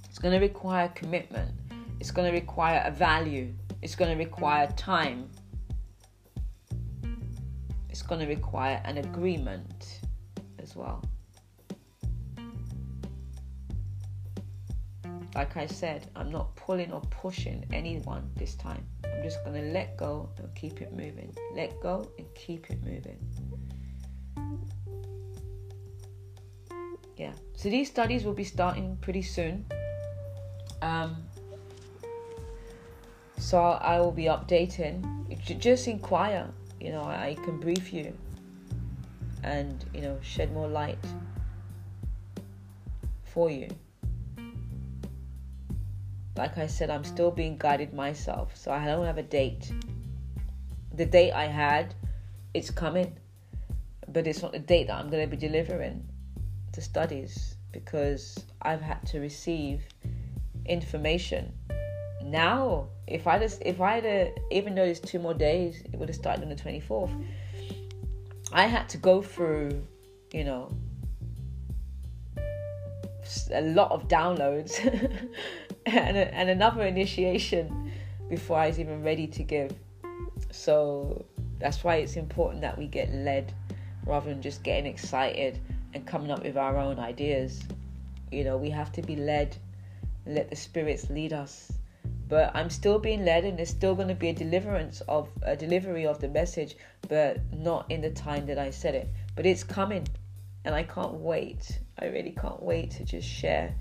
It's 0.09 0.18
going 0.18 0.34
to 0.34 0.40
require 0.40 0.88
commitment. 0.88 1.52
It's 2.00 2.11
going 2.11 2.32
to 2.32 2.36
require 2.36 2.82
a 2.84 2.90
value. 2.90 3.52
It's 3.80 3.94
going 3.94 4.11
to 4.11 4.24
require 4.24 4.66
time 4.76 5.28
it's 7.95 8.03
going 8.03 8.20
to 8.20 8.26
require 8.26 8.82
an 8.86 8.99
agreement 8.99 10.01
as 10.59 10.74
well 10.74 11.01
Like 15.36 15.57
I 15.57 15.66
said, 15.66 16.07
I'm 16.14 16.30
not 16.30 16.55
pulling 16.55 16.92
or 16.92 17.01
pushing 17.11 17.64
anyone 17.72 18.30
this 18.36 18.55
time. 18.55 18.84
I'm 19.05 19.22
just 19.24 19.42
going 19.45 19.61
to 19.61 19.72
let 19.72 19.97
go 19.97 20.28
and 20.38 20.55
keep 20.55 20.80
it 20.80 20.92
moving. 20.92 21.34
Let 21.57 21.80
go 21.80 22.09
and 22.18 22.26
keep 22.36 22.70
it 22.70 22.78
moving. 22.84 23.18
Yeah. 27.16 27.32
So 27.57 27.68
these 27.68 27.88
studies 27.88 28.22
will 28.24 28.32
be 28.32 28.45
starting 28.45 28.97
pretty 29.01 29.22
soon. 29.22 29.66
Um, 30.82 31.16
so 33.38 33.61
I 33.61 33.99
will 33.99 34.12
be 34.12 34.26
updating. 34.26 35.03
Just 35.59 35.88
inquire. 35.88 36.49
You 36.85 36.93
know, 36.93 37.03
I 37.03 37.37
can 37.45 37.59
brief 37.59 37.93
you 37.93 38.12
and, 39.43 39.85
you 39.95 40.03
know, 40.03 40.18
shed 40.22 40.53
more 40.53 40.68
light 40.68 41.05
for 43.24 43.51
you 43.51 43.68
like 46.37 46.59
I 46.59 46.66
said, 46.66 46.91
I'm 46.91 47.05
still 47.05 47.30
being 47.30 47.57
guided 47.59 47.95
myself. 47.95 48.57
So 48.57 48.72
I 48.72 48.85
don't 48.87 49.07
have 49.07 49.18
a 49.18 49.22
date. 49.22 49.72
The 50.95 51.07
date 51.07 51.32
I 51.32 51.47
had, 51.47 51.95
it's 52.53 52.70
coming. 52.70 53.16
But 54.09 54.26
it's 54.26 54.43
not 54.43 54.53
the 54.53 54.59
date 54.59 54.89
that 54.89 54.99
I'm 54.99 55.11
going 55.11 55.28
to 55.28 55.37
be 55.37 55.37
delivering 55.37 56.07
the 56.72 56.80
studies 56.80 57.57
because 57.72 58.45
I've 58.62 58.80
had 58.80 59.05
to 59.07 59.20
receive 59.20 59.82
information. 60.66 61.53
Now, 62.24 62.88
if 63.06 63.26
I 63.26 63.38
just, 63.38 63.62
if 63.64 63.80
I 63.80 64.00
had, 64.00 64.32
even 64.50 64.74
though 64.74 64.86
there's 64.86 65.00
two 65.00 65.18
more 65.18 65.34
days, 65.34 65.82
it 65.92 65.98
would 65.98 66.08
have 66.08 66.16
started 66.16 66.42
on 66.42 66.48
the 66.48 66.56
24th. 66.56 67.24
I 68.52 68.66
had 68.66 68.88
to 68.90 68.98
go 68.98 69.20
through, 69.20 69.86
you 70.32 70.44
know, 70.44 70.74
a 73.52 73.62
lot 73.62 73.90
of 73.90 74.08
downloads 74.08 74.78
and, 75.86 76.16
and 76.16 76.50
another 76.50 76.82
initiation 76.82 77.92
before 78.28 78.58
I 78.58 78.68
was 78.68 78.80
even 78.80 79.02
ready 79.02 79.26
to 79.26 79.42
give. 79.42 79.72
So 80.50 81.24
that's 81.58 81.84
why 81.84 81.96
it's 81.96 82.16
important 82.16 82.62
that 82.62 82.78
we 82.78 82.86
get 82.86 83.12
led 83.12 83.52
rather 84.06 84.30
than 84.30 84.40
just 84.40 84.62
getting 84.62 84.86
excited 84.86 85.60
and 85.92 86.06
coming 86.06 86.30
up 86.30 86.42
with 86.42 86.56
our 86.56 86.78
own 86.78 86.98
ideas. 86.98 87.62
You 88.32 88.44
know, 88.44 88.56
we 88.56 88.70
have 88.70 88.92
to 88.92 89.02
be 89.02 89.16
led 89.16 89.56
let 90.26 90.50
the 90.50 90.56
spirits 90.56 91.10
lead 91.10 91.32
us. 91.32 91.72
But 92.28 92.50
I'm 92.54 92.70
still 92.70 92.98
being 92.98 93.24
led, 93.24 93.44
and 93.44 93.58
there's 93.58 93.70
still 93.70 93.94
going 93.94 94.08
to 94.08 94.14
be 94.14 94.30
a 94.30 94.34
deliverance 94.34 95.02
of 95.02 95.28
a 95.42 95.56
delivery 95.56 96.06
of 96.06 96.20
the 96.20 96.28
message, 96.28 96.76
but 97.08 97.38
not 97.52 97.90
in 97.90 98.00
the 98.00 98.10
time 98.10 98.46
that 98.46 98.58
I 98.58 98.70
said 98.70 98.94
it. 98.94 99.08
But 99.36 99.46
it's 99.46 99.64
coming, 99.64 100.06
and 100.64 100.74
I 100.74 100.84
can't 100.84 101.14
wait. 101.14 101.80
I 101.98 102.06
really 102.06 102.32
can't 102.32 102.62
wait 102.62 102.90
to 102.92 103.04
just 103.04 103.28
share 103.28 103.74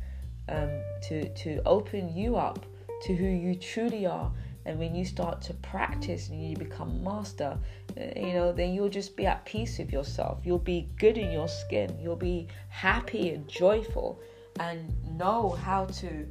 um, 0.49 0.69
to 1.03 1.29
to 1.29 1.61
open 1.65 2.15
you 2.15 2.35
up 2.35 2.65
to 3.03 3.15
who 3.15 3.25
you 3.25 3.55
truly 3.55 4.05
are. 4.05 4.31
And 4.65 4.79
when 4.79 4.95
you 4.95 5.03
start 5.03 5.41
to 5.43 5.53
practice 5.55 6.29
and 6.29 6.41
you 6.41 6.55
become 6.55 7.03
master, 7.03 7.57
uh, 7.97 8.03
you 8.15 8.33
know, 8.33 8.53
then 8.53 8.73
you'll 8.73 8.87
just 8.89 9.17
be 9.17 9.25
at 9.25 9.43
peace 9.45 9.77
with 9.77 9.91
yourself. 9.91 10.39
You'll 10.45 10.57
be 10.57 10.89
good 10.97 11.17
in 11.17 11.31
your 11.31 11.49
skin. 11.49 11.97
You'll 12.01 12.15
be 12.15 12.47
happy 12.69 13.31
and 13.31 13.45
joyful 13.47 14.21
and 14.59 14.93
know 15.17 15.49
how 15.49 15.85
to 15.85 16.25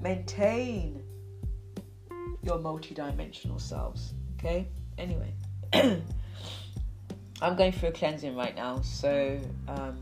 maintain 0.00 1.03
your 2.44 2.58
multidimensional 2.58 3.60
selves. 3.60 4.14
Okay? 4.38 4.68
Anyway, 4.98 5.32
I'm 7.42 7.56
going 7.56 7.72
through 7.72 7.88
a 7.88 7.92
cleansing 7.92 8.36
right 8.36 8.54
now, 8.54 8.80
so 8.82 9.38
um, 9.68 9.98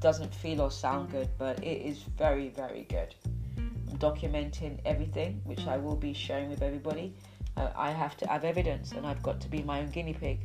doesn't 0.00 0.34
feel 0.34 0.60
or 0.62 0.70
sound 0.70 1.10
good, 1.10 1.28
but 1.38 1.62
it 1.62 1.82
is 1.82 1.98
very, 2.16 2.48
very 2.50 2.86
good. 2.88 3.14
I'm 3.56 3.98
documenting 3.98 4.78
everything, 4.84 5.40
which 5.44 5.66
I 5.66 5.76
will 5.76 5.96
be 5.96 6.12
sharing 6.12 6.48
with 6.48 6.62
everybody. 6.62 7.14
Uh, 7.56 7.70
I 7.76 7.90
have 7.90 8.16
to 8.18 8.28
have 8.28 8.44
evidence, 8.44 8.92
and 8.92 9.06
I've 9.06 9.22
got 9.22 9.40
to 9.40 9.48
be 9.48 9.62
my 9.62 9.80
own 9.80 9.90
guinea 9.90 10.14
pig. 10.14 10.40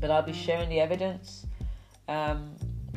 But 0.00 0.10
I'll 0.10 0.22
be 0.22 0.32
sharing 0.32 0.68
the 0.68 0.80
evidence 0.80 1.46
um, 2.08 2.54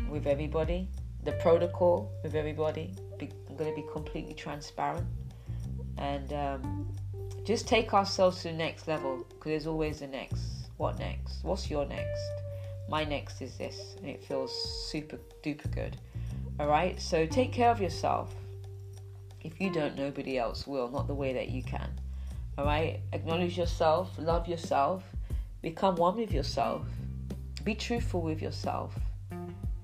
with 0.10 0.28
everybody, 0.28 0.90
the 1.24 1.32
protocol 1.34 2.12
with 2.24 2.36
everybody. 2.36 2.94
Be, 3.18 3.30
I'm 3.50 3.56
going 3.56 3.74
to 3.74 3.82
be 3.82 3.88
completely 3.92 4.34
transparent 4.34 5.08
and 5.98 6.34
um, 6.34 6.90
just 7.46 7.68
take 7.68 7.94
ourselves 7.94 8.42
to 8.42 8.50
the 8.50 8.54
next 8.54 8.88
level 8.88 9.26
because 9.30 9.50
there's 9.50 9.68
always 9.68 10.00
the 10.00 10.08
next. 10.08 10.70
What 10.78 11.00
next? 11.00 11.44
What's 11.44 11.70
your 11.70 11.86
next? 11.86 12.22
my 12.92 13.06
next 13.06 13.42
is 13.42 13.58
this, 13.58 13.96
and 13.98 14.10
it 14.10 14.22
feels 14.22 14.52
super 14.90 15.18
duper 15.42 15.72
good. 15.74 15.98
All 16.60 16.68
right, 16.68 17.02
so 17.02 17.26
take 17.26 17.54
care 17.54 17.72
of 17.72 17.80
yourself. 17.82 18.36
If 19.42 19.62
you 19.62 19.72
don't, 19.72 19.96
nobody 19.96 20.38
else 20.38 20.68
will, 20.68 20.90
not 20.90 21.08
the 21.08 21.16
way 21.16 21.32
that 21.34 21.50
you 21.50 21.64
can. 21.64 21.90
All 22.58 22.66
right, 22.66 23.00
acknowledge 23.14 23.58
yourself, 23.58 24.12
love 24.20 24.46
yourself, 24.46 25.04
become 25.62 25.96
one 25.96 26.18
with 26.18 26.34
yourself, 26.34 26.86
be 27.64 27.76
truthful 27.76 28.22
with 28.22 28.42
yourself, 28.42 28.94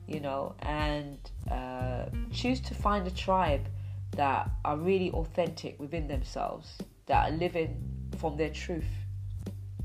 you 0.05 0.19
know, 0.19 0.53
and 0.59 1.17
Uh, 1.49 2.09
choose 2.29 2.59
to 2.59 2.73
find 2.75 3.07
a 3.07 3.11
tribe 3.11 3.65
that 4.11 4.49
are 4.65 4.75
really 4.75 5.09
authentic 5.11 5.79
within 5.79 6.05
themselves, 6.09 6.77
that 7.07 7.31
are 7.31 7.35
living 7.35 7.83
from 8.17 8.37
their 8.37 8.49
truth. 8.49 8.85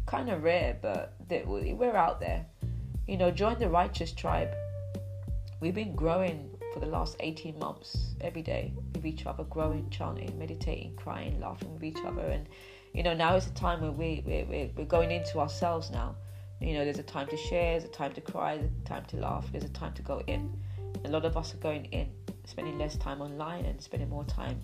Kind 0.07 0.29
of 0.29 0.43
rare, 0.43 0.77
but 0.81 1.15
we're 1.29 1.97
out 1.97 2.21
there. 2.21 2.45
You 3.07 3.17
know, 3.17 3.31
join 3.31 3.59
the 3.59 3.69
righteous 3.69 4.13
tribe. 4.13 4.55
We've 5.61 5.75
been 5.75 5.95
growing 5.95 6.51
for 6.73 6.81
the 6.81 6.87
last 6.87 7.17
18 7.21 7.59
months 7.59 8.15
every 8.21 8.43
day 8.43 8.73
with 8.95 9.07
each 9.07 9.27
other, 9.27 9.45
growing, 9.45 9.89
chanting, 9.91 10.37
meditating, 10.39 10.97
crying, 10.97 11.41
laughing 11.41 11.73
with 11.75 11.85
each 11.85 11.99
other. 12.05 12.23
And, 12.23 12.49
you 12.93 13.03
know, 13.03 13.15
now 13.15 13.37
is 13.37 13.47
the 13.47 13.55
time 13.55 13.81
where 13.81 13.93
we, 13.93 14.23
we, 14.27 14.45
we, 14.45 14.73
we're 14.77 14.85
going 14.85 15.11
into 15.11 15.39
ourselves 15.39 15.91
now. 15.91 16.17
You 16.61 16.75
know, 16.75 16.85
there's 16.85 16.99
a 16.99 17.05
time 17.05 17.27
to 17.29 17.37
share, 17.37 17.73
there's 17.73 17.85
a 17.85 17.93
time 17.93 18.13
to 18.15 18.21
cry, 18.21 18.57
there's 18.57 18.71
a 18.71 18.89
time 18.89 19.05
to 19.07 19.17
laugh, 19.17 19.47
there's 19.51 19.65
a 19.65 19.69
time 19.71 19.93
to 19.95 20.03
go 20.03 20.21
in. 20.27 20.53
A 21.05 21.09
lot 21.09 21.25
of 21.25 21.37
us 21.37 21.55
are 21.55 21.59
going 21.59 21.87
in, 21.87 22.09
spending 22.45 22.79
less 22.79 22.97
time 22.97 23.21
online 23.21 23.65
and 23.65 23.81
spending 23.81 24.09
more 24.09 24.25
time 24.25 24.61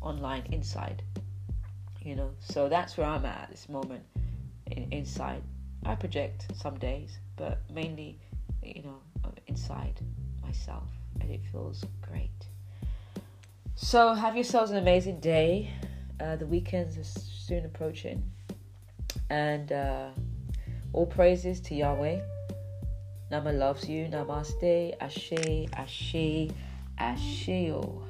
online 0.00 0.46
inside. 0.52 1.02
You 2.02 2.16
know, 2.16 2.30
so 2.38 2.68
that's 2.68 2.96
where 2.96 3.06
I'm 3.06 3.24
at 3.26 3.42
at 3.42 3.50
this 3.50 3.68
moment 3.68 4.02
in, 4.66 4.88
inside. 4.90 5.42
I 5.84 5.94
project 5.94 6.46
some 6.54 6.78
days, 6.78 7.18
but 7.36 7.58
mainly, 7.72 8.18
you 8.62 8.82
know, 8.82 8.98
inside 9.46 10.00
myself 10.42 10.88
and 11.20 11.30
it 11.30 11.40
feels 11.52 11.84
great. 12.02 12.30
So, 13.74 14.14
have 14.14 14.34
yourselves 14.34 14.70
an 14.70 14.76
amazing 14.76 15.20
day. 15.20 15.70
Uh, 16.20 16.36
the 16.36 16.46
weekends 16.46 16.98
are 16.98 17.04
soon 17.04 17.64
approaching, 17.64 18.22
and 19.30 19.72
uh, 19.72 20.08
all 20.92 21.06
praises 21.06 21.60
to 21.62 21.74
Yahweh. 21.74 22.20
Nama 23.30 23.52
loves 23.52 23.88
you. 23.88 24.06
Namaste. 24.06 24.94
Ashe. 25.00 25.66
Ashe. 25.72 26.50
Asheo. 26.98 28.09